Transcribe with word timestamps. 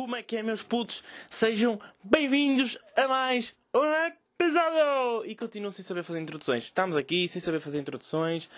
como 0.00 0.16
é 0.16 0.22
que 0.22 0.34
é, 0.34 0.42
meus 0.42 0.62
putos? 0.62 1.04
Sejam 1.28 1.78
bem-vindos 2.02 2.78
a 2.96 3.06
mais 3.06 3.54
um 3.74 3.84
episódio! 4.06 5.26
E 5.26 5.36
continuo 5.36 5.70
sem 5.70 5.84
saber 5.84 6.02
fazer 6.02 6.20
introduções. 6.20 6.64
Estamos 6.64 6.96
aqui 6.96 7.28
sem 7.28 7.38
saber 7.38 7.60
fazer 7.60 7.80
introduções. 7.80 8.48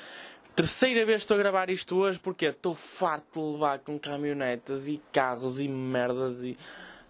Terceira 0.55 1.05
vez 1.05 1.17
que 1.17 1.25
estou 1.25 1.35
a 1.35 1.39
gravar 1.39 1.69
isto 1.69 1.97
hoje 1.97 2.21
porque 2.21 2.45
estou 2.47 2.77
farto 2.77 3.41
de 3.41 3.55
levar 3.55 3.81
com 3.81 3.99
caminhonetas 3.99 4.87
e 4.87 5.03
carros 5.11 5.59
e 5.59 5.67
merdas 5.67 6.45
e. 6.45 6.57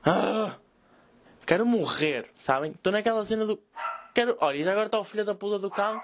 Ah! 0.03 0.57
Quero 1.45 1.67
morrer, 1.67 2.31
sabem? 2.35 2.71
Estou 2.71 2.91
naquela 2.91 3.23
cena 3.27 3.45
do. 3.45 3.61
Quero. 4.15 4.35
Olha, 4.41 4.57
e 4.57 4.67
agora 4.67 4.87
está 4.87 4.99
o 4.99 5.05
filho 5.05 5.27
da 5.27 5.35
puta 5.35 5.59
do 5.59 5.69
carro. 5.69 6.01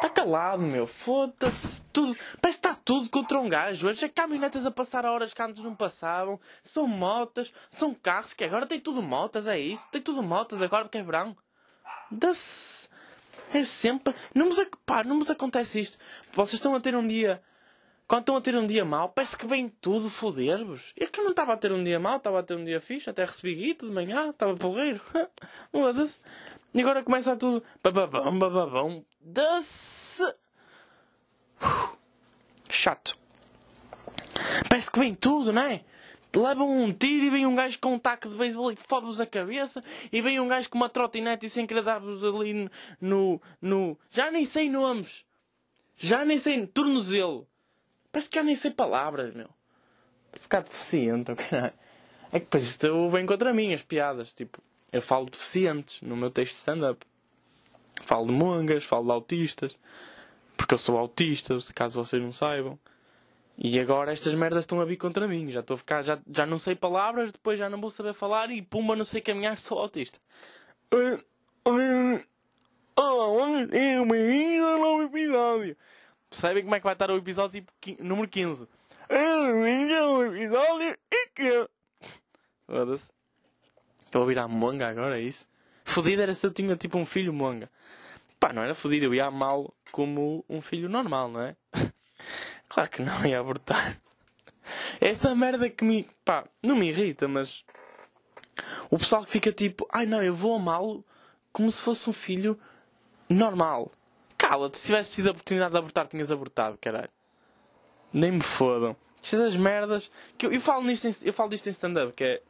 Está 0.00 0.08
calado, 0.08 0.62
meu. 0.62 0.86
Foda-se. 0.86 1.82
Tudo. 1.92 2.16
Parece 2.40 2.58
que 2.58 2.66
está 2.66 2.74
tudo 2.74 3.10
contra 3.10 3.38
um 3.38 3.50
gajo. 3.50 3.86
Hoje 3.86 4.06
é 4.06 4.08
caminhonetas 4.08 4.64
a 4.64 4.70
passar 4.70 5.04
a 5.04 5.12
horas 5.12 5.34
que 5.34 5.42
antes 5.42 5.62
não 5.62 5.74
passavam. 5.74 6.40
São 6.62 6.86
motas. 6.86 7.52
São 7.68 7.92
carros 7.92 8.32
que 8.32 8.42
agora 8.42 8.66
tem 8.66 8.80
tudo 8.80 9.02
motas, 9.02 9.46
é 9.46 9.58
isso? 9.58 9.86
Tem 9.90 10.00
tudo 10.00 10.22
motas 10.22 10.62
agora 10.62 10.84
porque 10.84 10.96
é 10.96 11.02
verão. 11.02 11.36
Da-se. 12.10 12.88
É 13.52 13.62
sempre. 13.62 14.14
Não 14.34 14.46
vos, 14.46 14.58
pá, 14.86 15.04
não 15.04 15.18
vos 15.18 15.28
acontece 15.28 15.80
isto. 15.80 15.98
Vocês 16.32 16.54
estão 16.54 16.74
a 16.74 16.80
ter 16.80 16.96
um 16.96 17.06
dia. 17.06 17.42
Quando 18.08 18.22
estão 18.22 18.36
a 18.36 18.40
ter 18.40 18.56
um 18.56 18.66
dia 18.66 18.86
mau, 18.86 19.10
parece 19.10 19.36
que 19.36 19.46
vem 19.46 19.68
tudo 19.68 20.08
foder-vos. 20.08 20.94
Eu 20.96 21.08
que 21.08 21.20
não 21.20 21.32
estava 21.32 21.52
a 21.52 21.56
ter 21.58 21.72
um 21.72 21.84
dia 21.84 22.00
mau, 22.00 22.16
estava 22.16 22.40
a 22.40 22.42
ter 22.42 22.54
um 22.54 22.64
dia 22.64 22.80
fixe, 22.80 23.10
até 23.10 23.22
recebi 23.22 23.54
guito 23.54 23.86
de 23.86 23.92
manhã, 23.92 24.30
estava 24.30 24.56
porreiro. 24.56 25.00
E 26.72 26.80
agora 26.80 27.02
começa 27.02 27.32
a 27.32 27.36
tudo. 27.36 27.62
Bababão, 27.82 28.38
bababão. 28.38 29.04
Da-se. 29.20 30.34
Chato. 32.68 33.18
Parece 34.68 34.90
que 34.90 34.98
vem 34.98 35.14
tudo, 35.14 35.52
não 35.52 35.62
é? 35.62 35.84
Levam 36.34 36.70
um 36.70 36.92
tiro 36.92 37.24
e 37.26 37.30
vem 37.30 37.44
um 37.44 37.56
gajo 37.56 37.78
com 37.80 37.94
um 37.94 37.98
taco 37.98 38.28
de 38.28 38.36
beisebol 38.36 38.70
e 38.70 38.76
fode-vos 38.76 39.20
a 39.20 39.26
cabeça. 39.26 39.82
E 40.12 40.22
vem 40.22 40.38
um 40.38 40.46
gajo 40.46 40.70
com 40.70 40.78
uma 40.78 40.88
trotinete 40.88 41.46
e 41.46 41.50
sem 41.50 41.66
querer 41.66 41.82
dar-vos 41.82 42.24
ali 42.24 42.70
no, 43.00 43.40
no. 43.60 43.98
Já 44.10 44.30
nem 44.30 44.46
sei 44.46 44.70
nomes. 44.70 45.24
Já 45.96 46.24
nem 46.24 46.38
sei. 46.38 46.66
Tornozelo. 46.66 47.48
Parece 48.12 48.30
que 48.30 48.36
já 48.36 48.42
nem 48.42 48.54
sei 48.54 48.70
palavras, 48.70 49.34
meu. 49.34 49.48
Ficar 50.38 50.62
deficiente, 50.62 51.34
caralho. 51.34 51.74
É 52.32 52.38
que 52.38 52.46
depois 52.46 52.64
isto 52.64 53.10
vem 53.10 53.26
contra 53.26 53.52
mim, 53.52 53.74
as 53.74 53.82
piadas. 53.82 54.32
Tipo, 54.32 54.62
eu 54.92 55.02
falo 55.02 55.26
de 55.26 55.32
deficientes 55.32 56.00
no 56.00 56.16
meu 56.16 56.30
texto 56.30 56.52
de 56.52 56.58
stand-up. 56.58 57.04
Falo 58.00 58.26
de 58.26 58.32
mongas, 58.32 58.84
falo 58.84 59.06
de 59.06 59.12
autistas. 59.12 59.76
Porque 60.56 60.74
eu 60.74 60.78
sou 60.78 60.98
autista, 60.98 61.56
caso 61.74 62.02
vocês 62.02 62.22
não 62.22 62.32
saibam. 62.32 62.78
E 63.62 63.78
agora 63.78 64.10
estas 64.10 64.34
merdas 64.34 64.60
estão 64.64 64.80
a 64.80 64.84
vir 64.84 64.96
contra 64.96 65.28
mim. 65.28 65.50
Já 65.50 65.60
estou 65.60 65.74
a 65.74 65.78
ficar, 65.78 66.02
já, 66.02 66.18
já 66.32 66.46
não 66.46 66.58
sei 66.58 66.74
palavras, 66.74 67.30
depois 67.30 67.58
já 67.58 67.68
não 67.68 67.80
vou 67.80 67.90
saber 67.90 68.14
falar 68.14 68.50
e 68.50 68.62
pumba, 68.62 68.96
não 68.96 69.04
sei 69.04 69.20
caminhar, 69.20 69.58
sou 69.58 69.78
autista. 69.78 70.18
Percebem 76.30 76.62
como 76.62 76.74
é 76.74 76.78
que 76.78 76.84
vai 76.84 76.94
estar 76.94 77.10
o 77.10 77.16
episódio 77.16 77.64
tipo, 77.80 78.02
número 78.02 78.28
15? 78.28 78.66
episódio 80.24 80.96
Foda-se. 82.66 83.10
Estou 84.06 84.20
a 84.20 84.22
ouvir 84.22 84.38
a 84.38 84.46
monga 84.46 84.88
agora, 84.88 85.18
é 85.18 85.22
isso? 85.22 85.49
Fodido 85.90 86.22
era 86.22 86.34
se 86.34 86.46
eu 86.46 86.52
tinha 86.52 86.76
tipo 86.76 86.98
um 86.98 87.04
filho 87.04 87.32
monga. 87.32 87.68
Pá, 88.38 88.52
não 88.52 88.62
era 88.62 88.74
fodido, 88.74 89.06
eu 89.06 89.14
ia 89.14 89.26
amá-lo 89.26 89.74
como 89.92 90.44
um 90.48 90.60
filho 90.60 90.88
normal, 90.88 91.28
não 91.28 91.42
é? 91.42 91.56
claro 92.68 92.88
que 92.88 93.02
não 93.02 93.26
ia 93.26 93.40
abortar. 93.40 94.00
Essa 95.00 95.34
merda 95.34 95.68
que 95.68 95.84
me. 95.84 96.08
pá, 96.24 96.44
não 96.62 96.76
me 96.76 96.88
irrita, 96.88 97.26
mas. 97.28 97.64
O 98.90 98.98
pessoal 98.98 99.24
que 99.24 99.30
fica 99.30 99.52
tipo, 99.52 99.86
ai 99.92 100.06
não, 100.06 100.22
eu 100.22 100.34
vou 100.34 100.54
amá-lo 100.54 101.04
como 101.52 101.70
se 101.70 101.82
fosse 101.82 102.08
um 102.08 102.12
filho 102.12 102.58
normal. 103.28 103.90
Cala-te, 104.38 104.78
se 104.78 104.86
tivesse 104.86 105.12
tido 105.12 105.28
a 105.28 105.32
oportunidade 105.32 105.72
de 105.72 105.78
abortar, 105.78 106.06
tinhas 106.06 106.30
abortado, 106.30 106.78
caralho. 106.78 107.10
Nem 108.12 108.32
me 108.32 108.40
fodam. 108.40 108.96
Isto 109.22 109.36
é 109.36 109.38
das 109.40 109.56
merdas. 109.56 110.10
Que 110.38 110.46
eu, 110.46 110.52
eu, 110.52 110.60
falo 110.60 110.84
nisto 110.84 111.06
em, 111.06 111.14
eu 111.22 111.32
falo 111.32 111.50
disto 111.50 111.66
em 111.66 111.70
stand-up, 111.70 112.12
que 112.12 112.24
é. 112.24 112.42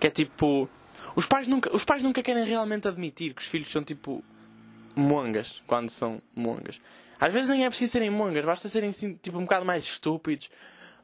Que 0.00 0.06
é 0.06 0.10
tipo. 0.10 0.68
Os 1.16 1.24
pais, 1.24 1.48
nunca, 1.48 1.74
os 1.74 1.82
pais 1.82 2.02
nunca 2.02 2.22
querem 2.22 2.44
realmente 2.44 2.86
admitir 2.86 3.32
que 3.32 3.40
os 3.40 3.48
filhos 3.48 3.70
são 3.70 3.82
tipo. 3.82 4.22
mongas, 4.94 5.62
quando 5.66 5.88
são 5.88 6.20
mongas. 6.34 6.80
Às 7.18 7.32
vezes 7.32 7.48
nem 7.48 7.64
é 7.64 7.68
preciso 7.68 7.92
serem 7.92 8.10
mongas, 8.10 8.44
basta 8.44 8.68
serem 8.68 8.90
assim, 8.90 9.14
tipo 9.14 9.38
um 9.38 9.42
bocado 9.42 9.64
mais 9.64 9.82
estúpidos, 9.82 10.50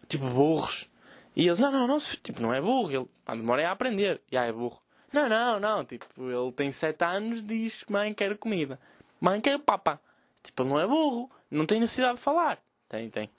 tipo 0.07 0.27
burros. 0.27 0.89
E 1.35 1.47
eles, 1.47 1.59
não, 1.59 1.73
não, 1.73 1.87
não, 1.87 1.99
tipo, 1.99 2.43
não 2.43 2.53
é 2.53 2.61
burro, 2.61 2.91
ele 2.91 3.09
ah, 3.27 3.35
demora 3.35 3.67
a 3.67 3.73
aprender. 3.73 4.21
E 4.31 4.37
ah, 4.37 4.45
é 4.45 4.53
burro. 4.53 4.79
Não, 5.11 5.29
não, 5.29 5.59
não, 5.59 5.85
tipo, 5.85 6.07
ele 6.19 6.53
tem 6.53 6.71
7 6.71 7.03
anos 7.05 7.43
diz 7.43 7.85
mãe 7.89 8.13
quer 8.13 8.37
comida. 8.37 8.79
Mãe 9.19 9.41
quer 9.41 9.59
papa. 9.59 9.99
Tipo, 10.43 10.63
ele 10.63 10.71
não 10.71 10.81
é 10.81 10.87
burro, 10.87 11.31
não 11.51 11.65
tem 11.65 11.81
necessidade 11.81 12.17
de 12.17 12.21
falar. 12.21 12.59
Tem, 12.87 13.09
tem. 13.09 13.31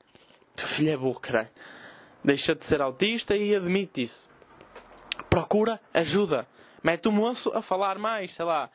Teu 0.55 0.67
filho 0.67 0.91
é 0.91 0.97
burro, 0.97 1.19
caralho. 1.19 1.49
Deixa 2.23 2.55
de 2.55 2.65
ser 2.65 2.81
autista 2.81 3.35
e 3.35 3.55
admite 3.55 4.01
isso. 4.01 4.29
Procura 5.29 5.79
ajuda. 5.93 6.47
Mete 6.83 7.07
o 7.07 7.11
moço 7.11 7.51
a 7.55 7.61
falar 7.61 7.97
mais, 7.97 8.31
sei 8.31 8.45
lá. 8.45 8.69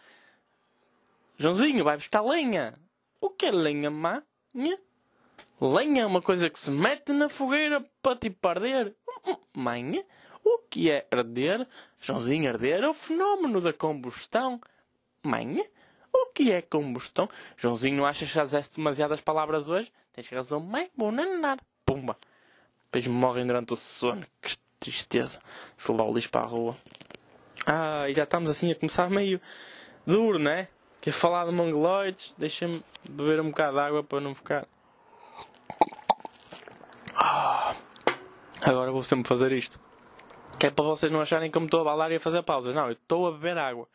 Joãozinho, 1.36 1.84
vai 1.84 1.96
buscar 1.96 2.22
lenha. 2.22 2.74
O 3.20 3.30
que 3.30 3.46
é 3.46 3.50
lenha, 3.50 3.90
má? 3.90 4.22
Lenha 5.60 6.02
é 6.02 6.06
uma 6.06 6.22
coisa 6.22 6.48
que 6.48 6.58
se 6.58 6.70
mete 6.70 7.12
na 7.12 7.28
fogueira 7.28 7.84
para 8.00 8.16
tipo 8.16 8.48
arder. 8.48 8.94
Mãe, 9.54 10.04
o 10.42 10.58
que 10.70 10.90
é 10.90 11.06
arder? 11.10 11.66
Joãozinho, 12.00 12.48
arder 12.48 12.82
é 12.82 12.88
o 12.88 12.94
fenómeno 12.94 13.60
da 13.60 13.72
combustão. 13.72 14.60
Mãe, 15.22 15.62
o 16.12 16.26
que 16.26 16.50
é 16.50 16.62
combustão? 16.62 17.28
Joãozinho, 17.56 18.06
achas 18.06 18.28
que 18.28 18.34
já 18.34 18.44
demasiadas 18.74 19.20
palavras 19.20 19.68
hoje? 19.68 19.92
Tens 20.12 20.28
razão, 20.28 20.60
mãe, 20.60 20.90
vou 20.96 21.12
nanar. 21.12 21.58
Pumba. 21.84 22.16
Depois 22.84 23.06
morrem 23.06 23.46
durante 23.46 23.74
o 23.74 23.76
sono. 23.76 24.24
Que 24.40 24.56
tristeza. 24.80 25.40
Se 25.76 25.90
levar 25.90 26.04
o 26.04 26.14
lixo 26.14 26.30
para 26.30 26.40
a 26.40 26.46
rua. 26.46 26.76
Ah, 27.70 28.08
e 28.08 28.14
já 28.14 28.24
estamos 28.24 28.48
assim 28.48 28.72
a 28.72 28.74
começar 28.74 29.10
meio 29.10 29.38
duro, 30.06 30.38
né? 30.38 30.68
Quer 31.02 31.12
falar 31.12 31.44
de 31.44 31.52
mongoloides? 31.52 32.34
Deixa-me 32.38 32.82
beber 33.06 33.42
um 33.42 33.50
bocado 33.50 33.74
de 33.74 33.82
água 33.82 34.02
para 34.02 34.20
não 34.22 34.34
ficar. 34.34 34.66
Ah, 37.14 37.74
agora 38.62 38.90
vou 38.90 39.02
sempre 39.02 39.28
fazer 39.28 39.52
isto. 39.52 39.78
Que 40.58 40.68
é 40.68 40.70
para 40.70 40.86
vocês 40.86 41.12
não 41.12 41.20
acharem 41.20 41.50
que 41.50 41.58
eu 41.58 41.60
me 41.60 41.66
estou 41.66 41.82
a 41.82 41.84
balar 41.84 42.10
e 42.10 42.16
a 42.16 42.20
fazer 42.20 42.42
pausas. 42.42 42.74
Não, 42.74 42.86
eu 42.86 42.92
estou 42.92 43.26
a 43.26 43.32
beber 43.32 43.58
água. 43.58 43.86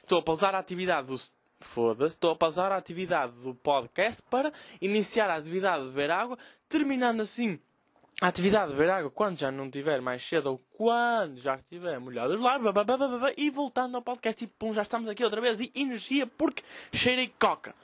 Estou 0.00 0.20
a 0.20 0.22
pausar 0.22 0.54
a 0.54 0.60
atividade 0.60 1.08
do. 1.08 1.16
Foda-se, 1.58 2.14
estou 2.14 2.30
a 2.30 2.36
pausar 2.36 2.70
a 2.70 2.76
atividade 2.76 3.32
do 3.42 3.56
podcast 3.56 4.22
para 4.30 4.52
iniciar 4.80 5.30
a 5.30 5.34
atividade 5.34 5.82
de 5.82 5.88
beber 5.88 6.12
água, 6.12 6.38
terminando 6.68 7.22
assim 7.22 7.58
a 8.20 8.28
atividade 8.28 8.70
de 8.70 8.76
beber 8.76 8.90
água 8.90 9.10
quando 9.10 9.38
já 9.38 9.50
não 9.50 9.70
tiver 9.70 10.00
mais 10.00 10.22
cedo 10.22 10.46
ou 10.46 10.58
quando 10.72 11.38
já 11.38 11.56
estiver 11.56 11.98
molhado 12.00 12.40
lábios 12.40 12.72
e 13.36 13.50
voltando 13.50 13.96
ao 13.96 14.02
podcast 14.02 14.42
e 14.42 14.46
pum, 14.46 14.72
já 14.72 14.82
estamos 14.82 15.08
aqui 15.08 15.22
outra 15.22 15.40
vez 15.40 15.60
e 15.60 15.70
energia 15.74 16.26
porque 16.26 16.62
cheirei 16.92 17.32
coca. 17.38 17.74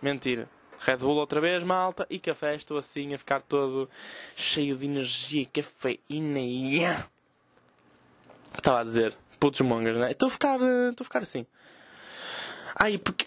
Mentira. 0.00 0.48
Red 0.78 0.98
Bull 0.98 1.16
outra 1.16 1.40
vez, 1.40 1.64
malta, 1.64 2.06
e 2.10 2.18
café, 2.18 2.54
estou 2.54 2.76
assim 2.76 3.14
a 3.14 3.18
ficar 3.18 3.40
todo 3.40 3.88
cheio 4.34 4.76
de 4.76 4.84
energia, 4.84 5.46
cafeína. 5.46 7.08
Estava 8.54 8.80
a 8.80 8.84
dizer, 8.84 9.16
putos 9.40 9.62
mongers, 9.62 9.98
né? 9.98 10.10
Estou 10.10 10.28
a 10.28 10.30
ficar, 10.30 10.60
estou 10.90 11.02
a 11.02 11.04
ficar 11.04 11.22
assim. 11.22 11.46
Ai, 12.78 12.98
porque 12.98 13.26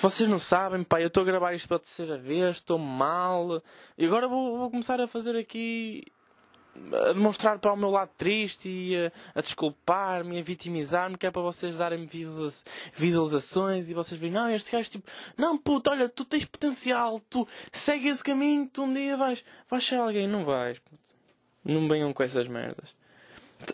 vocês 0.00 0.28
não 0.28 0.38
sabem, 0.38 0.82
pá, 0.82 1.00
eu 1.00 1.08
estou 1.08 1.22
a 1.22 1.26
gravar 1.26 1.52
isto 1.52 1.68
pela 1.68 1.80
terceira 1.80 2.16
vez, 2.18 2.56
estou 2.56 2.78
mal. 2.78 3.62
E 3.96 4.06
agora 4.06 4.28
vou, 4.28 4.58
vou, 4.58 4.70
começar 4.70 5.00
a 5.00 5.08
fazer 5.08 5.36
aqui. 5.36 6.04
a 6.92 7.12
demonstrar 7.12 7.58
para 7.58 7.72
o 7.72 7.76
meu 7.76 7.90
lado 7.90 8.10
triste 8.16 8.68
e 8.68 8.96
a, 8.96 9.12
a 9.34 9.40
desculpar-me, 9.40 10.38
a 10.38 10.42
vitimizar-me, 10.42 11.16
que 11.16 11.26
é 11.26 11.30
para 11.30 11.42
vocês 11.42 11.76
darem-me 11.76 12.08
visualizações 12.94 13.90
e 13.90 13.94
vocês 13.94 14.20
veem, 14.20 14.32
não, 14.32 14.48
este 14.50 14.70
gajo 14.70 14.90
tipo, 14.90 15.10
não 15.36 15.58
puto, 15.58 15.90
olha, 15.90 16.08
tu 16.08 16.24
tens 16.24 16.44
potencial, 16.44 17.20
tu 17.28 17.46
segue 17.72 18.08
esse 18.08 18.22
caminho, 18.22 18.68
tu 18.72 18.84
um 18.84 18.92
dia 18.92 19.16
vais, 19.16 19.44
vais 19.68 19.84
ser 19.84 19.96
alguém, 19.96 20.28
não 20.28 20.44
vais, 20.44 20.78
puto. 20.78 20.98
Não 21.64 21.88
venham 21.88 22.12
com 22.12 22.22
essas 22.22 22.48
merdas. 22.48 22.96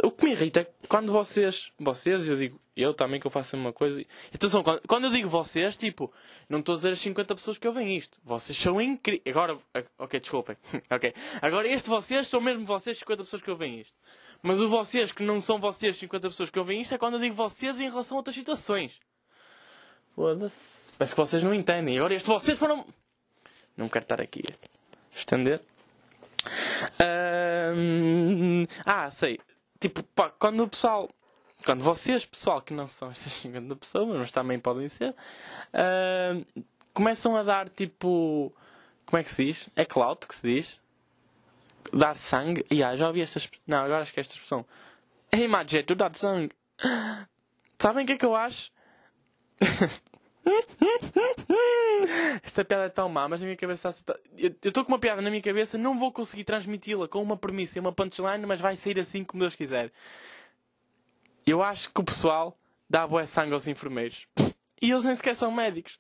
O 0.02 0.10
que 0.10 0.24
me 0.24 0.32
irrita 0.32 0.60
é 0.60 0.66
quando 0.88 1.12
vocês, 1.12 1.70
vocês, 1.78 2.26
eu 2.26 2.36
digo, 2.36 2.58
eu 2.76 2.92
também 2.94 3.20
que 3.20 3.26
eu 3.26 3.30
faço 3.30 3.56
uma 3.56 3.72
coisa. 3.72 4.04
Atenção, 4.34 4.62
quando, 4.62 4.80
quando 4.86 5.04
eu 5.04 5.10
digo 5.10 5.28
vocês, 5.28 5.76
tipo, 5.76 6.12
não 6.48 6.60
estou 6.60 6.74
a 6.74 6.76
dizer 6.76 6.90
as 6.90 7.00
50 7.00 7.34
pessoas 7.34 7.58
que 7.58 7.68
ouvem 7.68 7.96
isto. 7.96 8.18
Vocês 8.24 8.56
são 8.56 8.80
incríveis. 8.80 9.22
Agora, 9.26 9.58
ok, 9.98 10.20
desculpem. 10.20 10.56
ok. 10.90 11.14
Agora, 11.40 11.68
este 11.68 11.88
vocês 11.88 12.26
são 12.26 12.40
mesmo 12.40 12.64
vocês 12.64 12.98
50 12.98 13.24
pessoas 13.24 13.42
que 13.42 13.50
ouvem 13.50 13.80
isto. 13.80 13.94
Mas 14.42 14.60
o 14.60 14.68
vocês 14.68 15.12
que 15.12 15.22
não 15.22 15.40
são 15.40 15.58
vocês 15.58 15.96
50 15.96 16.28
pessoas 16.28 16.50
que 16.50 16.58
ouvem 16.58 16.80
isto 16.80 16.94
é 16.94 16.98
quando 16.98 17.14
eu 17.14 17.20
digo 17.20 17.34
vocês 17.34 17.78
em 17.78 17.88
relação 17.88 18.16
a 18.16 18.20
outras 18.20 18.34
situações. 18.34 19.00
Foda-se. 20.14 20.92
Parece 20.98 21.14
que 21.14 21.20
vocês 21.20 21.42
não 21.42 21.54
entendem. 21.54 21.96
Agora, 21.98 22.14
este 22.14 22.26
vocês 22.26 22.58
foram. 22.58 22.86
Não 23.76 23.88
quero 23.88 24.04
estar 24.04 24.20
aqui 24.20 24.44
estender. 25.16 25.60
Ahm, 27.00 28.66
ah, 28.84 29.10
sei. 29.10 29.38
Tipo, 29.80 30.02
pá, 30.02 30.30
quando 30.30 30.62
o 30.62 30.68
pessoal. 30.68 31.08
Quando 31.64 31.82
vocês, 31.82 32.26
pessoal, 32.26 32.60
que 32.60 32.74
não 32.74 32.86
são 32.86 33.08
estas 33.08 33.32
50 33.32 33.74
pessoas, 33.76 34.18
mas 34.18 34.32
também 34.32 34.58
podem 34.58 34.88
ser, 34.88 35.14
ahm, 35.72 36.42
começam 36.92 37.36
a 37.36 37.42
dar 37.42 37.68
tipo. 37.68 38.52
Como 39.06 39.20
é 39.20 39.24
que 39.24 39.30
se 39.30 39.46
diz? 39.46 39.68
É 39.74 39.84
clout 39.84 40.26
que 40.26 40.34
se 40.34 40.42
diz? 40.42 40.80
Dar 41.92 42.16
sangue? 42.16 42.64
E 42.70 42.82
ah, 42.82 42.96
já 42.96 43.08
ouvi 43.08 43.20
estas. 43.20 43.50
Não, 43.66 43.78
agora 43.78 44.00
acho 44.00 44.12
que 44.12 44.20
é 44.20 44.22
esta 44.22 44.34
expressão. 44.34 44.64
Ei, 45.32 45.48
Magé, 45.48 45.82
tu 45.82 45.94
dás 45.94 46.18
sangue. 46.18 46.54
Sabem 47.78 48.04
o 48.04 48.06
que 48.06 48.12
é 48.12 48.18
que 48.18 48.24
eu 48.24 48.34
acho? 48.34 48.70
Esta 52.42 52.64
piada 52.64 52.84
é 52.84 52.88
tão 52.88 53.08
má, 53.08 53.28
mas 53.28 53.40
na 53.40 53.46
minha 53.46 53.56
cabeça 53.56 53.88
está. 53.88 54.14
Eu 54.38 54.54
estou 54.62 54.84
com 54.84 54.92
uma 54.92 54.98
piada 54.98 55.22
na 55.22 55.30
minha 55.30 55.42
cabeça, 55.42 55.78
não 55.78 55.98
vou 55.98 56.12
conseguir 56.12 56.44
transmiti-la 56.44 57.08
com 57.08 57.22
uma 57.22 57.36
premissa 57.36 57.78
e 57.78 57.80
uma 57.80 57.92
punchline, 57.92 58.44
mas 58.46 58.60
vai 58.60 58.76
sair 58.76 59.00
assim 59.00 59.24
como 59.24 59.40
Deus 59.40 59.54
quiser. 59.54 59.90
Eu 61.46 61.62
acho 61.62 61.90
que 61.90 62.00
o 62.00 62.04
pessoal 62.04 62.58
dá 62.88 63.06
boa 63.06 63.26
sangue 63.26 63.52
aos 63.52 63.68
enfermeiros. 63.68 64.26
E 64.80 64.90
eles 64.90 65.04
nem 65.04 65.14
sequer 65.14 65.36
são 65.36 65.50
médicos. 65.50 65.98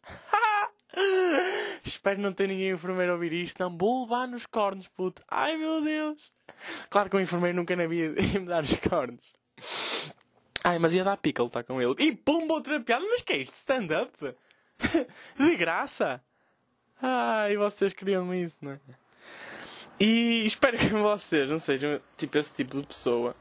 Espero 1.84 2.20
não 2.20 2.32
ter 2.32 2.48
ninguém 2.48 2.70
enfermeiro 2.70 3.12
a 3.12 3.14
ouvir 3.14 3.32
isto. 3.32 3.62
Não 3.62 3.76
vou 3.76 4.04
levar 4.04 4.26
nos 4.26 4.46
cornos, 4.46 4.88
puto. 4.88 5.22
Ai 5.28 5.56
meu 5.56 5.82
Deus. 5.82 6.32
Claro 6.88 7.10
que 7.10 7.16
o 7.16 7.20
enfermeiro 7.20 7.56
nunca 7.56 7.76
na 7.76 7.86
vida 7.86 8.20
ia 8.20 8.40
me 8.40 8.46
dar 8.46 8.62
os 8.62 8.74
cornos. 8.76 9.34
Ai, 10.62 10.78
mas 10.78 10.92
ia 10.92 11.04
dar 11.04 11.18
pickle, 11.18 11.46
está 11.46 11.62
com 11.62 11.80
ele. 11.80 11.94
E 11.98 12.16
pumba, 12.16 12.54
outra 12.54 12.80
piada. 12.80 13.04
Mas 13.04 13.20
que 13.20 13.34
é 13.34 13.36
isto? 13.38 13.54
Stand-up? 13.54 14.34
De 15.38 15.56
graça? 15.56 16.22
Ai, 17.02 17.56
vocês 17.56 17.92
queriam 17.92 18.34
isso, 18.34 18.56
não 18.62 18.72
é? 18.72 18.80
E 20.00 20.44
espero 20.46 20.78
que 20.78 20.88
vocês 20.88 21.50
não 21.50 21.58
sejam 21.58 22.00
tipo 22.16 22.38
esse 22.38 22.52
tipo 22.52 22.80
de 22.80 22.86
pessoa 22.86 23.36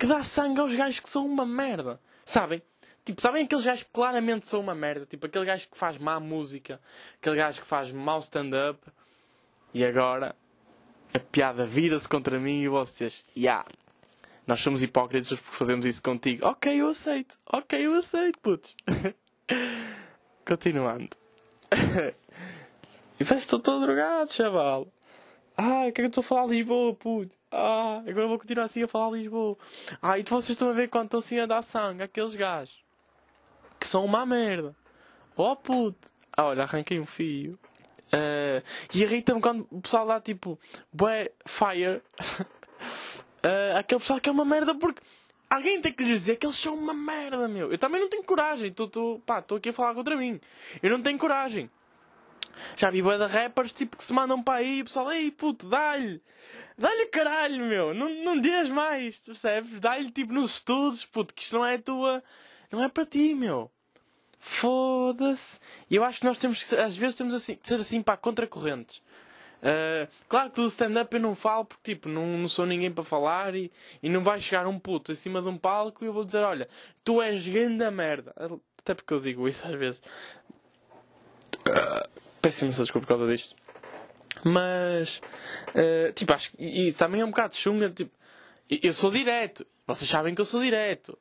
que 0.00 0.06
dá 0.06 0.24
sangue 0.24 0.58
aos 0.60 0.74
gajos 0.74 0.98
que 0.98 1.10
são 1.10 1.26
uma 1.26 1.44
merda. 1.44 2.00
Sabem? 2.24 2.62
Tipo, 3.04 3.20
sabem 3.20 3.44
aqueles 3.44 3.66
gajos 3.66 3.82
que 3.82 3.92
claramente 3.92 4.48
são 4.48 4.60
uma 4.60 4.74
merda? 4.74 5.04
Tipo, 5.04 5.26
aquele 5.26 5.44
gajo 5.44 5.68
que 5.68 5.76
faz 5.76 5.98
má 5.98 6.18
música, 6.18 6.80
aquele 7.20 7.36
gajo 7.36 7.60
que 7.60 7.66
faz 7.66 7.92
mau 7.92 8.18
stand-up. 8.18 8.80
E 9.74 9.84
agora 9.84 10.34
a 11.12 11.18
piada 11.18 11.66
vira-se 11.66 12.08
contra 12.08 12.40
mim 12.40 12.62
e 12.62 12.68
vocês. 12.68 13.26
Ya. 13.36 13.42
Yeah, 13.42 13.64
nós 14.46 14.60
somos 14.62 14.82
hipócritas 14.82 15.38
porque 15.38 15.54
fazemos 15.54 15.84
isso 15.84 16.02
contigo. 16.02 16.46
Ok, 16.46 16.80
eu 16.80 16.88
aceito. 16.88 17.38
Ok, 17.46 17.86
eu 17.86 17.92
aceito, 17.94 18.38
putos. 18.38 18.74
Continuando. 20.46 21.14
e 23.20 23.24
parece 23.24 23.26
que 23.26 23.34
estou 23.34 23.60
todo 23.60 23.82
drogado, 23.82 24.32
chaval. 24.32 24.88
Ah, 25.56 25.82
que 25.84 25.88
é 25.88 25.92
que 25.92 26.00
eu 26.02 26.06
estou 26.06 26.22
a 26.22 26.24
falar 26.24 26.46
Lisboa, 26.46 26.94
puto? 26.94 27.36
Ah, 27.50 28.02
agora 28.06 28.26
vou 28.26 28.38
continuar 28.38 28.64
assim 28.64 28.82
a 28.82 28.88
falar 28.88 29.16
Lisboa. 29.16 29.56
Ah, 30.00 30.18
e 30.18 30.22
vocês 30.22 30.50
estão 30.50 30.70
a 30.70 30.72
ver 30.72 30.88
quando 30.88 31.06
estão 31.06 31.20
assim 31.20 31.38
a 31.38 31.46
dar 31.46 31.62
sangue, 31.62 32.02
aqueles 32.02 32.34
gajos. 32.34 32.82
Que 33.78 33.86
são 33.86 34.04
uma 34.04 34.24
merda. 34.24 34.74
Oh, 35.36 35.56
puto. 35.56 36.10
Ah, 36.36 36.44
olha, 36.44 36.62
arranquei 36.62 36.98
um 37.00 37.06
fio. 37.06 37.58
Uh, 38.12 38.62
e 38.92 39.02
irrita-me 39.02 39.40
quando 39.40 39.66
o 39.70 39.80
pessoal 39.80 40.06
dá 40.06 40.20
tipo, 40.20 40.58
bué, 40.92 41.30
fire. 41.46 42.02
uh, 42.02 43.76
aquele 43.78 44.00
pessoal 44.00 44.20
que 44.20 44.28
é 44.28 44.32
uma 44.32 44.44
merda 44.44 44.74
porque 44.74 45.00
alguém 45.48 45.80
tem 45.80 45.92
que 45.92 46.02
lhes 46.02 46.20
dizer 46.20 46.36
que 46.36 46.46
eles 46.46 46.56
são 46.56 46.74
uma 46.74 46.94
merda, 46.94 47.46
meu. 47.48 47.70
Eu 47.70 47.78
também 47.78 48.00
não 48.00 48.08
tenho 48.08 48.24
coragem. 48.24 48.68
Estou 48.68 49.22
aqui 49.56 49.68
a 49.68 49.72
falar 49.72 49.94
contra 49.94 50.16
mim. 50.16 50.40
Eu 50.82 50.90
não 50.90 51.02
tenho 51.02 51.18
coragem. 51.18 51.70
Já 52.76 52.90
vi 52.90 53.02
bué 53.02 53.18
de 53.18 53.26
rappers 53.26 53.72
tipo 53.72 53.96
que 53.96 54.04
se 54.04 54.12
mandam 54.12 54.42
para 54.42 54.58
aí 54.58 54.78
e 54.78 54.82
o 54.82 54.84
pessoal, 54.84 55.10
ei 55.12 55.30
puto, 55.30 55.68
dá-lhe, 55.68 56.20
dá-lhe 56.76 57.06
caralho, 57.06 57.64
meu, 57.64 57.94
não, 57.94 58.08
não 58.24 58.40
dias 58.40 58.70
mais, 58.70 59.24
percebes? 59.24 59.80
Dá-lhe 59.80 60.10
tipo 60.10 60.32
nos 60.32 60.52
estudos, 60.52 61.04
puto, 61.04 61.34
que 61.34 61.42
isto 61.42 61.56
não 61.56 61.66
é 61.66 61.78
tua, 61.78 62.22
não 62.70 62.82
é 62.82 62.88
para 62.88 63.06
ti, 63.06 63.34
meu. 63.34 63.70
Foda-se. 64.38 65.58
E 65.90 65.96
eu 65.96 66.02
acho 66.02 66.20
que 66.20 66.26
nós 66.26 66.38
temos 66.38 66.62
que, 66.62 66.74
às 66.74 66.96
vezes 66.96 67.16
temos 67.16 67.34
assim, 67.34 67.54
que 67.54 67.68
ser 67.68 67.74
assim 67.74 68.02
para 68.02 68.16
contracorrentes. 68.16 69.02
Uh, 69.60 70.08
claro 70.26 70.48
que 70.50 70.56
do 70.56 70.66
stand-up 70.68 71.14
eu 71.14 71.20
não 71.20 71.34
falo 71.34 71.66
porque 71.66 71.94
tipo, 71.94 72.08
não, 72.08 72.26
não 72.38 72.48
sou 72.48 72.64
ninguém 72.64 72.90
para 72.90 73.04
falar 73.04 73.54
e, 73.54 73.70
e 74.02 74.08
não 74.08 74.22
vai 74.22 74.40
chegar 74.40 74.66
um 74.66 74.78
puto 74.78 75.12
acima 75.12 75.42
de 75.42 75.48
um 75.48 75.58
palco 75.58 76.02
e 76.02 76.06
eu 76.06 76.14
vou 76.14 76.24
dizer, 76.24 76.42
olha, 76.42 76.66
tu 77.04 77.20
és 77.20 77.46
grande 77.46 77.88
merda. 77.90 78.32
Até 78.78 78.94
porque 78.94 79.12
eu 79.12 79.20
digo 79.20 79.46
isso 79.46 79.66
às 79.66 79.74
vezes. 79.74 80.02
Uh, 82.40 82.42
Peço 82.42 82.64
imensa 82.64 82.82
desculpa 82.82 83.06
por 83.06 83.16
causa 83.18 83.32
disto. 83.32 83.54
Mas, 84.44 85.20
uh, 85.74 86.12
tipo, 86.12 86.32
acho 86.32 86.52
que. 86.52 86.64
E 86.64 86.92
também 86.92 87.20
é 87.20 87.24
um 87.24 87.30
bocado 87.30 87.54
chunga, 87.56 87.90
tipo. 87.90 88.10
Eu 88.70 88.92
sou 88.92 89.10
direto. 89.10 89.66
Vocês 89.86 90.08
sabem 90.08 90.34
que 90.34 90.40
eu 90.40 90.46
sou 90.46 90.62
direto. 90.62 91.18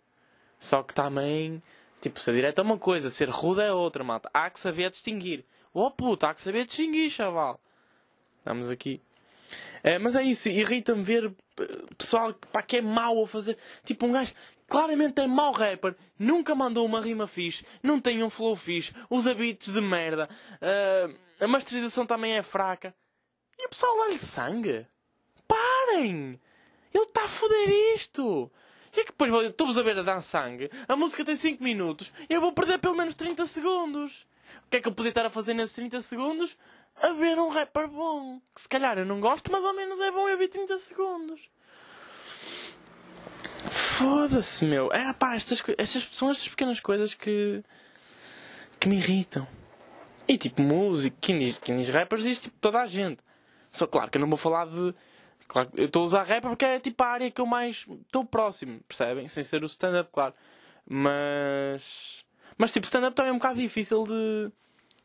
Só 0.59 0.83
que 0.83 0.93
também. 0.93 1.61
Tipo, 2.01 2.19
ser 2.19 2.33
direto 2.33 2.59
é 2.59 2.61
uma 2.61 2.77
coisa, 2.77 3.09
ser 3.09 3.29
rude 3.29 3.61
é 3.61 3.73
outra, 3.73 4.03
malta. 4.03 4.29
Há 4.33 4.49
que 4.49 4.59
saber 4.59 4.89
distinguir. 4.89 5.43
Oh 5.73 5.91
puto, 5.91 6.25
há 6.25 6.33
que 6.33 6.41
saber 6.41 6.65
distinguir, 6.65 7.09
chaval. 7.09 7.59
Estamos 8.39 8.69
aqui. 8.69 9.01
É, 9.83 9.99
mas 9.99 10.15
é 10.15 10.23
isso, 10.23 10.49
irrita-me 10.49 11.03
ver 11.03 11.33
eh, 11.59 11.67
pessoal 11.97 12.33
pá, 12.51 12.61
que 12.61 12.77
é 12.77 12.81
mau 12.81 13.23
a 13.23 13.27
fazer. 13.27 13.57
Tipo, 13.83 14.05
um 14.05 14.11
gajo 14.13 14.33
claramente 14.69 15.19
é 15.19 15.27
mau 15.27 15.51
rapper, 15.51 15.95
nunca 16.17 16.53
mandou 16.53 16.85
uma 16.85 17.01
rima 17.01 17.27
fixe, 17.27 17.65
não 17.81 17.99
tem 17.99 18.23
um 18.23 18.29
flow 18.29 18.55
fixe, 18.55 18.93
usa 19.09 19.33
beats 19.33 19.73
de 19.73 19.81
merda, 19.81 20.29
uh, 20.61 21.15
a 21.43 21.47
masterização 21.47 22.05
também 22.05 22.37
é 22.37 22.43
fraca. 22.43 22.93
E 23.57 23.65
o 23.65 23.69
pessoal 23.69 23.97
dá-lhe 23.97 24.19
sangue. 24.19 24.87
Parem! 25.47 26.39
Ele 26.93 27.03
está 27.03 27.25
a 27.25 27.27
foder 27.27 27.69
isto! 27.95 28.49
E 28.95 29.01
é 29.01 29.03
que 29.03 29.11
depois 29.11 29.31
estou-vos 29.45 29.77
a 29.77 29.83
ver 29.83 29.99
a 29.99 30.03
dar 30.03 30.21
sangue, 30.21 30.69
a 30.87 30.95
música 30.95 31.23
tem 31.23 31.35
5 31.35 31.63
minutos, 31.63 32.11
e 32.29 32.33
eu 32.33 32.41
vou 32.41 32.51
perder 32.53 32.79
pelo 32.79 32.95
menos 32.95 33.15
30 33.15 33.45
segundos. 33.45 34.27
O 34.65 34.69
que 34.69 34.77
é 34.77 34.81
que 34.81 34.87
eu 34.87 34.93
podia 34.93 35.09
estar 35.09 35.25
a 35.25 35.29
fazer 35.29 35.53
nesses 35.53 35.75
30 35.75 36.01
segundos? 36.01 36.57
A 36.95 37.13
ver 37.13 37.37
um 37.37 37.49
rapper 37.49 37.87
bom. 37.87 38.41
Que 38.53 38.61
se 38.61 38.69
calhar 38.69 38.97
eu 38.97 39.05
não 39.05 39.19
gosto, 39.19 39.51
mas 39.51 39.63
ao 39.63 39.73
menos 39.73 39.99
é 39.99 40.11
bom 40.11 40.27
eu 40.27 40.37
ver 40.37 40.47
30 40.47 40.77
segundos. 40.79 41.49
Foda-se, 43.99 44.63
meu. 44.63 44.89
É, 44.93 45.11
pá, 45.11 45.35
estas, 45.35 45.61
estas 45.77 46.03
são 46.03 46.31
estas 46.31 46.47
pequenas 46.47 46.79
coisas 46.79 47.13
que. 47.13 47.61
que 48.79 48.87
me 48.87 48.95
irritam. 48.95 49.45
E 50.25 50.37
tipo, 50.37 50.61
música, 50.61 51.17
quem 51.19 51.37
diz, 51.75 51.89
rappers 51.89 52.23
diz 52.23 52.39
tipo 52.39 52.55
toda 52.61 52.79
a 52.79 52.87
gente. 52.87 53.21
Só 53.69 53.85
claro 53.85 54.09
que 54.09 54.17
eu 54.17 54.21
não 54.21 54.29
vou 54.29 54.37
falar 54.37 54.67
de. 54.67 54.95
Claro, 55.49 55.69
eu 55.75 55.87
estou 55.87 56.03
a 56.03 56.05
usar 56.05 56.23
rapper 56.23 56.49
porque 56.49 56.63
é 56.63 56.79
tipo 56.79 57.03
a 57.03 57.07
área 57.07 57.29
que 57.29 57.41
eu 57.41 57.45
mais 57.45 57.85
estou 58.05 58.23
próximo, 58.23 58.79
percebem? 58.87 59.27
Sem 59.27 59.43
ser 59.43 59.63
o 59.63 59.65
stand-up, 59.65 60.09
claro. 60.13 60.33
Mas. 60.87 62.23
Mas 62.57 62.71
tipo, 62.71 62.85
stand-up 62.85 63.13
também 63.13 63.31
é 63.31 63.33
um 63.33 63.37
bocado 63.37 63.59
difícil 63.59 64.05
de, 64.05 64.49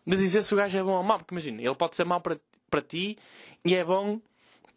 de 0.06 0.16
dizer 0.16 0.44
se 0.44 0.54
o 0.54 0.56
gajo 0.56 0.78
é 0.78 0.82
bom 0.84 0.92
ou 0.92 1.02
mau. 1.02 1.18
Porque 1.18 1.34
imagina, 1.34 1.60
ele 1.60 1.74
pode 1.74 1.96
ser 1.96 2.04
mau 2.04 2.20
para, 2.20 2.38
para 2.70 2.80
ti 2.80 3.18
e 3.64 3.74
é 3.74 3.82
bom 3.82 4.20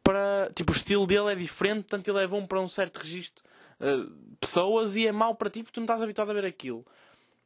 para. 0.04 0.50
Tipo, 0.56 0.72
o 0.72 0.76
estilo 0.76 1.06
dele 1.06 1.34
é 1.34 1.36
diferente, 1.36 1.84
portanto 1.84 2.08
ele 2.08 2.24
é 2.24 2.26
bom 2.26 2.48
para 2.48 2.60
um 2.60 2.68
certo 2.68 2.98
registro 2.98 3.46
uh, 3.80 4.36
pessoas 4.40 4.96
e 4.96 5.08
é 5.08 5.12
mau 5.12 5.36
para 5.36 5.50
ti 5.50 5.64
porque 5.64 5.74
tu 5.74 5.80
não 5.80 5.86
estás 5.86 6.02
habituado 6.02 6.32
a 6.32 6.34
ver 6.34 6.46
aquilo. 6.46 6.86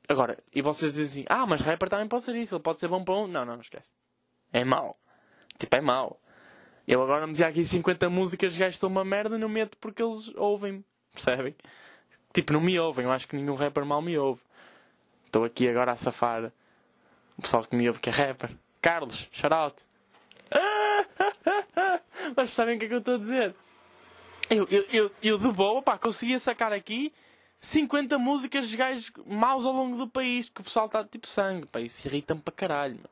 Agora, 0.09 0.37
e 0.53 0.61
vocês 0.61 0.93
dizem 0.93 1.23
assim, 1.23 1.25
ah, 1.29 1.45
mas 1.45 1.61
rapper 1.61 1.89
também 1.89 2.07
pode 2.07 2.23
ser 2.23 2.35
isso, 2.35 2.55
ele 2.55 2.63
pode 2.63 2.79
ser 2.79 2.87
bom 2.87 3.03
para 3.03 3.15
um. 3.15 3.27
Não, 3.27 3.45
não, 3.45 3.59
esquece. 3.59 3.89
É 4.51 4.63
mau. 4.63 4.97
Tipo, 5.57 5.75
é 5.75 5.81
mau. 5.81 6.19
Eu 6.87 7.01
agora 7.01 7.25
me 7.25 7.33
dizia 7.33 7.47
aqui 7.47 7.63
50 7.63 8.09
músicas, 8.09 8.53
são 8.75 8.89
uma 8.89 9.05
merda, 9.05 9.37
não 9.37 9.47
meto 9.47 9.77
porque 9.77 10.03
eles 10.03 10.29
ouvem 10.35 10.83
percebem? 11.13 11.55
Tipo, 12.33 12.53
não 12.53 12.61
me 12.61 12.79
ouvem, 12.79 13.05
eu 13.05 13.11
acho 13.11 13.27
que 13.27 13.35
nenhum 13.35 13.55
rapper 13.55 13.85
mal 13.85 14.01
me 14.01 14.17
ouve. 14.17 14.41
Estou 15.25 15.43
aqui 15.43 15.67
agora 15.67 15.91
a 15.91 15.95
safar 15.95 16.51
o 17.37 17.41
pessoal 17.41 17.63
que 17.63 17.75
me 17.75 17.87
ouve 17.87 17.99
que 17.99 18.09
é 18.09 18.13
rapper. 18.13 18.51
Carlos, 18.81 19.27
shout 19.31 19.53
out. 19.53 19.83
Mas 22.35 22.49
sabem 22.51 22.75
o 22.75 22.79
que 22.79 22.85
é 22.85 22.87
que 22.87 22.93
eu 22.93 22.99
estou 22.99 23.15
a 23.15 23.17
dizer? 23.17 23.55
Eu, 24.51 24.67
eu, 24.69 24.85
eu, 24.91 25.11
eu 25.23 25.37
de 25.37 25.49
boa, 25.51 25.81
pá, 25.81 25.97
conseguia 25.97 26.37
sacar 26.37 26.73
aqui 26.73 27.13
50 27.61 28.17
músicas 28.19 28.67
de 28.67 28.75
gajos 28.75 29.09
maus 29.25 29.65
ao 29.65 29.71
longo 29.71 29.95
do 29.95 30.07
país, 30.07 30.49
que 30.49 30.59
o 30.59 30.63
pessoal 30.63 30.87
está 30.87 31.05
tipo 31.05 31.25
sangue, 31.25 31.65
pá, 31.67 31.79
isso 31.79 32.05
irrita-me 32.05 32.41
para 32.41 32.53
caralho. 32.53 32.95
Meu. 32.95 33.09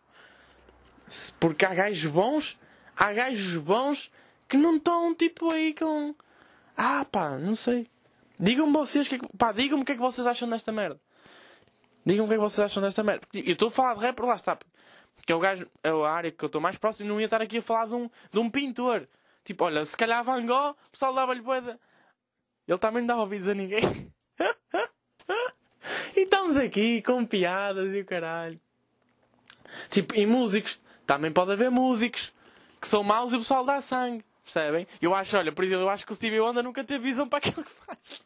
Porque 1.39 1.63
há 1.63 1.73
gajos 1.73 2.11
bons, 2.11 2.59
há 2.95 3.13
gajos 3.13 3.55
bons 3.55 4.11
que 4.49 4.57
não 4.57 4.75
estão 4.75 5.15
tipo 5.15 5.49
aí 5.53 5.73
com. 5.73 6.13
Ah, 6.75 7.05
pá, 7.05 7.37
não 7.37 7.55
sei. 7.55 7.87
Digam-me 8.37 8.73
vocês, 8.73 9.07
que, 9.07 9.17
pá, 9.37 9.53
digam-me 9.53 9.83
o 9.83 9.85
que 9.85 9.93
é 9.93 9.95
que 9.95 10.01
vocês 10.01 10.27
acham 10.27 10.49
desta 10.49 10.73
merda. 10.73 10.99
Digam-me 12.05 12.25
o 12.25 12.27
que 12.27 12.33
é 12.33 12.37
que 12.37 12.43
vocês 12.43 12.65
acham 12.65 12.83
desta 12.83 13.01
merda. 13.01 13.25
Eu 13.33 13.53
estou 13.53 13.69
a 13.69 13.71
falar 13.71 13.93
de 13.93 14.01
rap, 14.01 14.19
lá 14.19 14.35
está 14.35 14.57
que 15.25 15.31
é 15.31 15.35
o 15.35 15.39
gajo, 15.39 15.67
é 15.83 15.89
a 15.89 16.09
área 16.09 16.31
que 16.31 16.43
eu 16.43 16.47
estou 16.47 16.59
mais 16.59 16.75
próximo, 16.75 17.07
não 17.07 17.19
ia 17.19 17.25
estar 17.25 17.39
aqui 17.39 17.59
a 17.59 17.61
falar 17.61 17.85
de 17.85 17.93
um, 17.93 18.09
de 18.31 18.39
um 18.39 18.49
pintor. 18.49 19.07
Tipo, 19.43 19.65
olha, 19.65 19.85
se 19.85 19.97
calhar 19.97 20.23
Van 20.23 20.45
Gogh, 20.45 20.71
o 20.71 20.91
pessoal 20.91 21.13
dava-lhe 21.13 21.41
boeda. 21.41 21.79
Ele 22.67 22.77
também 22.77 23.01
não 23.01 23.07
dava 23.07 23.21
ouvidos 23.21 23.47
a 23.47 23.53
ninguém. 23.53 23.81
e 26.15 26.21
estamos 26.21 26.55
aqui 26.55 27.01
com 27.01 27.25
piadas 27.25 27.91
e 27.93 28.01
o 28.01 28.05
caralho. 28.05 28.59
Tipo, 29.89 30.15
e 30.15 30.25
músicos. 30.25 30.79
Também 31.05 31.31
pode 31.31 31.51
haver 31.51 31.71
músicos 31.71 32.31
que 32.79 32.87
são 32.87 33.03
maus 33.03 33.33
e 33.33 33.35
o 33.35 33.39
pessoal 33.39 33.65
dá 33.65 33.81
sangue. 33.81 34.23
Percebem? 34.43 34.87
Eu 35.01 35.13
acho, 35.15 35.37
olha, 35.37 35.51
por 35.51 35.63
exemplo, 35.63 35.83
eu 35.83 35.89
acho 35.89 36.05
que 36.05 36.11
o 36.11 36.15
Stevie 36.15 36.39
Wonder 36.39 36.63
nunca 36.63 36.83
teve 36.83 37.03
visão 37.03 37.27
para 37.27 37.39
aquilo 37.39 37.63
que 37.63 37.71
faz. 37.71 38.23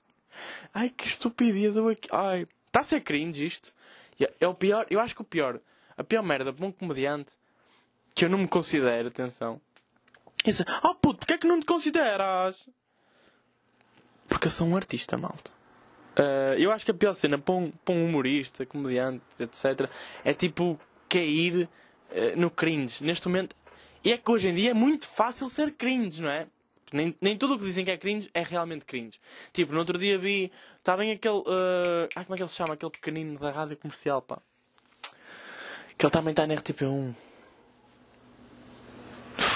Ai, 0.73 0.89
que 0.89 1.07
estupidez. 1.07 1.75
Eu 1.75 1.87
aqui... 1.89 2.07
Ai, 2.11 2.47
está 2.67 2.81
a 2.81 2.83
ser 2.83 3.01
cringe 3.01 3.45
isto. 3.45 3.73
É 4.39 4.47
o 4.47 4.53
pior, 4.53 4.85
eu 4.89 4.99
acho 4.99 5.15
que 5.15 5.21
o 5.21 5.25
pior, 5.25 5.59
a 5.97 6.03
pior 6.03 6.23
merda 6.23 6.53
para 6.53 6.65
um 6.65 6.71
comediante 6.71 7.35
que 8.13 8.25
eu 8.25 8.29
não 8.29 8.37
me 8.37 8.47
considero, 8.47 9.07
atenção. 9.07 9.59
Dizer, 10.43 10.65
oh 10.83 10.95
puto, 10.95 11.19
porque 11.19 11.33
é 11.33 11.37
que 11.37 11.47
não 11.47 11.59
te 11.59 11.65
consideras? 11.65 12.67
Porque 14.27 14.47
eu 14.47 14.51
sou 14.51 14.67
um 14.67 14.75
artista, 14.75 15.17
malta. 15.17 15.51
Uh, 16.17 16.53
eu 16.57 16.71
acho 16.71 16.85
que 16.85 16.91
a 16.91 16.93
pior 16.93 17.13
cena 17.13 17.37
para 17.37 17.55
um, 17.55 17.71
para 17.71 17.95
um 17.95 18.05
humorista, 18.05 18.65
comediante, 18.65 19.23
etc., 19.39 19.89
é 20.23 20.33
tipo 20.33 20.79
cair 21.09 21.67
uh, 22.11 22.39
no 22.39 22.51
cringe. 22.51 23.03
Neste 23.03 23.27
momento. 23.27 23.55
E 24.03 24.11
é 24.11 24.17
que 24.17 24.29
hoje 24.29 24.49
em 24.49 24.55
dia 24.55 24.71
é 24.71 24.73
muito 24.73 25.07
fácil 25.07 25.49
ser 25.49 25.71
cringe, 25.71 26.21
não 26.21 26.29
é? 26.29 26.47
Nem, 26.91 27.15
nem 27.19 27.35
tudo 27.35 27.55
o 27.55 27.57
que 27.57 27.65
dizem 27.65 27.83
que 27.83 27.89
é 27.89 27.97
cringe 27.97 28.29
é 28.33 28.43
realmente 28.43 28.85
cringe. 28.85 29.19
Tipo, 29.51 29.73
no 29.73 29.79
outro 29.79 29.97
dia 29.97 30.17
vi. 30.17 30.51
Está 30.77 30.95
bem 30.95 31.11
aquele. 31.11 31.37
Uh... 31.37 32.07
Ai, 32.15 32.23
como 32.23 32.35
é 32.35 32.37
que 32.37 32.43
ele 32.43 32.49
se 32.49 32.55
chama? 32.55 32.75
Aquele 32.75 32.91
pequenino 32.91 33.39
da 33.39 33.49
rádio 33.49 33.75
comercial, 33.77 34.21
pá. 34.21 34.39
Que 35.97 36.05
ele 36.05 36.11
também 36.11 36.31
está 36.31 36.45
na 36.45 36.53
RTP1. 36.53 37.15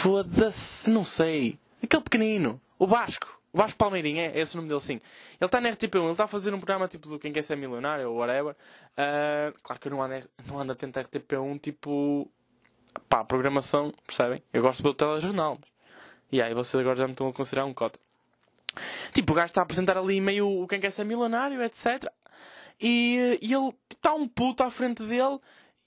Foda-se, 0.08 0.90
não 0.90 1.04
sei. 1.04 1.60
Aquele 1.84 2.02
pequenino. 2.02 2.62
O 2.80 2.88
Vasco. 2.88 3.42
O 3.52 3.58
Vasco 3.58 3.78
Palmeirinho, 3.78 4.22
é, 4.22 4.28
é 4.28 4.40
esse 4.40 4.54
o 4.54 4.58
nome 4.58 4.70
dele, 4.70 4.80
sim. 4.80 5.02
Ele 5.38 5.46
está 5.46 5.60
na 5.60 5.70
RTP1, 5.70 6.02
ele 6.02 6.12
está 6.12 6.24
a 6.24 6.28
fazer 6.30 6.54
um 6.54 6.60
programa 6.60 6.88
tipo 6.88 7.10
do 7.10 7.20
Quem 7.20 7.34
Quer 7.34 7.42
Ser 7.42 7.58
Milionário 7.58 8.10
ou 8.10 8.16
whatever. 8.16 8.56
Uh, 8.94 9.54
claro 9.62 9.82
que 9.82 9.90
eu 9.90 9.92
não 9.92 10.02
ando, 10.02 10.30
não 10.48 10.62
a 10.62 10.66
RTP1, 10.66 11.60
tipo. 11.60 12.32
pá, 13.10 13.26
programação, 13.26 13.94
percebem? 14.06 14.42
Eu 14.54 14.62
gosto 14.62 14.82
do 14.82 14.94
telejornal. 14.94 15.60
E 16.32 16.42
aí 16.42 16.54
vocês 16.54 16.80
agora 16.80 16.96
já 16.96 17.06
me 17.06 17.12
estão 17.12 17.28
a 17.28 17.34
considerar 17.34 17.66
um 17.66 17.74
cota. 17.74 18.00
Tipo, 19.12 19.34
o 19.34 19.36
gajo 19.36 19.48
está 19.48 19.60
a 19.60 19.64
apresentar 19.64 19.98
ali 19.98 20.22
meio 20.22 20.48
o 20.48 20.66
Quem 20.70 20.80
Quer 20.80 20.92
Ser 20.92 21.04
Milionário, 21.04 21.62
etc. 21.62 22.06
E, 22.80 23.40
e 23.42 23.54
ele 23.54 23.74
está 23.92 24.14
um 24.14 24.26
puto 24.26 24.64
à 24.64 24.72
frente 24.72 25.04
dele 25.04 25.38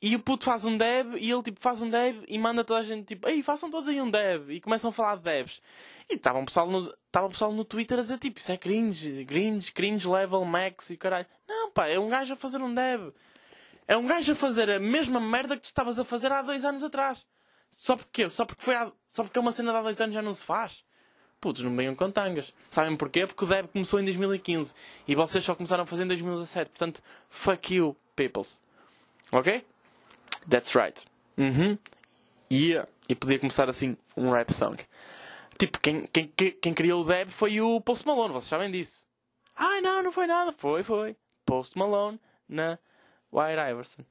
e 0.03 0.17
o 0.17 0.21
puto 0.21 0.45
faz 0.45 0.65
um 0.65 0.79
dev 0.79 1.17
e 1.17 1.31
ele 1.31 1.43
tipo 1.43 1.61
faz 1.61 1.83
um 1.83 1.91
dev 1.91 2.25
e 2.27 2.39
manda 2.39 2.65
toda 2.65 2.81
a 2.81 2.83
gente 2.83 3.05
tipo, 3.05 3.29
ei, 3.29 3.43
façam 3.43 3.71
todos 3.71 3.89
aí 3.89 4.01
um 4.01 4.11
dev 4.11 4.51
e 4.51 4.61
começam 4.61 4.89
a 4.91 4.93
falar 4.93 5.17
de 5.17 5.23
devs. 5.23 5.61
E 6.09 6.15
estava 6.15 6.39
um 6.39 6.45
pessoal 6.45 6.69
no, 6.71 6.81
estava 7.07 7.27
o 7.27 7.31
pessoal 7.31 7.53
no 7.53 7.65
Twitter 7.65 7.99
a 7.99 8.03
dizer 8.03 8.19
tipo, 8.19 8.39
isso 8.39 8.51
é 8.51 8.57
cringe, 8.57 9.25
cringe, 9.27 9.71
cringe 9.73 10.09
level 10.09 10.45
max 10.45 10.91
e 10.91 10.97
caralho. 10.97 11.27
Não, 11.47 11.71
pá, 11.71 11.87
é 11.87 11.99
um 11.99 12.09
gajo 12.09 12.33
a 12.33 12.37
fazer 12.37 12.63
um 12.63 12.75
dev. 12.75 13.13
É 13.87 13.97
um 13.97 14.07
gajo 14.07 14.33
a 14.33 14.35
fazer 14.35 14.71
a 14.71 14.81
mesma 14.81 15.21
merda 15.21 15.57
que 15.57 15.63
tu 15.63 15.67
estavas 15.67 15.99
a 15.99 16.05
fazer 16.05 16.33
há 16.33 16.41
dois 16.41 16.65
anos 16.65 16.83
atrás. 16.83 17.27
Só 17.71 17.95
porque 17.95 18.29
Só 18.29 18.45
porque 18.45 18.63
foi 18.63 18.75
há, 18.75 18.91
só 19.07 19.23
porque 19.23 19.39
é 19.39 19.43
uma 19.43 19.53
cena 19.53 19.73
de 19.73 19.79
há 19.79 19.83
dois 19.83 20.01
anos 20.01 20.15
já 20.15 20.23
não 20.23 20.33
se 20.33 20.45
faz. 20.45 20.83
Putz, 21.41 21.61
não 21.61 21.75
venham 21.77 21.95
com 21.95 22.11
tangas. 22.11 22.55
Sabem 22.69 22.97
porquê? 22.97 23.27
Porque 23.27 23.45
o 23.45 23.49
dev 23.49 23.67
começou 23.67 24.01
em 24.01 24.05
2015 24.05 24.75
e 25.07 25.15
vocês 25.15 25.45
só 25.45 25.55
começaram 25.55 25.85
a 25.85 25.87
fazer 25.87 26.05
em 26.05 26.09
2017. 26.09 26.71
Portanto, 26.71 27.03
fuck 27.29 27.75
you, 27.75 27.97
peoples. 28.15 28.61
Ok? 29.33 29.65
That's 30.49 30.75
right. 30.75 31.05
Uhum. 31.37 31.79
Yeah. 32.51 32.89
E 33.09 33.15
podia 33.15 33.39
começar 33.39 33.69
assim 33.69 33.97
um 34.17 34.31
rap 34.31 34.53
song. 34.53 34.77
Tipo, 35.59 35.79
quem, 35.81 36.07
quem, 36.07 36.27
quem 36.29 36.75
criou 36.75 37.03
o 37.03 37.05
Deb 37.05 37.29
foi 37.29 37.61
o 37.61 37.81
Post 37.81 38.07
Malone, 38.07 38.33
vocês 38.33 38.49
sabem 38.49 38.71
disso. 38.71 39.07
Ai 39.55 39.81
não, 39.83 40.03
não 40.03 40.11
foi 40.11 40.27
nada. 40.27 40.53
Foi, 40.57 40.83
foi. 40.83 41.15
Post 41.45 41.77
Malone 41.77 42.19
na 42.49 42.79
White 43.31 43.71
Iverson. 43.71 44.03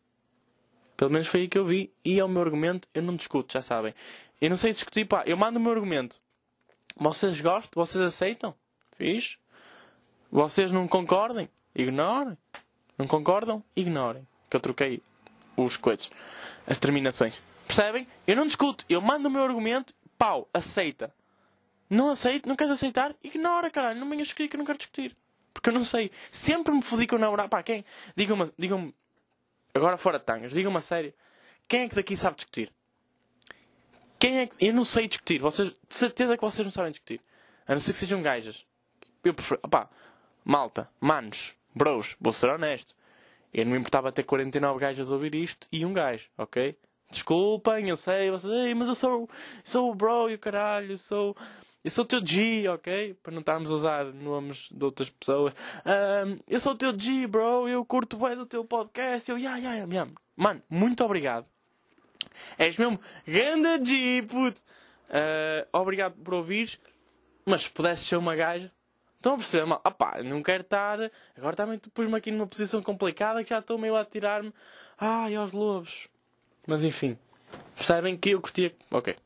Pelo 0.95 1.12
menos 1.12 1.27
foi 1.27 1.41
aí 1.41 1.48
que 1.48 1.57
eu 1.57 1.65
vi. 1.65 1.91
E 2.05 2.19
é 2.19 2.24
o 2.24 2.29
meu 2.29 2.41
argumento, 2.41 2.88
eu 2.93 3.01
não 3.01 3.15
discuto, 3.15 3.53
já 3.53 3.62
sabem. 3.62 3.93
Eu 4.39 4.50
não 4.50 4.57
sei 4.57 4.74
discutir, 4.74 5.05
pá. 5.05 5.24
Eu 5.25 5.38
mando 5.38 5.57
o 5.57 5.62
meu 5.62 5.71
argumento. 5.71 6.19
Vocês 6.95 7.39
gostam? 7.41 7.83
Vocês 7.83 8.03
aceitam? 8.03 8.53
Fiz? 8.98 9.38
Vocês 10.31 10.71
não 10.71 10.88
concordem? 10.88 11.50
Ignorem. 11.74 12.38
Não 12.98 13.07
concordam? 13.07 13.63
Ignorem. 13.75 14.27
Que 14.50 14.57
eu 14.57 14.59
troquei 14.59 15.01
os 15.63 15.78
coisas, 15.78 16.10
as 16.68 16.78
terminações. 16.78 17.42
Percebem? 17.66 18.08
Eu 18.25 18.36
não 18.36 18.46
discuto, 18.46 18.86
eu 18.89 19.01
mando 19.01 19.28
o 19.28 19.32
meu 19.32 19.44
argumento, 19.44 19.94
pau, 20.18 20.48
aceita. 20.54 21.13
Não 21.89 22.10
aceito, 22.10 22.48
não 22.48 22.56
queres 22.56 22.74
aceitar? 22.74 23.16
Ignora, 23.24 23.72
caralho, 23.72 24.00
não 24.00 24.10
venhas 24.10 24.28
discutir 24.28 24.48
que 24.48 24.56
eu 24.56 24.60
não 24.60 24.66
quero 24.66 24.78
discutir. 24.78 25.16
Porque 25.54 25.70
eu 25.70 25.74
não 25.74 25.84
sei. 25.84 26.12
Sempre 26.32 26.74
me 26.74 26.82
fodi 26.82 27.08
com 27.08 27.16
o 27.16 27.20
namorado. 27.20 27.50
Pá, 27.50 27.63
quem? 27.63 27.84
Digam-me, 28.16 28.51
digam-me, 28.58 28.94
agora 29.74 29.98
fora 29.98 30.20
de 30.20 30.25
tangas, 30.25 30.51
digam-me 30.51 30.78
a 30.78 30.82
sério. 30.82 31.13
Quem 31.68 31.82
é 31.82 31.89
que 31.89 31.96
daqui 31.96 32.16
sabe 32.16 32.36
discutir? 32.36 32.72
Quem 34.20 34.39
é 34.39 34.48
que... 34.48 34.66
Eu 34.66 34.74
não 34.74 34.86
sei 34.86 35.08
discutir. 35.08 35.39
Vocês, 35.39 35.70
de 35.70 35.96
certeza 35.96 36.36
que 36.36 36.42
vocês 36.42 36.66
não 36.66 36.72
sabem 36.72 36.92
discutir. 36.92 37.22
A 37.68 37.74
não 37.74 37.80
ser 37.80 37.94
que 37.94 37.98
sejam 38.00 38.22
gajas. 38.22 38.66
Eu 39.24 39.34
prefiro, 39.34 39.60
pá, 39.62 39.89
malta, 40.44 40.89
manos, 41.00 41.56
bros, 41.74 42.16
vou 42.20 42.34
ser 42.34 42.50
honesto. 42.50 42.96
Eu 43.53 43.65
não 43.65 43.74
me 43.74 43.79
importava 43.79 44.12
ter 44.12 44.24
49 44.24 44.79
gajas 44.79 45.12
a 45.12 45.15
ouvir 45.15 45.36
isto 45.36 45.68
e 45.72 45.86
um 45.86 45.94
gajo, 45.94 46.27
ok? 46.38 46.77
Desculpem, 47.12 47.89
eu 47.89 47.98
sei, 47.98 48.29
vocês, 48.29 48.77
mas 48.77 48.88
eu 48.88 48.96
sou, 48.96 49.29
sou 49.63 49.91
o 49.91 49.96
bro 49.96 50.29
e 50.29 50.36
o 50.36 50.39
caralho, 50.39 50.91
eu 50.91 50.98
sou, 50.98 51.36
eu 51.84 51.89
sou 51.89 52.03
o 52.03 52.08
teu 52.08 52.24
G, 52.24 52.68
ok? 52.70 53.15
Para 53.15 53.34
não 53.34 53.39
estarmos 53.39 53.72
a 53.72 53.74
usar 53.74 54.06
nomes 54.06 54.70
de 54.72 54.86
outras 54.86 55.10
pessoas. 55.10 55.53
Um, 55.86 56.38
eu 56.48 56.60
sou 56.60 56.74
o 56.74 56.77
teu 56.77 56.98
G, 56.98 57.25
bro, 57.25 57.68
eu 57.68 57.84
curto 57.84 58.18
bem 58.18 58.36
do 58.36 58.46
teu 58.46 58.63
podcast, 58.63 59.32
eu, 59.32 59.39
ya, 59.39 59.58
ya, 59.58 59.75
ya, 59.75 59.88
ya. 59.89 60.08
Mano, 60.36 60.62
muito 60.70 61.03
obrigado. 61.03 61.48
És 62.58 62.77
mesmo 62.77 63.00
ganda 63.27 63.84
G, 63.84 64.22
puto. 64.24 64.62
Uh, 65.10 65.68
obrigado 65.74 66.13
por 66.24 66.36
ouvires. 66.36 66.79
Mas 67.46 67.63
se 67.63 67.70
pudesse 67.72 68.06
ser 68.06 68.15
uma 68.15 68.36
gaja, 68.36 68.72
Estão 69.20 69.34
a 69.34 69.38
perceber, 69.38 69.66
mal? 69.66 69.82
Ah 69.84 69.92
pá, 69.92 70.24
não 70.24 70.42
quero 70.42 70.62
estar. 70.62 70.98
Agora 71.38 71.54
também 71.54 71.78
pus-me 71.94 72.16
aqui 72.16 72.32
numa 72.32 72.48
posição 72.48 72.82
complicada 72.82 73.44
que 73.44 73.50
já 73.50 73.60
estou 73.60 73.78
meio 73.78 73.98
a 73.98 74.06
tirar-me. 74.06 74.54
Ai, 74.98 75.36
aos 75.36 75.52
lobos. 75.52 76.08
Mas 76.66 76.86
enfim. 76.86 77.18
Percebem 77.76 78.16
que 78.16 78.30
eu 78.30 78.40
curtia. 78.40 78.74
Ok. 78.90 79.18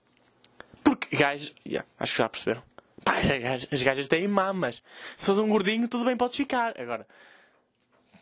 Porque 0.83 1.15
gajos. 1.15 1.53
Yeah, 1.63 1.87
acho 1.99 2.13
que 2.13 2.17
já 2.17 2.27
perceberam. 2.27 2.63
Pá, 3.05 3.19
as 3.19 3.27
gajas, 3.27 3.67
as 3.71 3.83
gajas 3.83 4.07
têm 4.07 4.27
mamas. 4.27 4.81
Se 5.15 5.27
fores 5.27 5.39
um 5.39 5.47
gordinho, 5.47 5.87
tudo 5.87 6.05
bem, 6.05 6.17
podes 6.17 6.37
ficar. 6.37 6.73
Agora. 6.81 7.05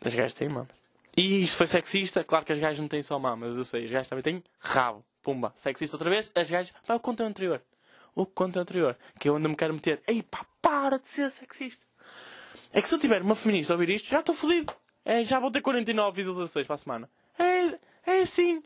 As 0.04 0.14
gajas 0.14 0.34
têm 0.34 0.50
mamas. 0.50 0.68
E 1.16 1.42
isto 1.42 1.56
foi 1.56 1.66
sexista. 1.66 2.22
Claro 2.22 2.44
que 2.44 2.52
as 2.52 2.58
gajas 2.58 2.80
não 2.80 2.88
têm 2.88 3.02
só 3.02 3.18
mamas, 3.18 3.56
eu 3.56 3.64
sei. 3.64 3.86
As 3.86 3.90
gajas 3.90 4.08
também 4.10 4.22
têm 4.22 4.44
rabo. 4.60 5.02
Pumba. 5.22 5.50
Sexista 5.56 5.96
outra 5.96 6.10
vez. 6.10 6.30
As 6.34 6.50
gajas. 6.50 6.74
Vai 6.86 6.98
o 6.98 7.00
conto 7.00 7.22
anterior 7.22 7.62
o 8.14 8.26
conto 8.26 8.58
anterior, 8.58 8.96
que 9.18 9.28
é 9.28 9.30
onde 9.30 9.48
me 9.48 9.56
quero 9.56 9.74
meter. 9.74 10.02
Ei 10.06 10.22
pá, 10.22 10.44
para 10.60 10.98
de 10.98 11.08
ser 11.08 11.30
sexista. 11.30 11.84
É 12.72 12.80
que 12.80 12.88
se 12.88 12.94
eu 12.94 12.98
tiver 12.98 13.22
uma 13.22 13.34
feminista 13.34 13.72
a 13.72 13.74
ouvir 13.74 13.90
isto, 13.90 14.08
já 14.08 14.20
estou 14.20 14.34
fodido. 14.34 14.72
É, 15.04 15.24
já 15.24 15.38
vou 15.38 15.50
ter 15.50 15.60
49 15.60 16.16
visualizações 16.16 16.66
para 16.66 16.74
a 16.74 16.78
semana. 16.78 17.10
É, 17.38 17.78
é 18.06 18.20
assim. 18.22 18.62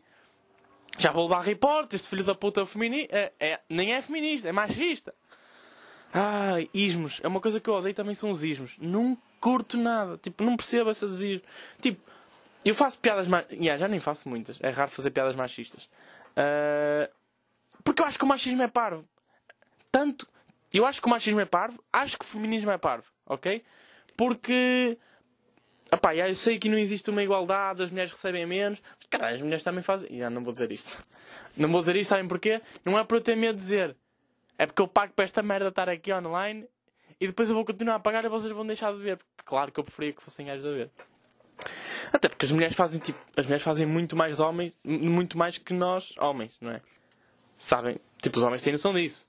Já 0.97 1.11
vou 1.11 1.23
levar 1.23 1.41
report, 1.41 1.93
este 1.93 2.07
filho 2.07 2.23
da 2.23 2.35
puta 2.35 2.61
é 2.61 2.65
feminista. 2.65 3.15
É, 3.15 3.33
é, 3.39 3.59
nem 3.69 3.93
é 3.93 4.01
feminista, 4.01 4.47
é 4.47 4.51
machista. 4.51 5.13
Ai, 6.13 6.69
ismos. 6.73 7.19
É 7.23 7.27
uma 7.27 7.41
coisa 7.41 7.59
que 7.59 7.69
eu 7.69 7.73
odeio 7.73 7.93
também 7.93 8.15
são 8.15 8.29
os 8.29 8.43
ismos. 8.43 8.75
Não 8.79 9.17
curto 9.39 9.77
nada. 9.77 10.17
Tipo, 10.17 10.43
não 10.43 10.55
percebo 10.55 10.89
essa 10.89 11.07
dizer. 11.07 11.43
Tipo, 11.81 12.01
eu 12.63 12.73
faço 12.73 12.97
piadas 12.99 13.27
machistas. 13.27 13.57
Yeah, 13.59 13.77
já 13.79 13.87
nem 13.87 13.99
faço 13.99 14.29
muitas. 14.29 14.57
É 14.61 14.69
raro 14.69 14.89
fazer 14.89 15.11
piadas 15.11 15.35
machistas. 15.35 15.89
Uh, 16.35 17.11
porque 17.83 18.01
eu 18.01 18.05
acho 18.05 18.17
que 18.17 18.23
o 18.23 18.27
machismo 18.27 18.61
é 18.61 18.67
parvo 18.67 19.05
tanto. 19.97 20.27
Eu 20.71 20.85
acho 20.85 21.01
que 21.01 21.07
o 21.07 21.09
machismo 21.09 21.39
é 21.39 21.45
parvo, 21.45 21.83
acho 21.91 22.19
que 22.19 22.25
o 22.25 22.27
feminismo 22.27 22.69
é 22.69 22.77
parvo, 22.77 23.07
ok? 23.25 23.63
Porque. 24.15 24.97
Epá, 25.91 26.13
eu 26.13 26.35
sei 26.35 26.59
que 26.59 26.69
não 26.69 26.77
existe 26.77 27.09
uma 27.09 27.23
igualdade, 27.23 27.81
as 27.81 27.89
mulheres 27.89 28.11
recebem 28.11 28.45
menos, 28.45 28.81
mas 28.97 29.07
caralho, 29.09 29.35
as 29.35 29.41
mulheres 29.41 29.63
também 29.63 29.81
fazem. 29.81 30.17
Já 30.19 30.29
não 30.29 30.43
vou 30.43 30.53
dizer 30.53 30.71
isto. 30.71 31.01
Não 31.57 31.69
vou 31.69 31.79
dizer 31.79 31.95
isto, 31.95 32.11
sabem 32.11 32.27
porquê? 32.27 32.61
Não 32.85 32.99
é 32.99 33.03
por 33.03 33.15
eu 33.15 33.21
ter 33.21 33.35
medo 33.35 33.55
de 33.55 33.61
dizer. 33.61 33.95
É 34.59 34.67
porque 34.67 34.79
eu 34.79 34.87
pago 34.87 35.11
para 35.13 35.25
esta 35.25 35.41
merda 35.41 35.69
estar 35.69 35.89
aqui 35.89 36.13
online 36.13 36.67
e 37.19 37.25
depois 37.25 37.49
eu 37.49 37.55
vou 37.55 37.65
continuar 37.65 37.95
a 37.95 37.99
pagar 37.99 38.23
e 38.25 38.29
vocês 38.29 38.51
vão 38.51 38.65
deixar 38.65 38.93
de 38.93 38.99
ver. 38.99 39.17
Porque 39.17 39.43
claro 39.43 39.71
que 39.71 39.79
eu 39.79 39.83
preferia 39.83 40.13
que 40.13 40.21
fossem 40.21 40.45
gajos 40.45 40.65
a 40.67 40.69
ver. 40.69 40.91
Até 42.13 42.29
porque 42.29 42.45
as 42.45 42.51
mulheres 42.51 42.75
fazem 42.75 42.99
tipo. 42.99 43.19
As 43.35 43.45
mulheres 43.45 43.63
fazem 43.63 43.87
muito 43.87 44.15
mais 44.15 44.39
homens, 44.39 44.73
muito 44.83 45.35
mais 45.35 45.57
que 45.57 45.73
nós, 45.73 46.13
homens, 46.19 46.55
não 46.61 46.69
é? 46.71 46.81
Sabem? 47.57 47.99
Tipo, 48.21 48.37
os 48.37 48.43
homens 48.43 48.61
têm 48.61 48.71
noção 48.71 48.93
disso. 48.93 49.27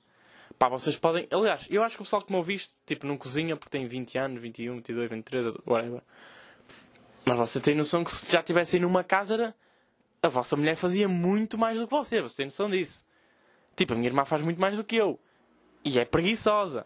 Pá, 0.58 0.68
vocês 0.68 0.96
podem. 0.96 1.28
Aliás, 1.30 1.68
eu 1.70 1.82
acho 1.84 1.96
que 1.96 2.02
o 2.02 2.04
pessoal 2.04 2.22
que 2.22 2.32
me 2.32 2.38
ouve 2.38 2.54
isto, 2.54 2.74
tipo, 2.84 3.06
não 3.06 3.16
cozinha 3.16 3.56
porque 3.56 3.70
tem 3.70 3.86
20 3.86 4.18
anos, 4.18 4.42
21, 4.42 4.74
22, 4.76 5.10
23, 5.10 5.54
whatever. 5.64 6.02
Mas 7.24 7.36
vocês 7.36 7.62
têm 7.62 7.76
noção 7.76 8.02
que 8.02 8.10
se 8.10 8.32
já 8.32 8.40
estivessem 8.40 8.80
numa 8.80 9.04
casa, 9.04 9.54
a 10.22 10.28
vossa 10.28 10.56
mulher 10.56 10.74
fazia 10.74 11.08
muito 11.08 11.56
mais 11.56 11.78
do 11.78 11.86
que 11.86 11.90
você. 11.90 12.20
Vocês 12.20 12.34
têm 12.34 12.46
noção 12.46 12.68
disso. 12.68 13.04
Tipo, 13.76 13.92
a 13.92 13.96
minha 13.96 14.08
irmã 14.08 14.24
faz 14.24 14.42
muito 14.42 14.60
mais 14.60 14.76
do 14.76 14.82
que 14.82 14.96
eu. 14.96 15.20
E 15.84 15.98
é 15.98 16.04
preguiçosa. 16.04 16.84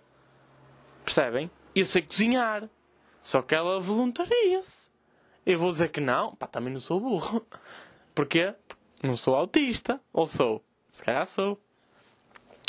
Percebem? 1.05 1.50
Eu 1.75 1.87
sei 1.87 2.02
cozinhar. 2.02 2.69
Só 3.23 3.41
que 3.41 3.55
ela 3.55 3.81
voluntaria-se. 3.81 4.91
Eu 5.47 5.59
vou 5.59 5.71
dizer 5.71 5.88
que 5.88 6.00
não. 6.00 6.35
Pá, 6.35 6.47
também 6.47 6.73
não 6.73 6.81
sou 6.81 7.00
burro. 7.00 7.47
Porquê? 8.14 8.55
Não 9.02 9.17
sou 9.17 9.35
autista. 9.35 9.99
Ou 10.12 10.26
sou? 10.26 10.62
Se 10.93 11.02
calhar 11.02 11.26
sou. 11.26 11.59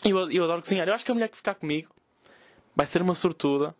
Eu, 0.03 0.31
eu 0.31 0.43
adoro 0.43 0.61
cozinhar. 0.61 0.87
Eu 0.87 0.93
acho 0.93 1.05
que 1.05 1.11
a 1.11 1.13
mulher 1.13 1.29
que 1.29 1.37
ficar 1.37 1.55
comigo 1.55 1.89
vai 2.75 2.85
ser 2.85 3.01
uma 3.01 3.15
sortuda. 3.15 3.75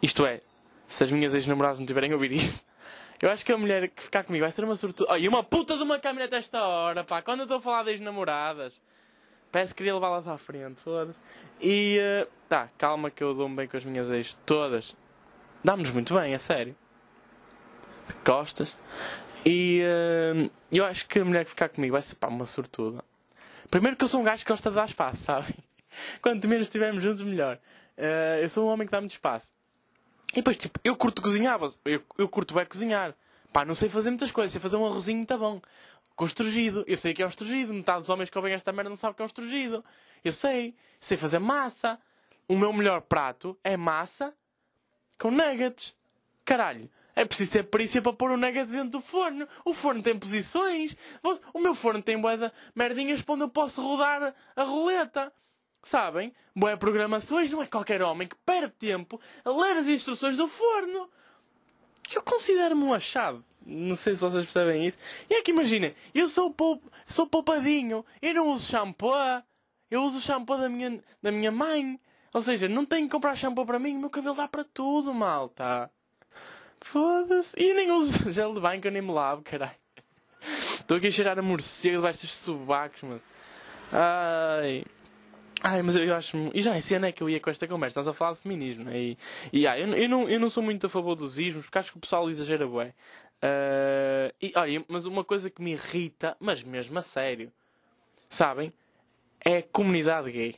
Isto 0.00 0.26
é, 0.26 0.40
se 0.86 1.04
as 1.04 1.10
minhas 1.10 1.34
ex-namoradas 1.34 1.78
não 1.78 1.86
tiverem 1.86 2.10
a 2.10 2.14
ouvir 2.14 2.32
isto. 2.32 2.62
Eu 3.20 3.30
acho 3.30 3.44
que 3.44 3.52
a 3.52 3.56
mulher 3.56 3.88
que 3.88 4.02
ficar 4.02 4.24
comigo 4.24 4.42
vai 4.42 4.50
ser 4.50 4.64
uma 4.64 4.74
sortuda. 4.74 5.12
Oh, 5.12 5.16
e 5.16 5.28
uma 5.28 5.44
puta 5.44 5.76
de 5.76 5.82
uma 5.84 5.96
caminhonete 5.96 6.34
esta 6.34 6.60
hora, 6.60 7.04
pá. 7.04 7.22
Quando 7.22 7.38
eu 7.38 7.44
estou 7.44 7.58
a 7.58 7.60
falar 7.60 7.84
de 7.84 7.90
ex-namoradas. 7.90 8.82
Parece 9.52 9.72
que 9.72 9.78
queria 9.78 9.94
levá-las 9.94 10.26
à 10.26 10.36
frente, 10.36 10.80
foda-se. 10.80 11.20
E, 11.60 12.00
uh, 12.00 12.28
tá, 12.48 12.68
calma 12.76 13.12
que 13.12 13.22
eu 13.22 13.32
dou-me 13.32 13.54
bem 13.54 13.68
com 13.68 13.76
as 13.76 13.84
minhas 13.84 14.10
ex. 14.10 14.36
Todas. 14.44 14.96
Dá-nos 15.62 15.92
muito 15.92 16.12
bem, 16.14 16.34
é 16.34 16.38
sério. 16.38 16.74
De 18.08 18.14
costas. 18.24 18.76
E 19.46 19.82
uh, 19.84 20.50
eu 20.72 20.84
acho 20.84 21.06
que 21.06 21.20
a 21.20 21.24
mulher 21.24 21.44
que 21.44 21.50
ficar 21.50 21.68
comigo 21.68 21.92
vai 21.92 22.02
ser, 22.02 22.16
pá, 22.16 22.26
uma 22.26 22.44
sortuda. 22.44 23.04
Primeiro 23.72 23.96
que 23.96 24.04
eu 24.04 24.08
sou 24.08 24.20
um 24.20 24.22
gajo 24.22 24.44
que 24.44 24.52
gosta 24.52 24.68
de 24.68 24.76
dar 24.76 24.84
espaço, 24.84 25.24
sabem? 25.24 25.54
Quanto 26.20 26.46
menos 26.46 26.66
estivermos 26.66 27.02
juntos, 27.02 27.22
melhor. 27.22 27.58
Uh, 27.96 28.42
eu 28.42 28.50
sou 28.50 28.66
um 28.66 28.70
homem 28.70 28.86
que 28.86 28.92
dá 28.92 29.00
muito 29.00 29.12
espaço. 29.12 29.50
E 30.32 30.36
depois, 30.36 30.58
tipo, 30.58 30.78
eu 30.84 30.94
curto 30.94 31.22
cozinhar, 31.22 31.58
eu, 31.86 32.02
eu 32.18 32.28
curto 32.28 32.52
bem 32.52 32.66
cozinhar. 32.66 33.14
Pá, 33.50 33.64
não 33.64 33.72
sei 33.72 33.88
fazer 33.88 34.10
muitas 34.10 34.30
coisas, 34.30 34.52
sei 34.52 34.60
fazer 34.60 34.76
um 34.76 34.84
arrozinho 34.84 35.16
muito 35.16 35.38
bom. 35.38 35.58
Com 36.14 36.26
estrugido. 36.26 36.84
Eu 36.86 36.98
sei 36.98 37.14
que 37.14 37.22
é 37.22 37.24
um 37.24 37.30
estrugido. 37.30 37.72
Metade 37.72 38.00
dos 38.00 38.10
homens 38.10 38.28
que 38.28 38.36
ouvem 38.36 38.52
esta 38.52 38.70
merda 38.72 38.90
não 38.90 38.96
sabe 38.96 39.16
que 39.16 39.22
é 39.22 39.24
um 39.24 39.26
estrugido. 39.26 39.82
Eu 40.22 40.34
sei. 40.34 40.74
Sei 41.00 41.16
fazer 41.16 41.38
massa. 41.38 41.98
O 42.46 42.58
meu 42.58 42.74
melhor 42.74 43.00
prato 43.00 43.58
é 43.64 43.74
massa 43.74 44.34
com 45.18 45.30
nuggets. 45.30 45.96
Caralho. 46.44 46.90
É 47.14 47.24
preciso 47.24 47.50
ter 47.50 47.64
perícia 47.64 48.00
para 48.00 48.12
pôr 48.12 48.30
o 48.30 48.36
nugget 48.36 48.66
dentro 48.66 48.90
do 48.90 49.00
forno. 49.00 49.46
O 49.64 49.72
forno 49.72 50.02
tem 50.02 50.18
posições. 50.18 50.96
O 51.52 51.60
meu 51.60 51.74
forno 51.74 52.02
tem 52.02 52.18
boeda 52.18 52.52
merdinhas 52.74 53.20
para 53.20 53.34
onde 53.34 53.44
eu 53.44 53.48
posso 53.48 53.82
rodar 53.82 54.34
a 54.56 54.62
roleta. 54.62 55.32
Sabem? 55.82 56.32
Boé 56.54 56.76
programações, 56.76 57.50
não 57.50 57.62
é 57.62 57.66
qualquer 57.66 58.02
homem 58.02 58.28
que 58.28 58.36
perde 58.46 58.72
tempo 58.78 59.20
a 59.44 59.50
ler 59.50 59.76
as 59.76 59.88
instruções 59.88 60.36
do 60.36 60.46
forno. 60.46 61.10
Eu 62.14 62.22
considero-me 62.22 62.84
um 62.84 62.94
achado. 62.94 63.44
Não 63.64 63.96
sei 63.96 64.14
se 64.14 64.20
vocês 64.20 64.44
percebem 64.44 64.86
isso. 64.86 64.98
E 65.28 65.34
é 65.34 65.42
que 65.42 65.50
imaginem, 65.50 65.94
eu 66.14 66.28
sou, 66.28 66.52
poup, 66.52 66.82
sou 67.04 67.26
poupadinho, 67.26 68.04
eu 68.20 68.34
não 68.34 68.48
uso 68.48 68.70
shampoo, 68.70 69.42
eu 69.90 70.02
uso 70.02 70.18
o 70.18 70.20
shampoo 70.20 70.56
da 70.56 70.68
minha, 70.68 71.00
da 71.20 71.32
minha 71.32 71.50
mãe. 71.50 71.98
Ou 72.32 72.42
seja, 72.42 72.68
não 72.68 72.84
tenho 72.84 73.06
que 73.06 73.12
comprar 73.12 73.34
shampoo 73.34 73.66
para 73.66 73.78
mim, 73.78 73.96
o 73.96 74.00
meu 74.00 74.10
cabelo 74.10 74.34
dá 74.34 74.48
para 74.48 74.64
tudo, 74.64 75.12
malta. 75.12 75.90
Foda-se. 76.84 77.54
E 77.58 77.74
nem 77.74 77.90
uso 77.92 78.30
gel 78.32 78.52
de 78.54 78.60
banho 78.60 78.80
que 78.80 78.88
eu 78.88 78.92
nem 78.92 79.02
me 79.02 79.12
lavo, 79.12 79.42
caralho. 79.42 79.72
Estou 80.40 80.96
aqui 80.96 81.06
a 81.06 81.10
cheirar 81.10 81.38
a 81.38 81.42
morcego 81.42 81.96
debaixo 81.96 82.22
dos 82.22 82.34
sobacos, 82.34 83.02
mas. 83.02 83.22
Ai. 83.92 84.84
Ai, 85.62 85.80
mas 85.80 85.94
eu 85.94 86.14
acho. 86.14 86.36
E 86.52 86.60
já 86.60 86.76
em 86.76 86.80
cena 86.80 87.06
é 87.06 87.12
que 87.12 87.22
eu 87.22 87.30
ia 87.30 87.38
com 87.38 87.48
esta 87.48 87.68
conversa. 87.68 88.00
Estás 88.00 88.08
a 88.08 88.12
falar 88.12 88.32
de 88.32 88.40
feminismo. 88.40 88.84
Né? 88.84 88.98
E, 88.98 89.18
e 89.52 89.66
ah, 89.66 89.78
eu, 89.78 89.86
eu, 89.94 90.08
não, 90.08 90.28
eu 90.28 90.40
não 90.40 90.50
sou 90.50 90.62
muito 90.62 90.86
a 90.86 90.90
favor 90.90 91.14
dos 91.14 91.38
ismos, 91.38 91.64
porque 91.64 91.78
acho 91.78 91.92
que 91.92 91.98
o 91.98 92.00
pessoal 92.00 92.28
exagera 92.28 92.66
bem. 92.66 92.92
Uh, 93.42 94.34
e, 94.40 94.52
olha, 94.56 94.84
mas 94.88 95.06
uma 95.06 95.24
coisa 95.24 95.50
que 95.50 95.62
me 95.62 95.72
irrita, 95.72 96.36
mas 96.40 96.62
mesmo 96.62 96.98
a 96.98 97.02
sério, 97.02 97.52
sabem? 98.28 98.72
É 99.44 99.58
a 99.58 99.62
comunidade 99.62 100.30
gay. 100.30 100.56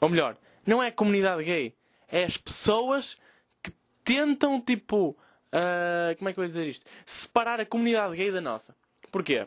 Ou 0.00 0.08
melhor, 0.08 0.36
não 0.66 0.82
é 0.82 0.88
a 0.88 0.92
comunidade 0.92 1.42
gay. 1.44 1.74
É 2.08 2.24
as 2.24 2.36
pessoas 2.36 3.16
que 3.62 3.72
tentam, 4.04 4.60
tipo. 4.60 5.16
Uh, 5.54 6.16
como 6.18 6.28
é 6.28 6.32
que 6.32 6.40
eu 6.40 6.42
vou 6.42 6.48
dizer 6.48 6.66
isto? 6.66 6.84
Separar 7.06 7.60
a 7.60 7.66
comunidade 7.66 8.16
gay 8.16 8.32
da 8.32 8.40
nossa. 8.40 8.74
Porquê? 9.12 9.46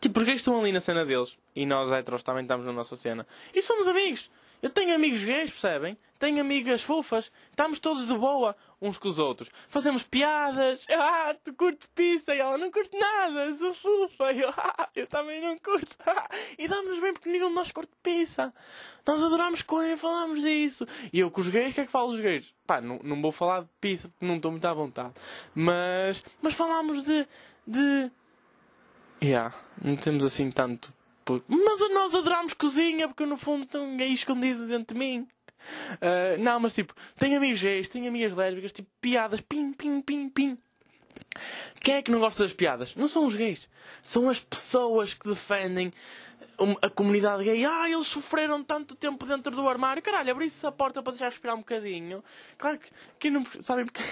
Tipo, 0.00 0.18
os 0.18 0.24
gays 0.24 0.38
estão 0.38 0.60
ali 0.60 0.72
na 0.72 0.80
cena 0.80 1.06
deles 1.06 1.38
e 1.54 1.64
nós 1.64 1.92
heteros 1.92 2.24
também 2.24 2.42
estamos 2.42 2.66
na 2.66 2.72
nossa 2.72 2.96
cena. 2.96 3.24
E 3.54 3.62
somos 3.62 3.86
amigos. 3.86 4.30
Eu 4.62 4.70
tenho 4.70 4.94
amigos 4.94 5.22
gays, 5.22 5.50
percebem? 5.50 5.96
Tenho 6.18 6.40
amigas 6.40 6.82
fofas. 6.82 7.30
Estamos 7.50 7.78
todos 7.78 8.06
de 8.06 8.14
boa 8.14 8.56
uns 8.80 8.96
com 8.96 9.08
os 9.08 9.18
outros. 9.18 9.50
Fazemos 9.68 10.02
piadas. 10.02 10.86
Ah, 10.98 11.34
tu 11.44 11.52
curtes 11.54 11.88
pizza 11.94 12.34
e 12.34 12.38
ela 12.38 12.56
não 12.56 12.70
curte 12.70 12.96
nada. 12.96 13.52
Sou 13.54 13.74
fofa. 13.74 14.32
E 14.32 14.40
eu, 14.40 14.48
ah, 14.56 14.88
eu 14.94 15.06
também 15.06 15.40
não 15.40 15.58
curto. 15.58 15.96
Ah, 16.06 16.28
e 16.58 16.66
damos-nos 16.66 17.00
bem 17.00 17.12
porque 17.12 17.28
nenhum 17.28 17.48
de 17.48 17.54
nós 17.54 17.70
curte 17.70 17.92
pizza. 18.02 18.52
Nós 19.06 19.22
adoramos 19.22 19.60
e 19.60 19.96
falamos 19.96 20.40
disso. 20.40 20.86
E 21.12 21.20
eu 21.20 21.30
com 21.30 21.40
os 21.40 21.48
gays, 21.48 21.72
o 21.72 21.74
que 21.74 21.80
é 21.82 21.86
que 21.86 21.92
falo 21.92 22.10
dos 22.10 22.20
gays? 22.20 22.54
Pá, 22.66 22.80
não, 22.80 22.98
não 23.02 23.20
vou 23.20 23.32
falar 23.32 23.62
de 23.62 23.68
pizza 23.80 24.08
porque 24.08 24.26
não 24.26 24.36
estou 24.36 24.50
muito 24.50 24.64
à 24.66 24.72
vontade. 24.72 25.12
Mas, 25.54 26.24
mas 26.40 26.54
falamos 26.54 27.04
de, 27.04 27.26
de, 27.66 28.10
Yeah, 29.22 29.54
não 29.82 29.96
temos 29.96 30.24
assim 30.24 30.50
tanto. 30.50 30.92
Mas 31.48 31.80
nós 31.92 32.14
adoramos 32.14 32.54
cozinha 32.54 33.08
porque 33.08 33.26
no 33.26 33.36
fundo 33.36 33.64
estão 33.64 33.84
aí 33.98 34.14
escondido 34.14 34.66
dentro 34.66 34.94
de 34.94 35.00
mim. 35.00 35.28
Uh, 35.94 36.38
não, 36.38 36.60
mas 36.60 36.74
tipo, 36.74 36.94
tenho 37.18 37.36
amigos 37.38 37.60
gays, 37.60 37.88
tenho 37.88 38.08
amigas 38.08 38.34
lésbicas, 38.34 38.72
tipo, 38.72 38.88
piadas, 39.00 39.40
pim, 39.40 39.72
pim, 39.72 40.00
pim, 40.00 40.28
pim. 40.28 40.58
Quem 41.80 41.96
é 41.96 42.02
que 42.02 42.10
não 42.10 42.20
gosta 42.20 42.42
das 42.42 42.52
piadas? 42.52 42.94
Não 42.94 43.08
são 43.08 43.26
os 43.26 43.34
gays. 43.34 43.68
São 44.02 44.28
as 44.28 44.40
pessoas 44.40 45.14
que 45.14 45.28
defendem 45.28 45.92
a 46.82 46.88
comunidade 46.88 47.44
gay. 47.44 47.64
Ah, 47.64 47.90
eles 47.90 48.06
sofreram 48.06 48.62
tanto 48.62 48.94
tempo 48.94 49.26
dentro 49.26 49.54
do 49.54 49.68
armário. 49.68 50.02
Caralho, 50.02 50.30
abri-se 50.30 50.66
a 50.66 50.72
porta 50.72 51.02
para 51.02 51.12
deixar 51.12 51.28
respirar 51.28 51.56
um 51.56 51.60
bocadinho. 51.60 52.22
Claro 52.56 52.78
que, 52.78 52.88
quem 53.18 53.30
não 53.30 53.44
sabem 53.60 53.84
porque 53.84 54.02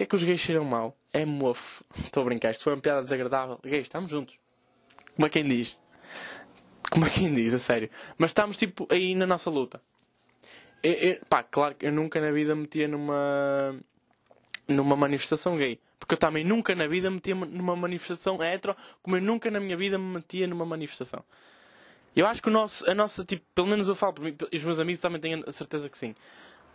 que 0.00 0.04
é 0.04 0.06
que 0.06 0.16
os 0.16 0.24
gays 0.24 0.40
cheiram 0.40 0.64
mal? 0.64 0.96
É 1.12 1.26
mofo. 1.26 1.84
Estou 2.04 2.22
a 2.22 2.24
brincar, 2.24 2.50
isto 2.50 2.64
foi 2.64 2.72
uma 2.72 2.80
piada 2.80 3.02
desagradável. 3.02 3.60
Gays, 3.62 3.84
estamos 3.84 4.10
juntos. 4.10 4.38
Como 5.14 5.26
é 5.26 5.28
quem 5.28 5.46
diz? 5.46 5.76
Como 6.92 7.06
é 7.06 7.10
quem 7.10 7.32
diz, 7.32 7.54
a 7.54 7.58
sério. 7.58 7.88
Mas 8.18 8.30
estamos 8.30 8.56
tipo 8.56 8.86
aí 8.90 9.14
na 9.14 9.26
nossa 9.26 9.48
luta. 9.48 9.80
Eu, 10.82 10.92
eu, 10.92 11.20
pá, 11.28 11.42
claro 11.42 11.74
que 11.74 11.86
eu 11.86 11.92
nunca 11.92 12.20
na 12.20 12.32
vida 12.32 12.54
metia 12.54 12.88
numa. 12.88 13.76
numa 14.66 14.96
manifestação 14.96 15.56
gay. 15.56 15.78
Porque 15.98 16.14
eu 16.14 16.18
também 16.18 16.42
nunca 16.42 16.74
na 16.74 16.88
vida 16.88 17.10
metia 17.10 17.34
numa 17.34 17.76
manifestação 17.76 18.42
hetero, 18.42 18.74
como 19.02 19.16
eu 19.16 19.22
nunca 19.22 19.50
na 19.50 19.60
minha 19.60 19.76
vida 19.76 19.98
me 19.98 20.14
metia 20.14 20.46
numa 20.46 20.64
manifestação. 20.64 21.22
Eu 22.16 22.26
acho 22.26 22.42
que 22.42 22.48
o 22.48 22.50
nosso, 22.50 22.90
a 22.90 22.94
nossa, 22.94 23.24
tipo, 23.24 23.44
pelo 23.54 23.68
menos 23.68 23.86
eu 23.86 23.94
falo 23.94 24.14
mim, 24.20 24.36
e 24.50 24.56
os 24.56 24.64
meus 24.64 24.78
amigos 24.80 25.00
também 25.00 25.20
têm 25.20 25.44
a 25.46 25.52
certeza 25.52 25.88
que 25.88 25.96
sim, 25.96 26.14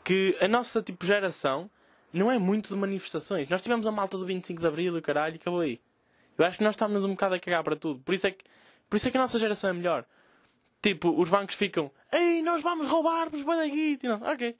que 0.03 0.37
a 0.39 0.47
nossa, 0.47 0.81
tipo, 0.81 1.05
geração 1.05 1.69
não 2.13 2.31
é 2.31 2.39
muito 2.39 2.69
de 2.69 2.75
manifestações. 2.75 3.49
Nós 3.49 3.61
tivemos 3.61 3.85
a 3.85 3.91
malta 3.91 4.17
do 4.17 4.25
25 4.25 4.61
de 4.61 4.67
Abril 4.67 4.97
e 4.97 5.01
caralho, 5.01 5.35
e 5.35 5.37
acabou 5.37 5.59
aí. 5.59 5.81
Eu 6.37 6.45
acho 6.45 6.57
que 6.57 6.63
nós 6.63 6.73
estamos 6.73 7.03
um 7.03 7.09
bocado 7.09 7.35
a 7.35 7.39
cagar 7.39 7.63
para 7.63 7.75
tudo. 7.75 7.99
Por 7.99 8.13
isso 8.15 8.27
é 8.27 8.31
que, 8.31 8.45
por 8.95 8.97
isso 8.97 9.09
é 9.09 9.11
que 9.11 9.17
a 9.17 9.19
nossa 9.19 9.37
geração 9.37 9.71
é 9.71 9.73
melhor. 9.73 10.05
Tipo, 10.81 11.09
os 11.19 11.27
bancos 11.27 11.55
ficam, 11.55 11.91
ei, 12.13 12.41
nós 12.41 12.61
vamos 12.61 12.87
roubar-vos 12.87 13.43
daqui. 13.43 13.99
E 14.01 14.07
nós, 14.07 14.21
ok, 14.21 14.57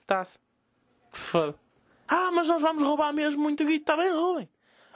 está-se. 0.00 0.40
Que 1.08 1.18
se 1.18 1.26
foda. 1.26 1.54
Ah, 2.08 2.32
mas 2.32 2.48
nós 2.48 2.60
vamos 2.60 2.82
roubar 2.82 3.12
mesmo 3.12 3.40
muito 3.40 3.64
guito. 3.64 3.82
Está 3.82 3.96
bem, 3.96 4.10
roubem. 4.10 4.48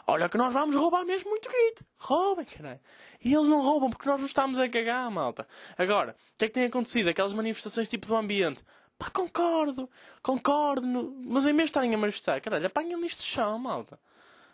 Olha 0.08 0.28
que 0.28 0.36
nós 0.36 0.52
vamos 0.52 0.74
roubar 0.74 1.04
mesmo 1.04 1.30
muito 1.30 1.48
guito. 1.48 1.86
Roubem, 1.98 2.44
caralho. 2.44 2.80
E 3.24 3.32
eles 3.32 3.46
não 3.46 3.62
roubam 3.62 3.90
porque 3.90 4.08
nós 4.08 4.20
nos 4.20 4.30
estamos 4.30 4.58
a 4.58 4.68
cagar, 4.68 5.08
malta. 5.08 5.46
Agora, 5.78 6.16
o 6.34 6.36
que 6.36 6.46
é 6.46 6.48
que 6.48 6.54
tem 6.54 6.64
acontecido? 6.64 7.10
Aquelas 7.10 7.32
manifestações 7.32 7.86
tipo 7.86 8.08
do 8.08 8.16
ambiente. 8.16 8.64
Pá, 8.98 9.08
concordo, 9.08 9.88
concordo, 10.20 11.14
mas 11.24 11.44
em 11.44 11.54
vez 11.54 11.66
de 11.66 11.70
estarem 11.70 11.94
a 11.94 11.96
manifestar, 11.96 12.40
caralho, 12.40 12.66
apanhem 12.66 13.00
lixo 13.00 13.18
de 13.18 13.22
chão, 13.22 13.56
malta. 13.56 14.00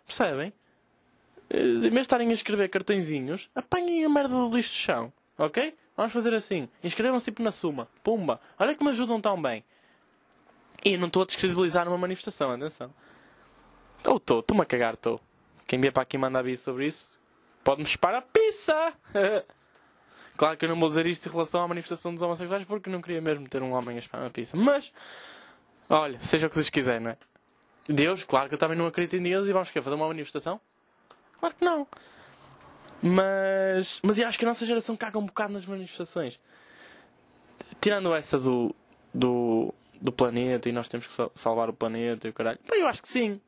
Percebem? 0.04 0.52
Eh, 1.48 1.90
de 1.90 1.98
estarem 1.98 2.28
a 2.28 2.32
escrever 2.32 2.68
cartõezinhos, 2.68 3.48
apanhem 3.54 4.04
a 4.04 4.08
merda 4.08 4.34
do 4.34 4.54
lixo 4.54 4.72
de 4.72 4.78
chão, 4.78 5.12
ok? 5.38 5.74
Vamos 5.96 6.12
fazer 6.12 6.34
assim. 6.34 6.68
Inscrevam-se 6.82 7.26
tipo 7.26 7.42
na 7.42 7.50
suma. 7.50 7.88
Pumba. 8.02 8.40
Olha 8.58 8.74
que 8.74 8.84
me 8.84 8.90
ajudam 8.90 9.20
tão 9.20 9.40
bem. 9.40 9.64
E 10.84 10.96
não 10.96 11.06
estou 11.06 11.22
a 11.22 11.26
descredibilizar 11.26 11.88
uma 11.88 11.96
manifestação, 11.96 12.50
atenção. 12.52 12.92
Ou 14.04 14.18
estou, 14.18 14.40
estou-me 14.40 14.62
a 14.62 14.66
cagar, 14.66 14.94
estou. 14.94 15.20
Quem 15.66 15.80
vier 15.80 15.92
para 15.92 16.02
aqui 16.02 16.18
mandar 16.18 16.42
vir 16.42 16.56
sobre 16.56 16.86
isso, 16.86 17.18
pode-me 17.64 17.88
chupar 17.88 18.14
a 18.14 18.22
pizza! 18.22 18.92
Claro 20.36 20.54
que 20.58 20.66
eu 20.66 20.68
não 20.68 20.78
vou 20.78 20.86
dizer 20.86 21.06
isto 21.06 21.26
em 21.26 21.32
relação 21.32 21.62
à 21.62 21.68
manifestação 21.68 22.12
dos 22.12 22.22
homossexuais 22.22 22.62
porque 22.64 22.90
não 22.90 23.00
queria 23.00 23.22
mesmo 23.22 23.48
ter 23.48 23.62
um 23.62 23.72
homem 23.72 23.96
a 23.96 24.00
espar 24.00 24.20
uma 24.20 24.28
pizza. 24.28 24.54
Mas, 24.54 24.92
olha, 25.88 26.20
seja 26.20 26.46
o 26.46 26.50
que 26.50 26.56
vocês 26.56 26.68
quiserem, 26.68 27.00
não 27.00 27.10
é? 27.12 27.16
Deus, 27.88 28.22
claro 28.22 28.46
que 28.46 28.54
eu 28.54 28.58
também 28.58 28.76
não 28.76 28.86
acredito 28.86 29.16
em 29.16 29.22
Deus 29.22 29.48
e 29.48 29.52
vamos 29.54 29.70
quê? 29.70 29.80
Fazer 29.80 29.96
uma 29.96 30.06
manifestação? 30.06 30.60
Claro 31.38 31.54
que 31.54 31.64
não. 31.64 31.86
Mas, 33.02 34.00
mas 34.02 34.18
eu 34.18 34.26
acho 34.26 34.38
que 34.38 34.44
a 34.44 34.48
nossa 34.48 34.66
geração 34.66 34.96
caga 34.96 35.18
um 35.18 35.26
bocado 35.26 35.52
nas 35.52 35.66
manifestações. 35.66 36.40
Tirando 37.80 38.14
essa 38.14 38.38
do, 38.38 38.74
do, 39.12 39.72
do 40.00 40.12
planeta 40.12 40.68
e 40.68 40.72
nós 40.72 40.88
temos 40.88 41.06
que 41.06 41.30
salvar 41.34 41.68
o 41.68 41.72
planeta 41.72 42.26
e 42.26 42.30
o 42.30 42.32
caralho. 42.32 42.58
Pá, 42.66 42.76
eu 42.76 42.86
acho 42.86 43.02
que 43.02 43.08
sim. 43.08 43.40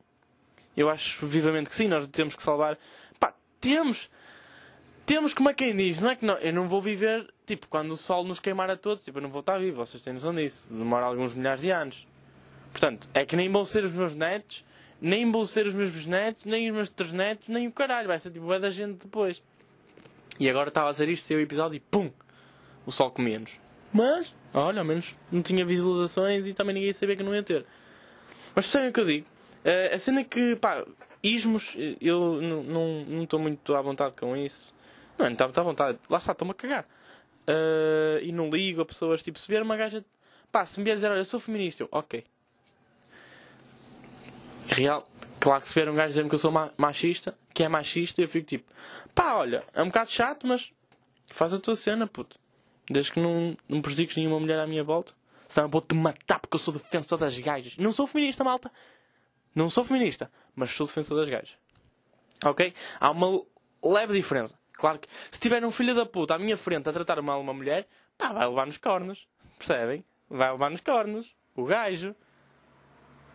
Eu 0.77 0.89
acho 0.89 1.25
vivamente 1.25 1.69
que 1.69 1.75
sim, 1.75 1.87
nós 1.87 2.07
temos 2.07 2.35
que 2.35 2.43
salvar. 2.43 2.77
Pá, 3.19 3.33
temos 3.59 4.09
temos 5.09 5.33
como 5.33 5.49
é 5.49 5.55
quem 5.55 5.75
diz, 5.75 5.99
não 5.99 6.11
é 6.11 6.15
que 6.15 6.23
não, 6.23 6.35
eu 6.35 6.53
não 6.53 6.69
vou 6.69 6.79
viver, 6.79 7.33
tipo, 7.43 7.67
quando 7.67 7.89
o 7.93 7.97
sol 7.97 8.23
nos 8.23 8.39
queimar 8.39 8.69
a 8.69 8.77
todos, 8.77 9.03
tipo, 9.03 9.17
eu 9.17 9.23
não 9.23 9.31
vou 9.31 9.39
estar 9.39 9.57
vivo, 9.57 9.77
vocês 9.77 10.03
têm 10.03 10.13
noção 10.13 10.35
disso, 10.35 10.71
demora 10.71 11.07
alguns 11.07 11.33
milhares 11.33 11.61
de 11.63 11.71
anos. 11.71 12.07
Portanto, 12.71 13.09
é 13.11 13.25
que 13.25 13.35
nem 13.35 13.51
vão 13.51 13.65
ser 13.65 13.83
os 13.83 13.91
meus 13.91 14.13
netos, 14.13 14.63
nem 15.01 15.45
ser 15.45 15.65
os 15.65 15.73
meus 15.73 15.89
bisnetos, 15.89 16.45
nem 16.45 16.69
os 16.71 16.75
meus 16.75 17.11
netos, 17.11 17.47
nem 17.47 17.67
o 17.67 17.71
caralho, 17.71 18.07
vai 18.07 18.19
ser 18.19 18.31
tipo, 18.31 18.51
é 18.53 18.59
da 18.59 18.69
gente 18.69 18.99
depois. 19.05 19.41
E 20.39 20.49
agora 20.49 20.69
estava 20.69 20.89
a 20.89 20.91
dizer 20.91 21.09
isto, 21.09 21.25
seu 21.25 21.39
episódio, 21.39 21.77
e 21.77 21.79
pum, 21.79 22.11
o 22.85 22.91
sol 22.91 23.11
comia-nos. 23.11 23.51
Mas, 23.91 24.35
olha, 24.53 24.79
ao 24.79 24.85
menos 24.85 25.15
não 25.31 25.41
tinha 25.41 25.65
visualizações 25.65 26.47
e 26.47 26.53
também 26.53 26.75
ninguém 26.75 26.93
sabia 26.93 27.15
que 27.15 27.23
não 27.23 27.33
ia 27.33 27.43
ter. 27.43 27.65
Mas 28.55 28.65
percebem 28.65 28.89
o 28.89 28.93
que 28.93 28.99
eu 28.99 29.05
digo? 29.05 29.27
Uh, 29.65 29.95
a 29.95 29.99
cena 29.99 30.23
que, 30.23 30.55
pá, 30.55 30.85
ismos, 31.21 31.75
eu 31.99 32.41
não 32.41 33.23
estou 33.23 33.39
muito 33.39 33.75
à 33.75 33.81
vontade 33.81 34.15
com 34.15 34.35
isso. 34.35 34.73
Não, 35.17 35.25
não 35.25 35.33
está 35.33 35.45
à 35.45 35.63
vontade. 35.63 35.99
Lá 36.09 36.17
está, 36.17 36.31
estou-me 36.31 36.51
a 36.51 36.55
cagar. 36.55 36.87
Uh, 37.47 38.21
e 38.21 38.31
não 38.31 38.49
ligo 38.49 38.81
a 38.81 38.85
pessoas, 38.85 39.21
tipo, 39.21 39.37
se 39.39 39.47
vier 39.47 39.61
uma 39.61 39.75
gaja. 39.75 40.03
Pá, 40.51 40.65
se 40.65 40.79
me 40.79 40.85
vier 40.85 40.95
dizer, 40.95 41.11
olha, 41.11 41.19
eu 41.19 41.25
sou 41.25 41.39
feminista, 41.39 41.83
eu, 41.83 41.89
ok. 41.91 42.23
Real, 44.69 45.07
claro 45.39 45.61
que 45.61 45.67
se 45.67 45.73
vier 45.73 45.89
um 45.89 45.95
gajo 45.95 46.09
dizer-me 46.09 46.29
que 46.29 46.35
eu 46.35 46.39
sou 46.39 46.51
machista, 46.77 47.35
que 47.53 47.63
é 47.63 47.67
machista, 47.67 48.21
eu 48.21 48.29
fico 48.29 48.45
tipo, 48.45 48.71
pá, 49.15 49.33
olha, 49.33 49.63
é 49.73 49.81
um 49.81 49.87
bocado 49.87 50.11
chato, 50.11 50.45
mas 50.45 50.71
faz 51.31 51.53
a 51.53 51.59
tua 51.59 51.75
cena, 51.75 52.05
puto. 52.05 52.39
Desde 52.89 53.11
que 53.13 53.19
não, 53.19 53.57
não 53.67 53.81
prejudiques 53.81 54.15
nenhuma 54.15 54.39
mulher 54.39 54.59
à 54.59 54.67
minha 54.67 54.83
volta. 54.83 55.13
Senão 55.47 55.65
eu 55.65 55.71
vou-te 55.71 55.95
matar 55.95 56.39
porque 56.39 56.55
eu 56.55 56.59
sou 56.59 56.73
defensor 56.73 57.17
das 57.17 57.37
gajas. 57.39 57.77
Não 57.77 57.91
sou 57.91 58.05
feminista, 58.05 58.43
malta. 58.43 58.71
Não 59.55 59.69
sou 59.69 59.83
feminista, 59.83 60.31
mas 60.55 60.71
sou 60.71 60.85
defensor 60.85 61.17
das 61.17 61.27
gajas. 61.27 61.57
Ok? 62.45 62.73
Há 62.99 63.11
uma 63.11 63.41
leve 63.83 64.13
diferença. 64.13 64.57
Claro 64.73 64.99
que 64.99 65.07
se 65.31 65.39
tiver 65.39 65.63
um 65.65 65.71
filho 65.71 65.95
da 65.95 66.05
puta 66.05 66.35
à 66.35 66.39
minha 66.39 66.55
frente 66.55 66.87
a 66.87 66.93
tratar 66.93 67.21
mal 67.21 67.41
uma 67.41 67.53
mulher, 67.53 67.87
pá, 68.17 68.31
vai 68.31 68.47
levar 68.47 68.67
nos 68.67 68.77
cornos. 68.77 69.27
Percebem? 69.57 70.05
Vai 70.29 70.51
levar 70.51 70.69
nos 70.69 70.81
cornos. 70.81 71.35
O 71.55 71.65
gajo. 71.65 72.15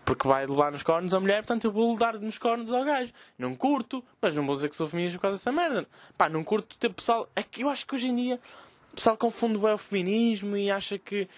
Porque 0.04 0.28
vai 0.28 0.46
levar 0.46 0.70
nos 0.70 0.82
cornos 0.82 1.14
a 1.14 1.20
mulher, 1.20 1.38
portanto 1.38 1.64
eu 1.64 1.72
vou 1.72 1.96
dar 1.96 2.18
nos 2.18 2.36
cornos 2.36 2.70
ao 2.72 2.84
gajo. 2.84 3.12
Não 3.38 3.54
curto, 3.54 4.04
mas 4.20 4.34
não 4.34 4.44
vou 4.44 4.54
dizer 4.54 4.68
que 4.68 4.76
sou 4.76 4.86
feminista 4.86 5.18
por 5.18 5.22
causa 5.22 5.38
dessa 5.38 5.50
merda. 5.50 5.86
Pá, 6.16 6.28
não 6.28 6.44
curto 6.44 6.76
ter 6.76 6.90
pessoal. 6.90 7.28
É 7.34 7.42
que 7.42 7.62
eu 7.62 7.70
acho 7.70 7.86
que 7.86 7.94
hoje 7.94 8.08
em 8.08 8.16
dia 8.16 8.40
o 8.92 8.96
pessoal 8.96 9.16
confunde 9.16 9.56
bem 9.56 9.72
o 9.72 9.78
feminismo 9.78 10.56
e 10.56 10.70
acha 10.70 10.98
que, 10.98 11.28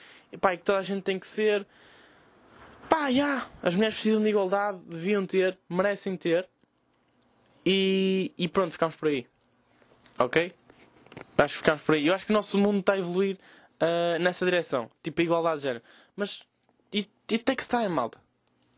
pá, 0.40 0.57
que 0.57 0.64
toda 0.64 0.79
a 0.79 0.83
gente 0.83 1.02
tem 1.02 1.18
que 1.18 1.26
ser. 1.26 1.64
Pá, 2.88 3.02
já, 3.02 3.11
yeah, 3.11 3.46
as 3.62 3.74
mulheres 3.74 3.94
precisam 3.94 4.22
de 4.22 4.29
igualdade, 4.29 4.79
deviam 4.85 5.24
ter, 5.24 5.57
merecem 5.68 6.16
ter. 6.16 6.48
E, 7.64 8.33
e 8.37 8.48
pronto, 8.48 8.72
ficamos 8.72 8.96
por 8.96 9.09
aí. 9.09 9.26
Ok? 10.18 10.52
Acho 11.38 11.55
que 11.55 11.59
ficamos 11.59 11.83
por 11.83 11.94
aí. 11.94 12.07
Eu 12.07 12.14
acho 12.14 12.26
que 12.26 12.33
o 12.33 12.35
nosso 12.35 12.59
mundo 12.59 12.81
está 12.81 12.94
a 12.94 12.98
evoluir 12.98 13.38
uh, 13.81 14.18
nessa 14.20 14.44
direção. 14.44 14.90
Tipo, 15.02 15.20
a 15.20 15.24
igualdade 15.24 15.57
de 15.59 15.62
género. 15.62 15.85
Mas 16.16 16.44
it, 16.92 17.11
it 17.31 17.44
takes 17.44 17.66
time, 17.68 17.88
malta 17.88 18.26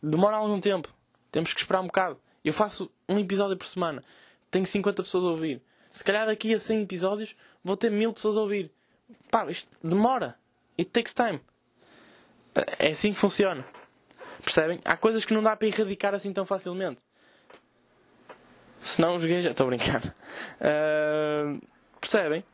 demora 0.02 0.36
algum 0.36 0.60
tempo. 0.60 0.92
Temos 1.30 1.52
que 1.52 1.60
esperar 1.60 1.80
um 1.80 1.86
bocado. 1.86 2.18
Eu 2.44 2.52
faço 2.52 2.90
um 3.08 3.18
episódio 3.18 3.56
por 3.56 3.66
semana. 3.66 4.02
Tenho 4.50 4.66
50 4.66 5.02
pessoas 5.02 5.24
a 5.24 5.28
ouvir. 5.28 5.62
Se 5.90 6.04
calhar 6.04 6.26
daqui 6.26 6.54
a 6.54 6.58
100 6.58 6.82
episódios 6.82 7.36
vou 7.62 7.76
ter 7.76 7.90
mil 7.90 8.12
pessoas 8.12 8.36
a 8.36 8.40
ouvir. 8.40 8.70
Pá, 9.30 9.46
isto 9.50 9.68
demora. 9.82 10.36
It 10.78 10.90
takes 10.90 11.12
time. 11.12 11.40
É 12.78 12.88
assim 12.88 13.12
que 13.12 13.18
funciona. 13.18 13.64
Percebem? 14.42 14.80
Há 14.84 14.96
coisas 14.96 15.24
que 15.24 15.34
não 15.34 15.42
dá 15.42 15.54
para 15.56 15.68
erradicar 15.68 16.14
assim 16.14 16.32
tão 16.32 16.46
facilmente. 16.46 17.00
Senão 18.80 19.16
os 19.16 19.24
gays 19.24 19.44
estou 19.44 19.66
a 19.66 19.68
brincar. 19.68 20.02
Uh, 20.60 21.60
percebem? 22.00 22.44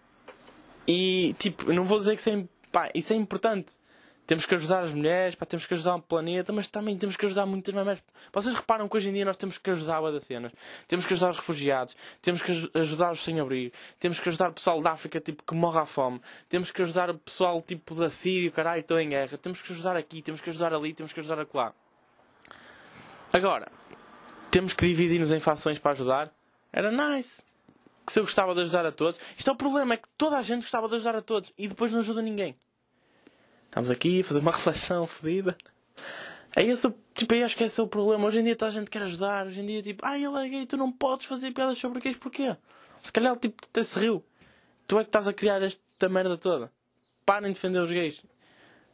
E 0.87 1.35
tipo, 1.39 1.73
não 1.73 1.85
vou 1.85 1.99
dizer 1.99 2.15
que 2.15 2.21
isso 2.21 2.31
é, 2.31 2.45
pá, 2.73 2.91
isso 2.95 3.13
é 3.13 3.17
importante 3.17 3.77
temos 4.27 4.47
que 4.47 4.55
ajudar 4.55 4.85
as 4.85 4.93
mulheres, 4.93 5.35
pá, 5.35 5.45
temos 5.45 5.67
que 5.67 5.75
ajudar 5.75 5.97
o 5.97 6.03
planeta, 6.03 6.53
mas 6.53 6.67
também 6.67 6.97
temos 6.97 7.17
que 7.17 7.27
ajudar 7.27 7.45
muitas 7.47 7.75
mais. 7.75 8.03
Vocês 8.33 8.55
reparam 8.55 8.89
que 8.89 8.97
hoje 8.97 9.11
em 9.11 9.13
dia 9.13 9.25
nós 9.25 9.37
temos 9.37 9.59
que 9.59 9.71
ajudar 9.71 10.05
a 10.05 10.11
das 10.11 10.25
cenas. 10.25 10.53
Temos 10.89 11.05
que 11.05 11.13
ajudar 11.13 11.31
os 11.31 11.37
refugiados, 11.37 11.97
temos 12.23 12.43
que 12.43 12.53
ajudar 12.75 13.13
os 13.13 13.21
sem-abrigo, 13.21 13.75
temos 13.99 14.19
que 14.19 14.29
ajudar 14.29 14.51
o 14.51 14.53
pessoal 14.53 14.81
da 14.81 14.93
África 14.93 15.21
tipo, 15.21 15.43
que 15.43 15.55
morre 15.55 15.81
à 15.81 15.87
fome, 15.87 16.21
temos 16.49 16.71
que 16.71 16.83
ajudar 16.83 17.11
o 17.11 17.19
pessoal 17.19 17.61
tipo 17.61 17.95
da 17.95 18.09
Síria, 18.09 18.51
caralho, 18.51 18.81
estou 18.81 18.99
em 18.99 19.09
guerra, 19.09 19.37
temos 19.37 19.61
que 19.61 19.73
ajudar 19.73 19.97
aqui, 19.97 20.23
temos 20.23 20.41
que 20.41 20.51
ajudar 20.51 20.73
ali, 20.73 20.95
temos 20.95 21.13
que 21.13 21.21
ajudar 21.21 21.41
acolá. 21.41 21.75
Agora, 23.33 23.71
temos 24.51 24.73
que 24.73 24.87
dividir-nos 24.87 25.33
em 25.33 25.41
fações 25.41 25.79
para 25.79 25.91
ajudar. 25.91 26.33
Era 26.73 26.91
nice. 26.93 27.43
Que 28.07 28.13
se 28.13 28.21
eu 28.21 28.25
gostava 28.25 28.55
de 28.55 28.61
ajudar 28.61 28.87
a 28.87 28.93
todos. 28.93 29.19
Isto 29.37 29.51
é 29.51 29.53
o 29.53 29.57
problema, 29.57 29.95
é 29.95 29.97
que 29.97 30.09
toda 30.17 30.39
a 30.39 30.43
gente 30.43 30.63
gostava 30.63 30.89
de 30.89 30.95
ajudar 30.95 31.17
a 31.17 31.23
todos 31.23 31.53
e 31.59 31.67
depois 31.67 31.91
não 31.91 31.99
ajuda 31.99 32.23
ninguém. 32.23 32.57
Estamos 33.75 33.91
aqui 33.91 34.21
a 34.21 34.25
fazer 34.25 34.39
uma 34.39 34.53
reflexão 34.55 35.05
fodida. 35.05 35.57
É 36.55 36.63
esse, 36.63 36.89
tipo, 37.13 37.35
eu 37.35 37.45
acho 37.45 37.57
que 37.57 37.65
esse 37.65 37.81
é 37.81 37.83
o 37.83 37.89
problema. 37.89 38.25
Hoje 38.25 38.39
em 38.39 38.45
dia 38.45 38.55
toda 38.55 38.69
a 38.69 38.73
gente 38.73 38.89
quer 38.89 39.03
ajudar. 39.03 39.49
Hoje 39.49 39.61
em 39.61 39.67
dia, 39.67 39.83
tipo, 39.83 40.07
ai, 40.07 40.25
ele 40.25 40.47
é 40.47 40.49
gay, 40.49 40.65
tu 40.65 40.77
não 40.77 40.93
podes 40.93 41.27
fazer 41.27 41.51
piadas 41.51 41.77
sobre 41.77 42.01
gays, 42.01 42.17
porquê? 42.17 42.57
Se 43.01 43.11
calhar, 43.11 43.37
tipo, 43.37 43.57
até 43.69 43.83
se 43.83 43.99
riu. 43.99 44.25
Tu 44.87 44.97
é 44.97 45.03
que 45.03 45.09
estás 45.09 45.27
a 45.27 45.33
criar 45.33 45.61
esta 45.61 46.09
merda 46.09 46.39
toda. 46.39 46.71
Parem 47.27 47.49
de 47.49 47.55
defender 47.55 47.81
os 47.81 47.91
gays. 47.91 48.23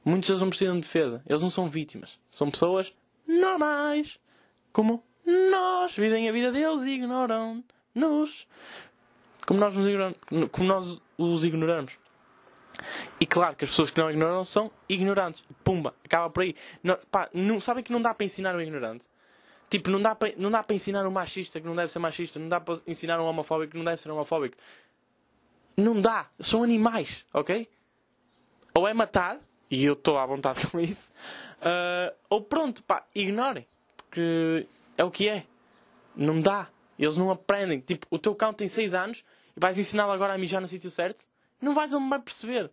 Muitos 0.03 0.31
deles 0.31 0.41
não 0.41 0.49
precisam 0.49 0.77
de 0.77 0.81
defesa. 0.81 1.23
Eles 1.29 1.43
não 1.43 1.51
são 1.51 1.69
vítimas. 1.69 2.19
São 2.31 2.51
pessoas 2.51 2.95
normais. 3.29 4.19
Como 4.73 5.05
nós. 5.27 5.95
Vivem 5.95 6.27
a 6.27 6.33
vida 6.33 6.51
deles 6.51 6.87
e 6.87 6.93
ignoram-nos. 6.93 8.47
Como 9.47 9.61
nós, 9.61 9.75
nos 9.75 10.49
como 10.51 10.67
nós 10.67 10.99
os 11.19 11.45
ignoramos. 11.45 11.99
E 13.19 13.27
claro 13.27 13.57
que 13.57 13.65
as 13.65 13.71
pessoas 13.71 13.91
que 13.91 14.01
não 14.01 14.11
ignoram 14.11 14.45
são 14.45 14.71
ignorantes. 14.89 15.45
Pumba, 15.63 15.95
acaba 16.05 16.31
por 16.31 16.43
aí. 16.43 16.55
Não, 16.83 16.99
pá, 17.11 17.29
não, 17.33 17.61
sabem 17.61 17.83
que 17.83 17.93
não 17.93 18.01
dá 18.01 18.15
para 18.15 18.25
ensinar 18.25 18.55
um 18.55 18.61
ignorante? 18.61 19.07
Tipo, 19.69 19.91
não 19.91 20.03
dá, 20.03 20.15
para, 20.15 20.33
não 20.37 20.51
dá 20.51 20.63
para 20.65 20.75
ensinar 20.75 21.07
um 21.07 21.11
machista 21.11 21.61
que 21.61 21.67
não 21.67 21.77
deve 21.77 21.93
ser 21.93 22.01
machista, 22.01 22.39
não 22.39 22.49
dá 22.49 22.61
para 22.61 22.81
ensinar 22.87 23.21
um 23.21 23.25
homofóbico 23.25 23.73
que 23.73 23.79
não 23.79 23.85
deve 23.85 24.01
ser 24.01 24.11
homofóbico. 24.11 24.57
Não 25.77 26.01
dá. 26.01 26.29
São 26.41 26.65
animais, 26.65 27.25
ok? 27.33 27.69
Ou 28.75 28.89
é 28.89 28.93
matar, 28.93 29.39
e 29.71 29.85
eu 29.85 29.93
estou 29.93 30.19
à 30.19 30.27
vontade 30.27 30.67
com 30.69 30.81
isso, 30.81 31.13
uh, 31.61 32.15
ou 32.29 32.43
pronto, 32.43 32.83
pá, 32.83 33.05
ignorem. 33.15 33.67
Porque 33.97 34.67
é 34.99 35.05
o 35.05 35.11
que 35.11 35.29
é. 35.29 35.47
Não 36.17 36.41
dá. 36.41 36.69
Eles 36.99 37.17
não 37.17 37.31
aprendem. 37.31 37.79
Tipo, 37.81 38.07
o 38.11 38.19
teu 38.19 38.35
cão 38.35 38.53
tem 38.53 38.67
6 38.67 38.93
anos 38.93 39.25
e 39.57 39.61
vais 39.61 39.79
ensiná-lo 39.79 40.11
agora 40.11 40.35
a 40.35 40.39
mijar 40.39 40.61
no 40.61 40.67
sítio 40.67 40.91
certo? 40.91 41.27
Não 41.61 41.75
vais, 41.75 41.93
ele 41.93 42.01
não 42.01 42.09
vai 42.09 42.21
perceber. 42.21 42.71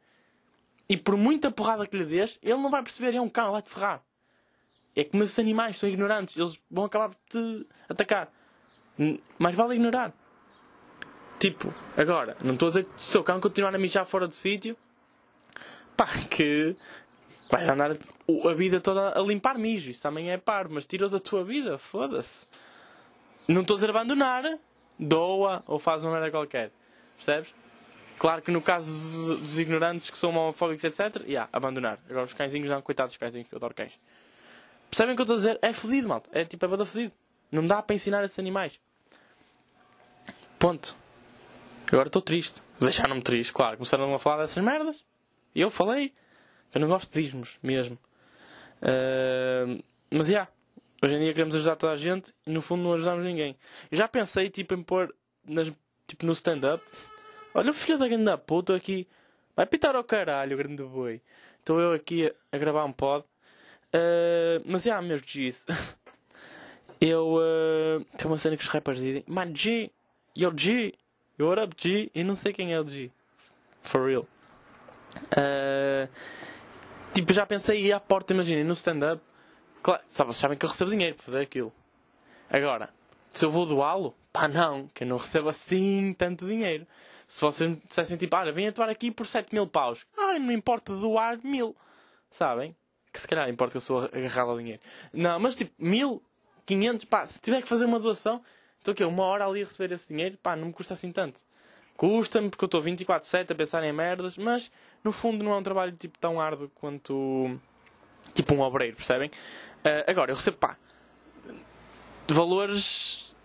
E 0.89 0.95
por 0.95 1.17
muita 1.17 1.51
porrada 1.51 1.85
que 1.85 1.97
lhe 1.97 2.05
dês, 2.05 2.39
ele 2.41 2.57
não 2.57 2.69
vai 2.69 2.81
perceber. 2.81 3.15
É 3.15 3.21
um 3.21 3.29
cão, 3.29 3.51
vai-te 3.51 3.69
ferrar. 3.69 4.01
É 4.95 5.03
como 5.03 5.23
esses 5.23 5.37
animais 5.37 5.77
são 5.77 5.87
ignorantes. 5.87 6.37
Eles 6.37 6.59
vão 6.71 6.85
acabar 6.85 7.09
por 7.09 7.17
te 7.29 7.67
atacar. 7.89 8.31
Mas 9.37 9.55
vale 9.55 9.75
ignorar. 9.75 10.13
Tipo, 11.39 11.73
agora, 11.95 12.35
não 12.43 12.53
estou 12.53 12.67
a 12.67 12.69
dizer 12.69 12.85
que 12.85 13.01
se 13.01 13.09
o 13.09 13.13
teu 13.13 13.23
cão 13.23 13.39
continuar 13.39 13.75
a 13.75 13.77
mijar 13.77 14.05
fora 14.05 14.27
do 14.27 14.33
sítio, 14.33 14.75
pá, 15.95 16.07
que 16.29 16.75
vais 17.51 17.69
andar 17.69 17.91
a 17.91 18.53
vida 18.53 18.81
toda 18.81 19.19
a 19.19 19.21
limpar 19.21 19.57
mijo. 19.57 19.89
Isso 19.89 20.01
também 20.01 20.31
é 20.31 20.37
par, 20.37 20.67
mas 20.67 20.85
tira 20.85 21.07
da 21.09 21.19
tua 21.19 21.43
vida, 21.43 21.77
foda-se. 21.77 22.47
Não 23.47 23.61
estou 23.61 23.75
a 23.75 23.77
dizer 23.77 23.89
abandonar, 23.89 24.43
doa 24.97 25.63
ou 25.67 25.77
faz 25.77 26.03
uma 26.03 26.13
merda 26.13 26.31
qualquer. 26.31 26.71
Percebes? 27.15 27.53
Claro 28.17 28.41
que 28.41 28.51
no 28.51 28.61
caso 28.61 29.37
dos 29.37 29.59
ignorantes 29.59 30.09
que 30.09 30.17
são 30.17 30.31
homofóbicos, 30.31 30.83
etc., 30.83 31.23
yeah, 31.27 31.47
abandonar. 31.53 31.99
Agora 32.09 32.25
os 32.25 32.33
cãezinhos 32.33 32.69
não, 32.69 32.81
coitados 32.81 33.13
dos 33.13 33.17
cãezinhos, 33.17 33.47
eu 33.51 33.57
adoro 33.57 33.75
cães. 33.75 33.93
Percebem 34.89 35.13
o 35.13 35.15
que 35.15 35.21
eu 35.21 35.23
estou 35.23 35.35
a 35.35 35.37
dizer? 35.37 35.59
É 35.61 35.71
fodido, 35.71 36.07
malta. 36.07 36.29
É 36.33 36.43
tipo, 36.43 36.65
é 36.65 36.67
bada 36.67 36.85
fodido. 36.85 37.13
Não 37.51 37.65
dá 37.65 37.81
para 37.81 37.95
ensinar 37.95 38.23
esses 38.23 38.39
animais. 38.39 38.79
Ponto. 40.57 40.95
Agora 41.91 42.07
estou 42.07 42.21
triste. 42.21 42.61
Deixaram-me 42.79 43.21
triste, 43.21 43.53
claro. 43.53 43.77
Começaram 43.77 44.13
a 44.13 44.19
falar 44.19 44.37
dessas 44.37 44.63
merdas. 44.63 45.03
E 45.53 45.61
eu 45.61 45.69
falei. 45.69 46.13
Eu 46.73 46.81
não 46.81 46.87
gosto 46.87 47.11
de 47.11 47.21
ismos, 47.21 47.59
mesmo. 47.61 47.97
Uh, 48.81 49.83
mas, 50.09 50.27
já. 50.27 50.33
Yeah, 50.33 50.51
hoje 51.03 51.15
em 51.15 51.19
dia 51.19 51.33
queremos 51.33 51.55
ajudar 51.55 51.75
toda 51.75 51.93
a 51.93 51.97
gente 51.97 52.33
e 52.45 52.51
no 52.51 52.61
fundo 52.61 52.83
não 52.83 52.93
ajudamos 52.93 53.23
ninguém. 53.23 53.55
Eu 53.91 53.97
já 53.97 54.07
pensei, 54.07 54.49
tipo, 54.49 54.73
em 54.73 54.81
pôr 54.81 55.13
nas, 55.45 55.71
tipo, 56.07 56.25
no 56.25 56.33
stand-up 56.33 56.83
Olha 57.57 57.71
o 57.71 57.73
filho 57.73 57.97
da 57.97 58.07
grande 58.07 58.37
puta 58.45 58.75
aqui. 58.75 59.07
Vai 59.55 59.65
pitar 59.65 59.95
ao 59.95 60.03
caralho, 60.03 60.55
grande 60.55 60.83
boi. 60.83 61.19
Estou 61.57 61.79
eu 61.79 61.91
aqui 61.91 62.31
a, 62.51 62.57
gravar 62.59 62.85
um 62.85 62.91
pod. 62.91 63.25
Uh, 63.87 64.61
mas 64.63 64.85
é, 64.85 64.89
yeah, 64.89 65.07
meu 65.07 65.19
G's. 65.19 65.65
eu. 67.01 67.37
Uh, 67.37 68.05
tem 68.15 68.27
uma 68.27 68.37
cena 68.37 68.55
que 68.55 68.61
os 68.61 68.69
rappers 68.69 68.99
dizem: 68.99 69.23
Man, 69.25 69.55
G, 69.55 69.89
yo 70.35 70.53
G, 70.55 70.93
yo 71.39 71.47
what 71.47 71.59
up 71.63 71.75
G? 71.75 72.11
E 72.13 72.23
não 72.23 72.35
sei 72.35 72.53
quem 72.53 72.75
é 72.75 72.79
o 72.79 72.85
G. 72.85 73.09
For 73.81 74.05
real. 74.05 74.27
Uh, 75.33 76.07
tipo, 77.11 77.33
já 77.33 77.43
pensei 77.43 77.87
ir 77.87 77.91
à 77.91 77.99
porta, 77.99 78.35
imaginem, 78.35 78.65
no 78.65 78.73
stand-up. 78.73 79.19
Claro, 79.81 80.03
sabem 80.31 80.55
que 80.55 80.63
eu 80.63 80.69
recebo 80.69 80.91
dinheiro 80.91 81.15
para 81.15 81.25
fazer 81.25 81.41
aquilo. 81.41 81.73
Agora, 82.51 82.91
se 83.31 83.43
eu 83.43 83.49
vou 83.49 83.65
doá-lo, 83.65 84.13
pá, 84.31 84.47
não, 84.47 84.87
que 84.89 85.03
eu 85.03 85.07
não 85.07 85.17
recebo 85.17 85.49
assim 85.49 86.13
tanto 86.13 86.45
dinheiro. 86.45 86.85
Se 87.27 87.41
vocês 87.41 87.69
me 87.69 87.81
dissessem 87.85 88.15
tipo, 88.15 88.35
olha, 88.35 88.53
vem 88.53 88.69
atuar 88.69 88.89
aqui 88.89 89.11
por 89.11 89.27
7 89.27 89.53
mil 89.53 89.67
paus. 89.67 90.05
Ai, 90.17 90.39
não 90.39 90.51
importa 90.51 90.95
doar 90.95 91.37
mil. 91.43 91.75
Sabem? 92.31 92.75
Que 93.11 93.19
se 93.19 93.27
calhar 93.27 93.49
importa 93.49 93.71
que 93.71 93.77
eu 93.77 93.81
sou 93.81 94.05
agarrado 94.05 94.51
ao 94.51 94.57
dinheiro. 94.57 94.81
Não, 95.11 95.37
mas 95.39 95.53
tipo, 95.53 95.73
mil, 95.77 96.23
quinhentos, 96.65 97.03
pá, 97.03 97.25
se 97.25 97.41
tiver 97.41 97.61
que 97.61 97.67
fazer 97.67 97.85
uma 97.85 97.99
doação, 97.99 98.41
estou 98.79 98.93
aqui 98.93 99.03
uma 99.03 99.23
hora 99.23 99.45
ali 99.45 99.61
a 99.61 99.65
receber 99.65 99.93
esse 99.93 100.07
dinheiro, 100.07 100.37
pá, 100.41 100.55
não 100.55 100.67
me 100.67 100.73
custa 100.73 100.93
assim 100.93 101.11
tanto. 101.11 101.41
Custa-me 101.97 102.49
porque 102.49 102.63
eu 102.63 102.67
estou 102.67 102.81
24-7 102.81 103.51
a 103.51 103.55
pensar 103.55 103.83
em 103.83 103.91
merdas, 103.91 104.37
mas 104.37 104.71
no 105.03 105.11
fundo 105.11 105.43
não 105.43 105.51
é 105.51 105.57
um 105.57 105.63
trabalho 105.63 105.91
tipo 105.93 106.17
tão 106.19 106.39
árduo 106.39 106.69
quanto 106.75 107.59
tipo 108.33 108.53
um 108.53 108.61
obreiro, 108.61 108.95
percebem? 108.95 109.29
Uh, 109.79 110.09
agora, 110.09 110.31
eu 110.31 110.35
recebo 110.35 110.57
pá, 110.57 110.77
de 112.27 112.33
valores 112.33 113.35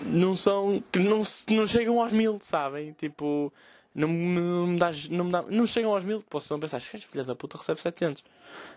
não 0.00 0.34
são. 0.34 0.82
que 0.90 0.98
não, 0.98 1.22
não 1.48 1.66
chegam 1.66 2.00
aos 2.00 2.12
mil, 2.12 2.38
sabem? 2.40 2.92
Tipo, 2.92 3.52
não, 3.94 4.08
não, 4.08 4.66
me 4.66 4.78
dás, 4.78 5.08
não, 5.08 5.24
me 5.24 5.32
dá, 5.32 5.42
não 5.42 5.66
chegam 5.66 5.94
aos 5.94 6.04
mil, 6.04 6.22
posso 6.22 6.58
pensar, 6.58 6.80
que 6.80 6.98
filha 6.98 7.24
da 7.24 7.34
puta 7.34 7.58
recebe 7.58 7.80
700. 7.80 8.24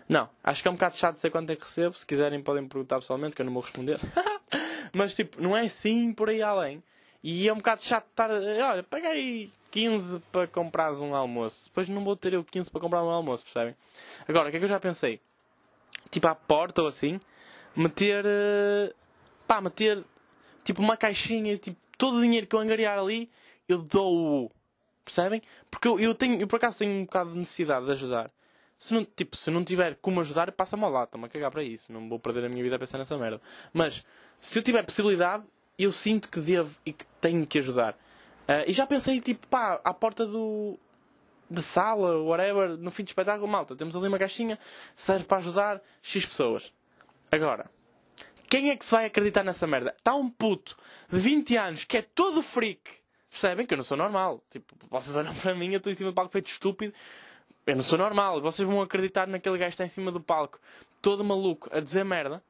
Não, 0.08 0.28
acho 0.44 0.62
que 0.62 0.68
é 0.68 0.70
um 0.70 0.74
bocado 0.74 0.96
chato 0.96 1.14
dizer 1.14 1.30
quanto 1.30 1.50
é 1.50 1.56
que 1.56 1.62
recebo. 1.62 1.94
Se 1.94 2.06
quiserem, 2.06 2.42
podem 2.42 2.66
perguntar 2.66 2.96
pessoalmente, 2.96 3.34
que 3.34 3.42
eu 3.42 3.46
não 3.46 3.52
vou 3.52 3.62
responder. 3.62 3.98
Mas 4.94 5.14
tipo, 5.14 5.40
não 5.42 5.56
é 5.56 5.66
assim 5.66 6.12
por 6.12 6.28
aí 6.28 6.42
além. 6.42 6.82
E 7.22 7.48
é 7.48 7.52
um 7.52 7.56
bocado 7.56 7.82
chato 7.82 8.06
estar. 8.08 8.30
Olha, 8.30 8.82
paguei 8.82 9.50
15 9.70 10.20
para 10.30 10.46
comprar 10.46 10.92
um 10.92 11.14
almoço. 11.14 11.66
Depois 11.66 11.88
não 11.88 12.04
vou 12.04 12.16
ter 12.16 12.34
eu 12.34 12.44
15 12.44 12.70
para 12.70 12.80
comprar 12.80 13.02
um 13.02 13.10
almoço, 13.10 13.44
percebem? 13.44 13.74
Agora, 14.28 14.48
o 14.48 14.50
que 14.50 14.56
é 14.56 14.60
que 14.60 14.64
eu 14.64 14.68
já 14.68 14.80
pensei? 14.80 15.20
Tipo, 16.10 16.28
à 16.28 16.34
porta 16.34 16.82
ou 16.82 16.88
assim, 16.88 17.20
meter. 17.74 18.24
Uh, 18.24 18.94
pá, 19.46 19.60
meter. 19.60 20.04
Tipo, 20.66 20.82
uma 20.82 20.96
caixinha, 20.96 21.56
tipo, 21.56 21.78
todo 21.96 22.16
o 22.16 22.20
dinheiro 22.20 22.44
que 22.44 22.56
eu 22.56 22.58
angariar 22.58 22.98
ali, 22.98 23.30
eu 23.68 23.80
dou-o. 23.80 24.50
Percebem? 25.04 25.40
Porque 25.70 25.86
eu, 25.86 26.00
eu 26.00 26.12
tenho, 26.12 26.40
eu 26.40 26.48
por 26.48 26.56
acaso 26.56 26.78
tenho 26.78 26.90
um 26.90 27.04
bocado 27.04 27.32
de 27.32 27.38
necessidade 27.38 27.86
de 27.86 27.92
ajudar. 27.92 28.32
Se 28.76 28.92
não, 28.92 29.04
tipo, 29.04 29.36
se 29.36 29.48
não 29.48 29.62
tiver 29.62 29.94
como 30.02 30.20
ajudar, 30.20 30.50
passa-me 30.50 30.82
ao 30.82 30.90
lado, 30.90 31.04
estou-me 31.04 31.26
a 31.26 31.28
cagar 31.28 31.52
para 31.52 31.62
isso. 31.62 31.92
Não 31.92 32.08
vou 32.08 32.18
perder 32.18 32.44
a 32.44 32.48
minha 32.48 32.64
vida 32.64 32.74
a 32.74 32.78
pensar 32.80 32.98
nessa 32.98 33.16
merda. 33.16 33.40
Mas, 33.72 34.04
se 34.40 34.58
eu 34.58 34.62
tiver 34.64 34.82
possibilidade, 34.82 35.44
eu 35.78 35.92
sinto 35.92 36.28
que 36.28 36.40
devo 36.40 36.76
e 36.84 36.92
que 36.92 37.06
tenho 37.20 37.46
que 37.46 37.60
ajudar. 37.60 37.92
Uh, 38.48 38.66
e 38.66 38.72
já 38.72 38.88
pensei, 38.88 39.20
tipo, 39.20 39.46
pá, 39.46 39.80
à 39.84 39.94
porta 39.94 40.26
do. 40.26 40.76
de 41.48 41.62
sala, 41.62 42.20
whatever, 42.22 42.76
no 42.76 42.90
fim 42.90 43.04
de 43.04 43.10
espetáculo, 43.10 43.46
malta, 43.46 43.76
temos 43.76 43.94
ali 43.96 44.08
uma 44.08 44.18
caixinha, 44.18 44.58
serve 44.96 45.26
para 45.26 45.38
ajudar 45.38 45.80
X 46.02 46.26
pessoas. 46.26 46.72
Agora, 47.30 47.70
quem 48.48 48.70
é 48.70 48.76
que 48.76 48.84
se 48.84 48.92
vai 48.92 49.06
acreditar 49.06 49.42
nessa 49.42 49.66
merda? 49.66 49.94
Está 49.96 50.14
um 50.14 50.28
puto 50.28 50.76
de 51.10 51.18
20 51.18 51.56
anos 51.56 51.84
que 51.84 51.98
é 51.98 52.02
todo 52.02 52.42
freak. 52.42 52.80
Percebem 53.30 53.66
que 53.66 53.74
eu 53.74 53.76
não 53.76 53.84
sou 53.84 53.96
normal. 53.96 54.42
Tipo, 54.50 54.74
vocês 54.90 55.16
olham 55.16 55.34
para 55.34 55.54
mim, 55.54 55.70
eu 55.70 55.78
estou 55.78 55.92
em 55.92 55.96
cima 55.96 56.10
do 56.10 56.14
palco 56.14 56.32
feito 56.32 56.48
estúpido. 56.48 56.94
Eu 57.66 57.76
não 57.76 57.82
sou 57.82 57.98
normal. 57.98 58.40
Vocês 58.40 58.66
vão 58.66 58.80
acreditar 58.80 59.26
naquele 59.26 59.58
gajo 59.58 59.70
que 59.70 59.74
está 59.74 59.84
em 59.84 59.88
cima 59.88 60.10
do 60.10 60.20
palco, 60.20 60.58
todo 61.02 61.24
maluco, 61.24 61.68
a 61.72 61.80
dizer 61.80 62.04
merda 62.04 62.42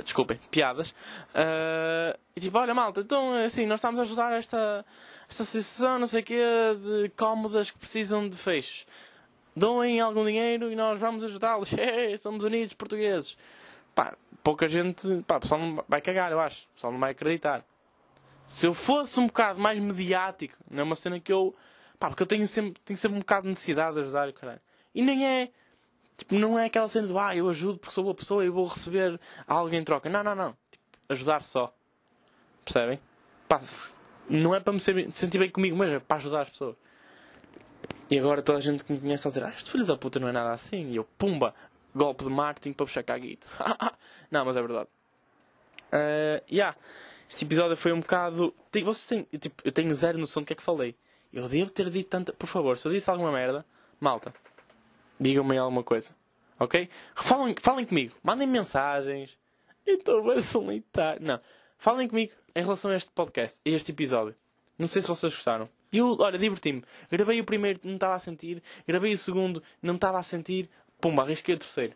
desculpem, 0.00 0.38
piadas. 0.50 0.90
Uh, 1.34 2.18
e 2.34 2.40
tipo, 2.40 2.56
olha 2.56 2.72
malta, 2.72 3.00
então 3.00 3.34
assim, 3.34 3.66
nós 3.66 3.78
estamos 3.78 3.98
a 3.98 4.02
ajudar 4.02 4.32
esta, 4.32 4.84
esta 5.28 5.42
associação, 5.42 5.98
não 5.98 6.06
sei 6.06 6.20
o 6.20 6.24
quê, 6.24 6.40
de 6.80 7.08
cómodas 7.10 7.70
que 7.70 7.78
precisam 7.78 8.28
de 8.28 8.36
feixes. 8.36 8.86
Doem 9.54 10.00
algum 10.00 10.24
dinheiro 10.24 10.72
e 10.72 10.76
nós 10.76 10.98
vamos 10.98 11.24
ajudá-los. 11.24 11.68
somos 12.20 12.42
unidos 12.42 12.72
portugueses. 12.72 13.36
Pá, 13.94 14.16
pouca 14.42 14.68
gente, 14.68 15.22
pá, 15.26 15.36
o 15.36 15.40
pessoal 15.40 15.60
não 15.60 15.84
vai 15.88 16.00
cagar, 16.00 16.32
eu 16.32 16.40
acho. 16.40 16.66
O 16.66 16.74
pessoal 16.74 16.92
não 16.92 17.00
vai 17.00 17.12
acreditar. 17.12 17.64
Se 18.46 18.66
eu 18.66 18.74
fosse 18.74 19.18
um 19.20 19.26
bocado 19.26 19.60
mais 19.60 19.78
mediático, 19.78 20.56
não 20.70 20.80
é 20.80 20.82
uma 20.82 20.96
cena 20.96 21.18
que 21.20 21.32
eu, 21.32 21.54
pá, 21.98 22.08
porque 22.08 22.22
eu 22.22 22.26
tenho 22.26 22.46
sempre, 22.46 22.80
tenho 22.84 22.98
sempre 22.98 23.16
um 23.16 23.20
bocado 23.20 23.42
de 23.42 23.50
necessidade 23.50 23.94
de 23.94 24.00
ajudar, 24.02 24.32
caralho. 24.32 24.60
E 24.94 25.00
nem 25.02 25.26
é, 25.26 25.50
Tipo, 26.16 26.36
não 26.36 26.58
é 26.58 26.66
aquela 26.66 26.88
cena 26.88 27.08
de, 27.08 27.18
ah, 27.18 27.34
eu 27.34 27.48
ajudo 27.48 27.78
porque 27.78 27.92
sou 27.92 28.04
boa 28.04 28.14
pessoa 28.14 28.44
e 28.44 28.48
vou 28.48 28.64
receber 28.66 29.18
algo 29.46 29.74
em 29.74 29.82
troca. 29.82 30.08
Não, 30.08 30.22
não, 30.22 30.34
não. 30.34 30.56
Tipo, 30.70 30.84
ajudar 31.08 31.42
só. 31.42 31.74
Percebem? 32.64 33.00
Pá, 33.48 33.60
não 34.28 34.54
é 34.54 34.60
para 34.60 34.72
me 34.72 34.78
sentir 34.78 35.38
bem 35.38 35.50
comigo, 35.50 35.76
mas 35.76 35.90
é 35.90 35.98
para 35.98 36.18
ajudar 36.18 36.42
as 36.42 36.50
pessoas. 36.50 36.76
E 38.08 38.18
agora 38.18 38.42
toda 38.42 38.58
a 38.58 38.60
gente 38.60 38.84
que 38.84 38.92
me 38.92 39.00
conhece 39.00 39.26
a 39.26 39.30
dizer, 39.30 39.44
ah, 39.44 39.48
este 39.48 39.70
filho 39.70 39.84
da 39.84 39.96
puta 39.96 40.20
não 40.20 40.28
é 40.28 40.32
nada 40.32 40.50
assim. 40.50 40.90
E 40.90 40.96
eu, 40.96 41.04
pumba, 41.18 41.54
golpe 41.94 42.24
de 42.24 42.30
marketing 42.30 42.72
para 42.72 42.86
puxar 42.86 43.02
caguito. 43.02 43.46
não, 44.30 44.44
mas 44.44 44.56
é 44.56 44.60
verdade. 44.60 44.88
Uh, 45.92 46.42
yeah. 46.50 46.76
Este 47.28 47.44
episódio 47.44 47.76
foi 47.76 47.92
um 47.92 48.00
bocado. 48.00 48.54
Vocês 48.72 49.06
têm, 49.06 49.26
eu, 49.32 49.38
tipo, 49.38 49.62
eu 49.64 49.72
tenho 49.72 49.94
zero 49.94 50.18
noção 50.18 50.42
do 50.42 50.46
que 50.46 50.52
é 50.52 50.56
que 50.56 50.62
falei. 50.62 50.94
Eu 51.32 51.48
devo 51.48 51.70
ter 51.70 51.88
dito 51.90 52.08
tanta. 52.08 52.32
Por 52.32 52.46
favor, 52.46 52.76
se 52.76 52.86
eu 52.86 52.92
disse 52.92 53.08
alguma 53.10 53.32
merda, 53.32 53.64
malta, 53.98 54.34
Digam-me 55.18 55.56
alguma 55.56 55.84
coisa. 55.84 56.16
Ok? 56.58 56.88
Falem, 57.14 57.54
falem 57.60 57.84
comigo. 57.86 58.14
Mandem 58.22 58.46
mensagens. 58.46 59.38
Eu 59.86 59.94
estou 59.94 60.22
bem 60.24 60.40
solitário. 60.40 61.24
Não. 61.24 61.40
Falem 61.78 62.08
comigo 62.08 62.32
em 62.54 62.62
relação 62.62 62.90
a 62.90 62.96
este 62.96 63.10
podcast, 63.12 63.60
a 63.64 63.68
este 63.68 63.92
episódio. 63.92 64.34
Não 64.78 64.88
sei 64.88 65.00
se 65.00 65.08
vocês 65.08 65.32
gostaram. 65.32 65.68
Eu, 65.92 66.16
olha, 66.18 66.38
diverti-me. 66.38 66.82
Gravei 67.10 67.40
o 67.40 67.44
primeiro, 67.44 67.80
não 67.84 67.94
estava 67.94 68.14
a 68.14 68.18
sentir. 68.18 68.62
Gravei 68.86 69.12
o 69.12 69.18
segundo, 69.18 69.62
não 69.80 69.94
estava 69.94 70.18
a 70.18 70.22
sentir. 70.22 70.68
Pumba, 71.02 71.22
arrisquei 71.22 71.56
o 71.56 71.58
terceiro. 71.58 71.94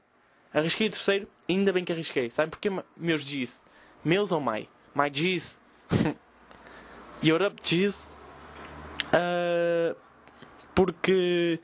Arrisquei 0.53 0.89
o 0.89 0.91
terceiro, 0.91 1.29
ainda 1.49 1.73
bem 1.73 1.85
que 1.85 1.93
arrisquei. 1.93 2.29
Sabem 2.29 2.51
porquê, 2.51 2.69
meus 2.97 3.23
G's? 3.23 3.63
Meus 4.05 4.33
ou 4.33 4.41
my? 4.41 4.69
My 4.93 5.09
G's. 5.09 5.57
Up, 7.23 7.63
G's. 7.63 8.09
Uh, 9.07 9.97
porque, 10.75 11.61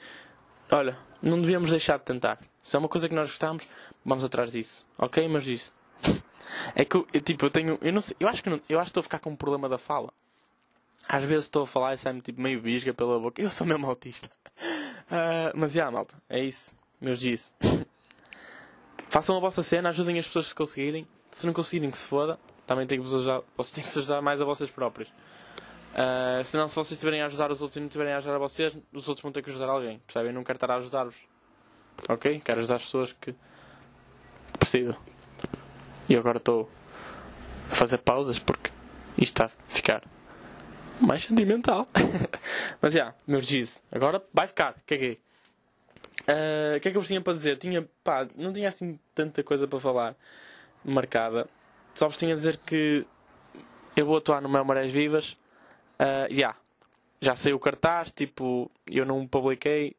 olha, 0.71 0.97
não 1.21 1.41
devíamos 1.41 1.71
deixar 1.71 1.99
de 1.99 2.05
tentar. 2.05 2.39
Se 2.63 2.77
é 2.77 2.79
uma 2.79 2.89
coisa 2.89 3.09
que 3.09 3.15
nós 3.15 3.27
gostamos, 3.27 3.69
vamos 4.05 4.23
atrás 4.23 4.53
disso. 4.53 4.87
Ok? 4.97 5.27
Mas 5.29 5.45
disso. 5.45 5.73
É 6.77 6.85
que 6.85 6.97
eu, 6.97 7.07
tipo, 7.23 7.47
eu 7.47 7.51
tenho. 7.51 7.79
Eu 7.81 7.93
não 7.95 8.03
sei. 8.03 8.15
Eu 8.21 8.29
acho 8.29 8.43
que, 8.43 8.51
não, 8.51 8.61
eu 8.69 8.79
acho 8.79 8.89
que 8.89 8.91
estou 8.91 9.01
a 9.01 9.05
ficar 9.05 9.19
com 9.19 9.31
um 9.31 9.37
problema 9.37 9.71
da 9.71 9.79
fala. 9.79 10.13
Às 11.09 11.25
vezes 11.25 11.47
estou 11.47 11.63
a 11.63 11.67
falar 11.67 11.95
e 11.95 11.99
sai-me 11.99 12.21
tipo 12.21 12.43
meio 12.43 12.61
bisga 12.61 12.93
pela 12.93 13.19
boca. 13.19 13.41
Eu 13.41 13.49
sou 13.49 13.67
mesmo 13.67 13.87
autista. 13.87 14.31
Uh, 15.07 15.49
mas 15.57 15.73
já, 15.73 15.81
yeah, 15.81 15.97
malta. 15.97 16.15
É 16.29 16.41
isso. 16.41 16.75
Meus 17.03 17.19
dias. 17.19 17.53
Façam 19.11 19.37
a 19.37 19.41
vossa 19.41 19.61
cena, 19.61 19.89
ajudem 19.89 20.21
as 20.21 20.27
pessoas 20.27 20.51
que 20.51 20.55
conseguirem. 20.55 21.07
Se 21.33 21.45
não 21.45 21.53
conseguirem, 21.53 21.91
que 21.91 21.99
se 21.99 22.07
foda. 22.07 22.39
Também 22.65 22.87
tenho 22.87 23.03
que 23.03 23.09
vos 23.09 23.19
ajudar. 23.19 23.43
Vocês 23.57 23.73
têm 23.73 23.83
que 23.83 23.91
se 23.91 23.99
ajudar 23.99 24.23
mais 24.23 24.41
a 24.41 24.45
vocês 24.45 24.71
próprios. 24.71 25.09
Uh, 25.09 26.45
senão, 26.45 26.69
se 26.69 26.77
vocês 26.77 26.93
estiverem 26.93 27.21
a 27.21 27.27
ajudar 27.27 27.51
os 27.51 27.61
outros 27.61 27.77
e 27.77 27.81
não 27.81 27.89
estiverem 27.89 28.15
a 28.15 28.19
ajudar 28.19 28.37
a 28.37 28.39
vocês, 28.39 28.79
os 28.93 29.09
outros 29.09 29.21
vão 29.21 29.33
ter 29.33 29.43
que 29.43 29.51
ajudar 29.51 29.69
alguém. 29.69 29.99
Percebem? 30.07 30.29
Eu 30.29 30.35
não 30.35 30.45
quero 30.45 30.57
estar 30.57 30.71
a 30.71 30.77
ajudar-vos. 30.77 31.17
Ok? 32.09 32.41
Quero 32.45 32.61
ajudar 32.61 32.77
as 32.77 32.83
pessoas 32.85 33.13
que, 33.13 33.33
que 33.33 34.59
precisam. 34.59 34.97
E 36.09 36.15
agora 36.15 36.39
estou 36.39 36.71
a 37.69 37.75
fazer 37.75 37.99
pausas 37.99 38.39
porque 38.39 38.71
isto 39.19 39.43
está 39.43 39.47
a 39.47 39.51
ficar 39.69 40.05
mais 41.01 41.25
sentimental. 41.25 41.89
Mas 42.81 42.93
já, 42.93 43.01
yeah, 43.01 43.17
meus 43.27 43.45
G's. 43.45 43.83
Agora 43.91 44.25
vai 44.33 44.47
ficar. 44.47 44.77
Caguei. 44.87 45.21
Uh, 46.29 46.77
o 46.77 46.81
que 46.81 46.89
é 46.89 46.93
que 46.93 46.99
eu 46.99 47.03
tinha 47.03 47.21
para 47.21 47.33
dizer? 47.33 47.59
Tinha, 47.59 47.89
pá, 48.05 48.29
não 48.37 48.53
tinha 48.53 48.69
assim 48.69 48.99
tanta 49.15 49.43
coisa 49.43 49.67
para 49.67 49.81
falar 49.81 50.17
marcada. 50.85 51.49
Só 51.95 52.09
vos 52.09 52.17
tinha 52.17 52.33
a 52.33 52.37
dizer 52.37 52.57
que 52.59 53.05
eu 53.97 54.07
vou 54.07 54.17
atuar 54.17 54.41
no 54.41 54.49
Mel 54.49 54.65
Marés 54.65 54.93
Vivas 54.93 55.37
Uh, 56.03 56.27
yeah. 56.33 56.57
Já 57.21 57.37
saiu 57.37 57.55
o 57.55 57.61
cartaz, 57.61 58.11
tipo, 58.11 58.69
eu 58.91 59.07
não 59.07 59.25
publiquei 59.25 59.95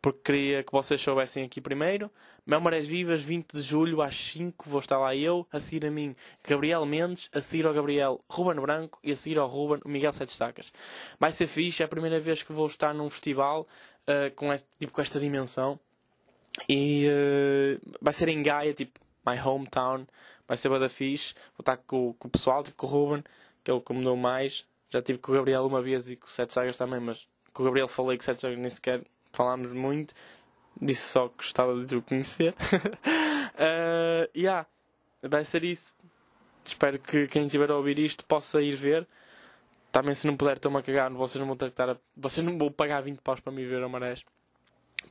porque 0.00 0.20
queria 0.24 0.62
que 0.62 0.72
vocês 0.72 1.00
soubessem 1.00 1.44
aqui 1.44 1.60
primeiro. 1.60 2.10
Mel 2.46 2.60
Marés 2.60 2.86
Vivas, 2.86 3.22
20 3.22 3.52
de 3.52 3.62
julho 3.62 4.00
às 4.00 4.14
5, 4.14 4.68
vou 4.68 4.78
estar 4.78 4.98
lá 4.98 5.14
eu, 5.14 5.46
a 5.52 5.60
seguir 5.60 5.86
a 5.86 5.90
mim 5.90 6.16
Gabriel 6.46 6.84
Mendes, 6.86 7.28
a 7.32 7.40
seguir 7.42 7.66
ao 7.66 7.74
Gabriel 7.74 8.22
Ruben 8.28 8.60
Branco 8.60 8.98
e 9.02 9.12
a 9.12 9.16
seguir 9.16 9.38
ao 9.38 9.46
Ruben 9.46 9.80
Miguel 9.84 10.12
Sete 10.12 10.30
Estacas. 10.30 10.72
Vai 11.18 11.32
ser 11.32 11.46
fixe, 11.46 11.82
é 11.82 11.86
a 11.86 11.88
primeira 11.88 12.18
vez 12.20 12.42
que 12.42 12.52
vou 12.52 12.66
estar 12.66 12.94
num 12.94 13.08
festival 13.10 13.66
uh, 14.08 14.34
com, 14.34 14.52
este, 14.52 14.68
tipo, 14.78 14.92
com 14.92 15.00
esta 15.00 15.18
dimensão. 15.18 15.78
E 16.68 17.08
uh, 17.08 17.96
vai 18.00 18.12
ser 18.12 18.28
em 18.28 18.42
Gaia, 18.42 18.72
tipo, 18.72 18.98
my 19.26 19.38
hometown. 19.40 20.06
Vai 20.46 20.56
ser 20.56 20.68
bada 20.68 20.88
fixe. 20.88 21.34
Vou 21.56 21.60
estar 21.60 21.76
com, 21.78 22.12
com 22.14 22.28
o 22.28 22.30
pessoal, 22.30 22.62
tipo, 22.62 22.76
com 22.76 22.86
o 22.86 22.90
Ruben, 22.90 23.24
que 23.62 23.70
é 23.70 23.74
o 23.74 23.80
que 23.80 23.92
me 23.92 24.02
deu 24.02 24.16
mais. 24.16 24.64
Já 24.90 25.02
tive 25.02 25.18
com 25.18 25.32
o 25.32 25.34
Gabriel 25.34 25.66
uma 25.66 25.82
vez 25.82 26.10
e 26.10 26.16
com 26.16 26.26
o 26.26 26.30
Sete 26.30 26.52
Sagas 26.52 26.76
também, 26.76 27.00
mas 27.00 27.28
com 27.52 27.62
o 27.62 27.66
Gabriel 27.66 27.88
falei 27.88 28.16
que 28.16 28.22
o 28.22 28.24
Sete 28.24 28.40
Sagas 28.40 28.58
nem 28.58 28.70
sequer 28.70 29.02
falámos 29.32 29.72
muito. 29.72 30.14
Disse 30.80 31.08
só 31.08 31.28
que 31.28 31.36
gostava 31.38 31.84
de 31.84 31.96
o 31.96 32.02
conhecer. 32.02 32.54
uh, 32.54 34.30
yeah, 34.36 34.66
vai 35.22 35.44
ser 35.44 35.64
isso. 35.64 35.92
Espero 36.64 36.98
que 36.98 37.26
quem 37.26 37.46
estiver 37.46 37.70
a 37.70 37.76
ouvir 37.76 37.98
isto 37.98 38.24
possa 38.24 38.60
ir 38.62 38.74
ver. 38.74 39.06
Também 39.94 40.12
se 40.12 40.26
não 40.26 40.36
puder, 40.36 40.56
estou-me 40.56 40.78
a 40.78 40.82
cagar. 40.82 41.08
Vocês 41.12 41.38
não 41.38 41.46
vão 41.46 41.56
ter 41.56 41.72
a... 41.80 41.96
Vocês 42.16 42.44
não 42.44 42.58
vão 42.58 42.68
pagar 42.68 43.00
20 43.00 43.20
paus 43.20 43.38
para 43.38 43.52
me 43.52 43.64
ver 43.64 43.80
a 43.80 43.88
Marés. 43.88 44.24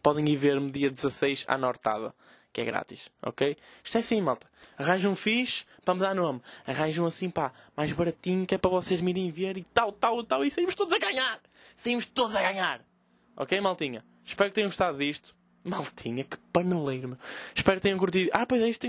Podem 0.02 0.28
ir 0.28 0.36
ver-me 0.36 0.70
dia 0.70 0.92
16 0.92 1.46
à 1.48 1.58
Nortada 1.58 2.14
que 2.52 2.60
é 2.60 2.66
grátis, 2.66 3.10
ok? 3.22 3.58
Isto 3.82 3.98
é 3.98 4.02
assim, 4.02 4.22
malta. 4.22 4.46
Arranjam 4.78 5.14
um 5.14 5.16
fixe 5.16 5.64
para 5.86 5.94
me 5.94 6.02
dar 6.02 6.14
nome. 6.14 6.42
Arranjam 6.68 7.06
assim, 7.06 7.30
pá, 7.30 7.54
mais 7.78 7.94
baratinho 7.94 8.46
que 8.46 8.56
é 8.56 8.58
para 8.58 8.70
vocês 8.70 9.00
me 9.00 9.12
irem 9.12 9.32
ver 9.32 9.58
e 9.58 9.64
tal, 9.74 9.94
tal, 9.94 10.22
tal. 10.26 10.44
E 10.44 10.52
saímos 10.52 10.76
todos 10.76 10.94
a 10.94 11.00
ganhar. 11.00 11.40
Saímos 11.78 12.06
todos 12.06 12.36
a 12.36 12.42
ganhar. 12.42 12.86
Ok, 13.38 13.60
maltinha? 13.62 14.04
Espero 14.26 14.50
que 14.50 14.56
tenham 14.56 14.68
gostado 14.68 14.98
disto. 14.98 15.34
Maltinha, 15.64 16.26
que 16.26 16.36
paneleiro, 16.52 17.08
meu. 17.08 17.18
Espero 17.56 17.78
que 17.78 17.84
tenham 17.84 17.98
curtido. 17.98 18.30
Ah, 18.34 18.46
pois 18.46 18.62
é, 18.62 18.68
isto 18.68 18.82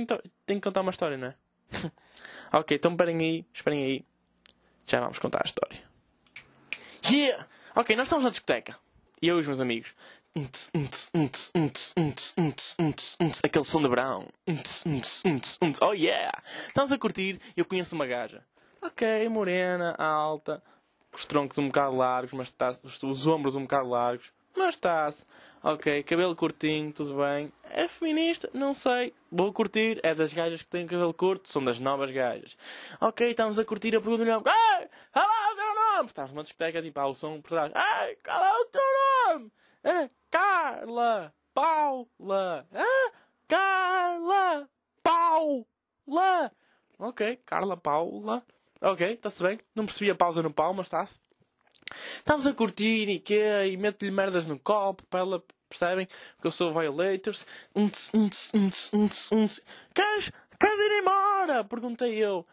tem 0.45 0.59
que 0.59 0.61
contar 0.61 0.81
uma 0.81 0.91
história, 0.91 1.17
não 1.17 1.29
é? 1.29 1.35
ok, 2.59 2.77
então 2.77 2.91
esperem 2.91 3.17
aí, 3.19 3.47
esperem 3.55 3.85
aí. 3.85 4.05
Já 4.87 5.01
vamos 5.01 5.19
contar 5.19 5.43
a 5.43 5.47
história. 5.47 5.83
Yeah! 7.11 7.47
Ok, 7.75 7.97
nós 7.97 8.07
estamos 8.07 8.25
na 8.25 8.31
discoteca. 8.31 8.77
E 9.21 9.29
eu 9.29 9.37
e 9.37 9.41
os 9.41 9.47
meus 9.47 9.61
amigos. 9.61 9.95
Aquele 13.43 13.65
som 13.65 13.81
de 13.81 13.89
unts. 14.47 15.59
Oh 15.81 15.93
yeah! 15.93 16.43
Estamos 16.67 16.91
a 16.93 16.99
curtir 16.99 17.41
eu 17.57 17.65
conheço 17.65 17.95
uma 17.95 18.07
gaja. 18.07 18.45
Ok, 18.83 19.29
morena, 19.29 19.95
alta, 19.97 20.63
com 21.11 21.19
os 21.19 21.25
troncos 21.25 21.57
um 21.57 21.69
bocado 21.69 21.97
largos, 21.97 22.33
mas 22.33 22.55
os, 22.83 23.03
os 23.03 23.27
ombros 23.27 23.55
um 23.55 23.63
bocado 23.63 23.89
largos. 23.89 24.33
Mas 24.57 24.75
está-se. 24.75 25.25
Ok, 25.63 26.03
cabelo 26.03 26.37
curtinho, 26.37 26.93
tudo 26.93 27.17
bem. 27.17 27.53
É 27.71 27.89
feminista? 27.89 28.49
Não 28.53 28.75
sei. 28.75 29.15
Vou 29.31 29.53
curtir. 29.53 29.99
É 30.03 30.15
das 30.15 30.33
gajas 30.33 30.63
que 30.63 30.69
têm 30.69 30.87
cabelo 30.87 31.15
curto. 31.15 31.51
São 31.51 31.65
das 31.65 31.81
novas 31.81 32.11
gajas. 32.11 32.57
Ok, 33.01 33.31
estamos 33.31 33.59
a 33.59 33.65
curtir. 33.65 33.95
Eu 33.95 34.03
pergunto-lhe 34.03 34.31
Ei, 34.31 34.41
qual 34.41 35.25
é 35.25 35.53
o 35.53 35.57
teu 35.57 35.75
nome? 35.75 36.09
Estás 36.09 36.31
numa 36.31 36.43
discoteca, 36.43 36.83
tipo, 36.83 37.01
o 37.01 37.15
som 37.15 37.41
por 37.41 37.49
trás. 37.49 37.73
Ei, 37.75 38.17
qual 38.25 38.45
é 38.45 38.53
o 38.61 38.65
teu 38.67 38.83
nome? 39.29 39.53
Carla 40.31 41.35
Paula. 41.55 42.67
É, 42.73 43.13
Carla 43.49 44.69
Paula. 45.03 46.53
Ok, 46.99 47.37
Carla 47.47 47.77
Paula. 47.77 48.45
Ok, 48.81 49.13
está-se 49.13 49.43
bem. 49.43 49.59
Não 49.75 49.87
percebi 49.87 50.11
a 50.11 50.15
pausa 50.15 50.43
no 50.43 50.53
pau, 50.53 50.75
mas 50.75 50.87
está-se. 50.87 51.19
Estamos 52.17 52.47
a 52.47 52.53
curtir 52.53 53.09
e 53.09 53.19
quê? 53.19 53.67
E 53.67 53.77
meto-lhe 53.77 54.11
merdas 54.11 54.47
no 54.47 54.59
copo 54.59 55.03
para 55.05 55.21
ela, 55.21 55.43
percebem? 55.69 56.07
Que 56.41 56.47
eu 56.47 56.51
sou 56.51 56.73
violators. 56.73 57.47
Unts, 57.75 58.11
unts, 58.15 58.51
unts, 58.55 58.91
unts, 58.93 59.33
unts. 59.33 59.61
Queres? 59.95 60.31
Queres 60.59 60.79
ir 60.79 61.01
embora? 61.01 61.65
Perguntei 61.65 62.15
eu. 62.15 62.47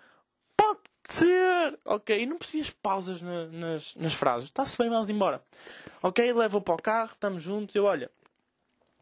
Pode 0.58 0.80
ser! 1.04 1.80
Ok, 1.86 2.21
e 2.21 2.25
não 2.25 2.38
percebi 2.38 2.62
as 2.62 2.69
pausas 2.69 3.21
na, 3.21 3.45
nas, 3.47 3.95
nas 3.95 4.13
frases. 4.13 4.49
Está-se 4.49 4.77
bem, 4.77 4.89
vamos 4.89 5.10
embora. 5.10 5.43
Ok, 6.01 6.34
levo 6.34 6.62
para 6.62 6.73
o 6.73 6.82
carro, 6.82 7.12
estamos 7.12 7.41
juntos. 7.41 7.75
Eu, 7.75 7.86
olha, 7.86 8.12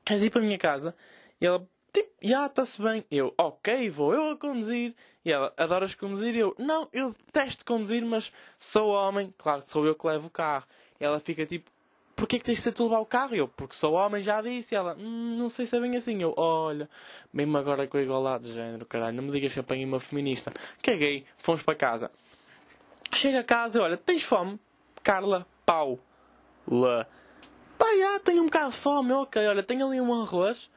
queres 0.06 0.24
ir 0.24 0.30
para 0.30 0.42
a 0.42 0.44
minha 0.44 0.58
casa? 0.58 0.96
E 1.40 1.46
ela, 1.46 1.68
tipo, 1.94 2.10
já, 2.22 2.46
está-se 2.46 2.82
bem. 2.82 3.06
Eu, 3.10 3.34
ok, 3.38 3.90
vou 3.90 4.14
eu 4.14 4.32
a 4.32 4.38
conduzir. 4.38 4.94
E 5.24 5.32
ela, 5.32 5.54
adoras 5.58 5.96
conduzir? 5.96 6.36
Eu, 6.36 6.56
não, 6.58 6.88
eu 6.94 7.16
detesto 7.26 7.66
conduzir, 7.66 8.06
mas 8.06 8.32
sou 8.58 8.90
homem. 8.90 9.34
Claro, 9.38 9.62
sou 9.62 9.86
eu 9.86 9.96
que 9.96 10.08
levo 10.08 10.28
o 10.28 10.30
carro. 10.30 10.66
E 11.00 11.06
ela 11.06 11.20
fica 11.20 11.46
tipo, 11.46 11.70
porquê 12.16 12.38
que 12.38 12.46
tens 12.46 12.58
de 12.58 12.62
ser 12.62 12.72
tu 12.72 12.84
levar 12.84 13.00
o 13.00 13.06
carro? 13.06 13.36
Eu, 13.36 13.48
porque 13.48 13.76
sou 13.76 13.94
homem, 13.94 14.22
já 14.22 14.42
disse. 14.42 14.76
E 14.76 14.78
ela, 14.78 14.96
hum, 15.00 15.36
não 15.38 15.50
sei 15.50 15.66
se 15.66 15.76
é 15.76 15.80
bem 15.80 15.96
assim. 15.96 16.22
Eu, 16.22 16.34
olha, 16.38 16.90
mesmo 17.32 17.58
agora 17.58 17.88
com 17.88 17.98
a 17.98 18.02
igualdade 18.02 18.46
de 18.46 18.54
género, 18.54 18.86
caralho, 18.86 19.16
não 19.16 19.24
me 19.24 19.32
digas 19.32 19.54
que 19.54 19.60
apanhei 19.60 19.86
uma 19.86 20.00
feminista. 20.00 20.52
Caguei, 20.82 21.26
fomos 21.38 21.64
para 21.64 21.76
casa. 21.76 22.12
Chega 23.14 23.40
a 23.40 23.44
casa, 23.44 23.82
olha, 23.82 23.98
tens 23.98 24.24
fome? 24.24 24.60
Carla, 25.02 25.48
pau, 25.66 26.00
lá. 26.68 27.08
Pá, 27.78 27.86
já, 27.98 28.20
tenho 28.20 28.42
um 28.42 28.46
bocado 28.46 28.72
de 28.72 28.76
fome, 28.76 29.14
ok, 29.14 29.48
olha, 29.48 29.64
tenho 29.64 29.88
ali 29.88 30.02
um 30.02 30.22
arroz 30.22 30.70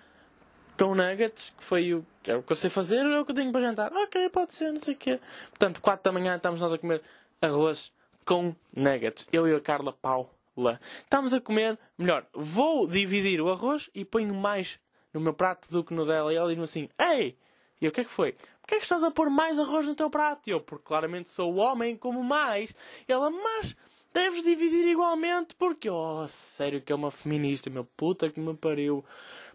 com 0.83 0.97
nuggets, 0.97 1.53
que 1.57 1.63
foi 1.63 1.95
o 1.95 2.05
que, 2.23 2.31
é 2.31 2.37
o 2.37 2.43
que 2.43 2.51
eu 2.51 2.57
sei 2.57 2.69
fazer, 2.69 2.99
é 2.99 3.21
o 3.21 3.25
que 3.25 3.31
eu 3.31 3.37
tenho 3.37 3.53
para 3.53 3.61
jantar. 3.61 3.93
Ok, 3.93 4.29
pode 4.31 4.53
ser, 4.53 4.73
não 4.73 4.81
sei 4.81 4.95
o 4.95 4.97
quê. 4.97 5.21
Portanto, 5.51 5.81
4 5.81 6.03
da 6.03 6.13
manhã 6.13 6.35
estamos 6.35 6.61
nós 6.61 6.73
a 6.73 6.79
comer 6.79 7.01
arroz 7.41 7.93
com 8.25 8.53
nuggets. 8.75 9.29
Eu 9.33 9.47
e 9.47 9.55
a 9.55 9.61
Carla 9.61 9.93
Pau 9.93 10.35
lá. 10.57 10.81
Estamos 11.05 11.33
a 11.33 11.41
comer, 11.41 11.79
melhor, 11.97 12.27
vou 12.35 12.89
dividir 12.89 13.41
o 13.41 13.49
arroz 13.49 13.91
e 13.95 14.05
ponho 14.05 14.35
mais 14.35 14.81
no 15.15 15.21
meu 15.21 15.33
prato 15.33 15.71
do 15.71 15.85
que 15.85 15.95
no 15.95 16.05
dela. 16.05 16.33
E 16.33 16.37
ela 16.37 16.49
diz-me 16.49 16.65
assim, 16.65 16.89
ei! 16.99 17.39
E 17.81 17.87
o 17.87 17.93
que 17.93 18.01
é 18.01 18.05
que 18.05 18.11
foi? 18.11 18.33
Porquê 18.61 18.75
é 18.75 18.79
que 18.79 18.85
estás 18.85 19.05
a 19.05 19.11
pôr 19.13 19.31
mais 19.31 19.61
arroz 19.61 19.87
no 19.87 19.95
teu 19.95 20.11
prato? 20.11 20.49
E 20.49 20.51
eu, 20.51 20.61
porque 20.61 20.85
claramente 20.85 21.29
sou 21.29 21.55
homem, 21.57 21.97
como 21.97 22.25
mais. 22.25 22.75
E 23.09 23.13
ela, 23.13 23.31
mas 23.31 23.77
deves 24.13 24.43
dividir 24.43 24.87
igualmente, 24.89 25.55
porque, 25.55 25.89
oh, 25.89 26.27
sério 26.29 26.81
que 26.81 26.93
é 26.93 26.95
uma 26.95 27.11
feminista, 27.11 27.71
meu 27.71 27.85
puta 27.85 28.29
que 28.31 28.41
me 28.41 28.55
pariu. 28.55 29.05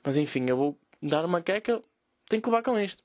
Mas 0.03 0.15
enfim, 0.15 0.45
eu 0.47 0.55
vou 0.55 0.77
dar 1.01 1.25
uma 1.25 1.41
queca, 1.41 1.81
tenho 2.27 2.41
que 2.41 2.49
levar 2.49 2.63
com 2.63 2.77
isto. 2.79 3.03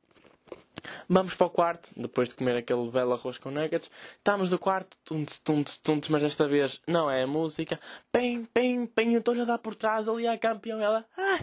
Vamos 1.09 1.35
para 1.35 1.47
o 1.47 1.51
quarto, 1.51 1.93
depois 1.97 2.29
de 2.29 2.35
comer 2.35 2.57
aquele 2.57 2.91
belo 2.91 3.13
arroz 3.13 3.39
com 3.39 3.51
nuggets. 3.51 3.91
Estamos 4.17 4.49
no 4.49 4.59
quarto, 4.59 4.97
tuntes, 5.05 5.39
tuntes, 5.39 5.77
tuntes, 5.77 6.09
mas 6.09 6.23
desta 6.23 6.49
vez 6.49 6.81
não 6.87 7.11
é 7.11 7.23
a 7.23 7.27
música. 7.27 7.79
Pem, 8.11 8.45
pem, 8.47 8.87
pem, 8.87 9.13
eu 9.13 9.21
estou-lhe 9.21 9.43
a 9.43 9.45
dar 9.45 9.59
por 9.59 9.75
trás 9.75 10.09
ali 10.09 10.27
à 10.27 10.37
campeão. 10.37 10.81
Ela, 10.81 11.07
ah, 11.17 11.39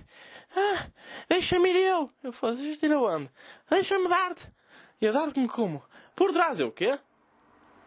ah, 0.56 0.88
deixa-me 1.30 1.70
ir 1.70 1.76
eu. 1.76 2.12
Eu 2.24 2.34
falo, 2.34 2.56
deixa-te 2.56 2.86
ir 2.86 2.92
aonde? 2.92 3.30
Deixa-me 3.70 4.10
dar-te. 4.10 4.52
E 5.02 5.06
eu 5.06 5.14
dar-me 5.14 5.48
como? 5.48 5.82
Por 6.16 6.34
trás, 6.34 6.60
eu, 6.60 6.68
o 6.68 6.72
quê? 6.72 7.00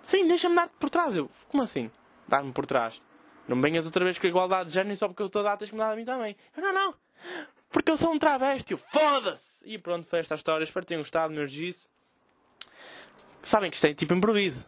Sim, 0.02 0.26
deixa-me 0.26 0.56
dar-te 0.56 0.74
por 0.78 0.88
trás. 0.88 1.16
Eu, 1.16 1.30
como 1.48 1.62
assim? 1.62 1.90
Dar-me 2.26 2.52
por 2.52 2.64
trás? 2.64 3.02
Não 3.46 3.60
venhas 3.60 3.84
outra 3.84 4.04
vez 4.04 4.18
com 4.18 4.26
a 4.26 4.30
igualdade 4.30 4.68
de 4.68 4.74
género 4.74 4.96
só 4.96 5.08
porque 5.08 5.22
eu 5.22 5.26
estou 5.26 5.40
a 5.40 5.44
dar 5.44 5.56
tens 5.56 5.68
que 5.68 5.74
me 5.74 5.80
dar 5.80 5.92
a 5.92 5.96
mim 5.96 6.04
também. 6.04 6.36
Eu, 6.56 6.62
não, 6.62 6.72
não. 6.72 6.94
Porque 7.72 7.90
eu 7.90 7.96
sou 7.96 8.12
um 8.12 8.18
travesti. 8.18 8.76
Foda-se! 8.76 9.66
E 9.66 9.78
pronto, 9.78 10.06
foi 10.06 10.18
esta 10.18 10.34
história. 10.34 10.62
Espero 10.62 10.84
que 10.84 10.88
tenham 10.88 11.00
gostado, 11.00 11.32
meus 11.32 11.50
disse. 11.50 11.88
Sabem 13.42 13.70
que 13.70 13.76
isto 13.76 13.86
é 13.86 13.94
tipo 13.94 14.14
improviso. 14.14 14.66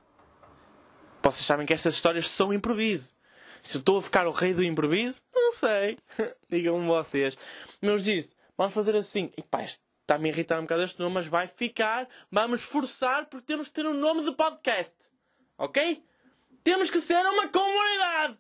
Vocês 1.23 1.45
sabem 1.45 1.67
que 1.67 1.73
estas 1.73 1.95
histórias 1.95 2.29
são 2.29 2.53
improviso. 2.53 3.15
Se 3.63 3.77
eu 3.77 3.81
estou 3.81 3.99
a 3.99 4.03
ficar 4.03 4.27
o 4.27 4.31
rei 4.31 4.53
do 4.53 4.65
improviso, 4.65 5.23
não 5.35 5.53
sei. 5.53 5.99
Digam-me 6.51 6.87
vocês. 6.87 7.37
Meus 7.81 8.05
disse, 8.05 8.35
vamos 8.57 8.75
fazer 8.75 8.97
assim. 8.97 9.31
E 9.37 9.43
pá, 9.43 9.63
está-me 9.63 10.29
a 10.29 10.33
irritar 10.33 10.59
um 10.59 10.63
bocado 10.63 10.83
este 10.83 10.99
nome, 10.99 11.15
mas 11.15 11.27
vai 11.27 11.47
ficar. 11.47 12.09
Vamos 12.31 12.63
forçar 12.63 13.27
porque 13.27 13.47
temos 13.47 13.69
que 13.69 13.75
ter 13.75 13.87
um 13.87 13.95
nome 13.95 14.25
de 14.25 14.33
podcast. 14.33 14.95
Ok? 15.57 16.03
Temos 16.63 16.91
que 16.91 17.01
ser 17.01 17.25
uma 17.25 17.49
comunidade. 17.49 18.39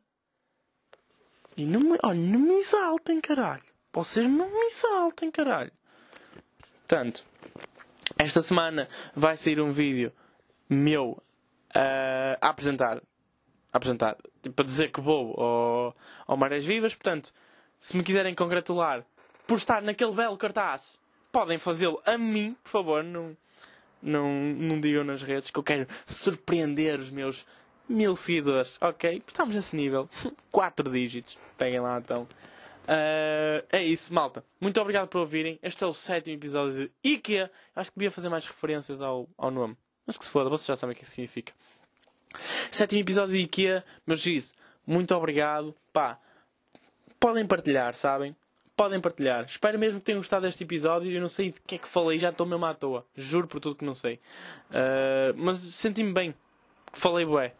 E 1.56 1.64
não 1.64 1.80
me, 1.80 1.98
olha, 2.02 2.18
não 2.18 2.40
me 2.40 2.54
exaltem, 2.54 3.20
caralho. 3.20 3.73
Vocês 3.94 4.28
não 4.28 4.50
me 4.50 4.66
exaltem, 4.66 5.30
caralho. 5.30 5.70
Portanto, 6.80 7.24
esta 8.18 8.42
semana 8.42 8.88
vai 9.14 9.36
sair 9.36 9.60
um 9.60 9.70
vídeo 9.70 10.12
meu 10.68 11.22
uh, 11.70 12.36
a 12.40 12.48
apresentar. 12.48 12.96
A 13.72 13.76
apresentar. 13.76 14.16
Tipo, 14.42 14.62
a 14.62 14.64
dizer 14.64 14.90
que 14.90 15.00
vou 15.00 15.40
ao, 15.40 15.96
ao 16.26 16.36
Marés 16.36 16.66
Vivas. 16.66 16.92
Portanto, 16.92 17.32
se 17.78 17.96
me 17.96 18.02
quiserem 18.02 18.34
congratular 18.34 19.04
por 19.46 19.58
estar 19.58 19.80
naquele 19.80 20.12
belo 20.12 20.36
cartaz, 20.36 20.98
podem 21.30 21.58
fazê-lo 21.58 22.02
a 22.04 22.18
mim, 22.18 22.56
por 22.64 22.70
favor. 22.70 23.04
Não, 23.04 23.36
não, 24.02 24.28
não 24.58 24.80
digam 24.80 25.04
nas 25.04 25.22
redes 25.22 25.52
que 25.52 25.58
eu 25.58 25.62
quero 25.62 25.86
surpreender 26.04 26.98
os 26.98 27.12
meus 27.12 27.46
mil 27.88 28.16
seguidores. 28.16 28.76
Ok? 28.80 29.22
Estamos 29.24 29.54
nesse 29.54 29.76
nível. 29.76 30.08
Quatro 30.50 30.90
dígitos. 30.90 31.38
Peguem 31.56 31.78
lá 31.78 31.96
então. 31.98 32.26
Uh, 32.84 33.64
é 33.70 33.82
isso, 33.82 34.12
malta. 34.12 34.44
Muito 34.60 34.80
obrigado 34.80 35.08
por 35.08 35.18
ouvirem. 35.18 35.58
Este 35.62 35.82
é 35.84 35.86
o 35.86 35.94
sétimo 35.94 36.36
episódio 36.36 36.74
de 36.74 36.90
IKEA. 37.02 37.50
Acho 37.74 37.90
que 37.90 37.98
devia 37.98 38.10
fazer 38.10 38.28
mais 38.28 38.46
referências 38.46 39.00
ao, 39.00 39.28
ao 39.36 39.50
nome. 39.50 39.76
Mas 40.06 40.18
que 40.18 40.24
se 40.24 40.30
foda, 40.30 40.50
vocês 40.50 40.66
já 40.66 40.76
sabem 40.76 40.94
o 40.94 40.98
que 40.98 41.06
significa. 41.06 41.52
Sétimo 42.70 43.00
episódio 43.00 43.34
de 43.34 43.40
IKEA. 43.40 43.84
Meus 44.06 44.20
diz, 44.20 44.54
muito 44.86 45.14
obrigado. 45.14 45.74
Pá, 45.92 46.18
podem 47.18 47.46
partilhar, 47.46 47.94
sabem? 47.94 48.36
Podem 48.76 49.00
partilhar. 49.00 49.44
Espero 49.44 49.78
mesmo 49.78 50.00
que 50.00 50.06
tenham 50.06 50.18
gostado 50.18 50.44
deste 50.44 50.64
episódio. 50.64 51.10
Eu 51.10 51.20
não 51.20 51.28
sei 51.28 51.52
de 51.52 51.60
que 51.60 51.76
é 51.76 51.78
que 51.78 51.88
falei, 51.88 52.18
já 52.18 52.30
estou 52.30 52.46
mesmo 52.46 52.66
à 52.66 52.74
toa. 52.74 53.06
Juro 53.16 53.46
por 53.46 53.60
tudo 53.60 53.76
que 53.76 53.84
não 53.84 53.94
sei. 53.94 54.20
Uh, 54.70 55.32
mas 55.36 55.58
senti-me 55.58 56.12
bem. 56.12 56.34
Falei 56.92 57.24
bué. 57.24 57.54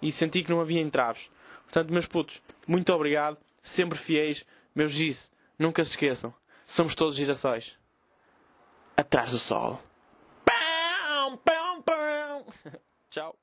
E 0.00 0.12
senti 0.12 0.42
que 0.42 0.50
não 0.50 0.60
havia 0.60 0.80
entraves. 0.80 1.30
Portanto, 1.64 1.92
meus 1.92 2.06
putos, 2.06 2.42
muito 2.66 2.92
obrigado. 2.92 3.38
Sempre 3.60 3.98
fiéis. 3.98 4.44
Meus 4.78 4.92
giz, 4.92 5.28
nunca 5.58 5.82
se 5.82 5.90
esqueçam. 5.90 6.32
Somos 6.64 6.94
todos 6.94 7.16
girassóis. 7.16 7.76
Atrás 8.96 9.32
do 9.32 9.38
sol. 9.40 9.82
Pão, 10.44 11.36
pão, 11.38 11.82
pão. 11.82 12.46
Tchau. 13.10 13.36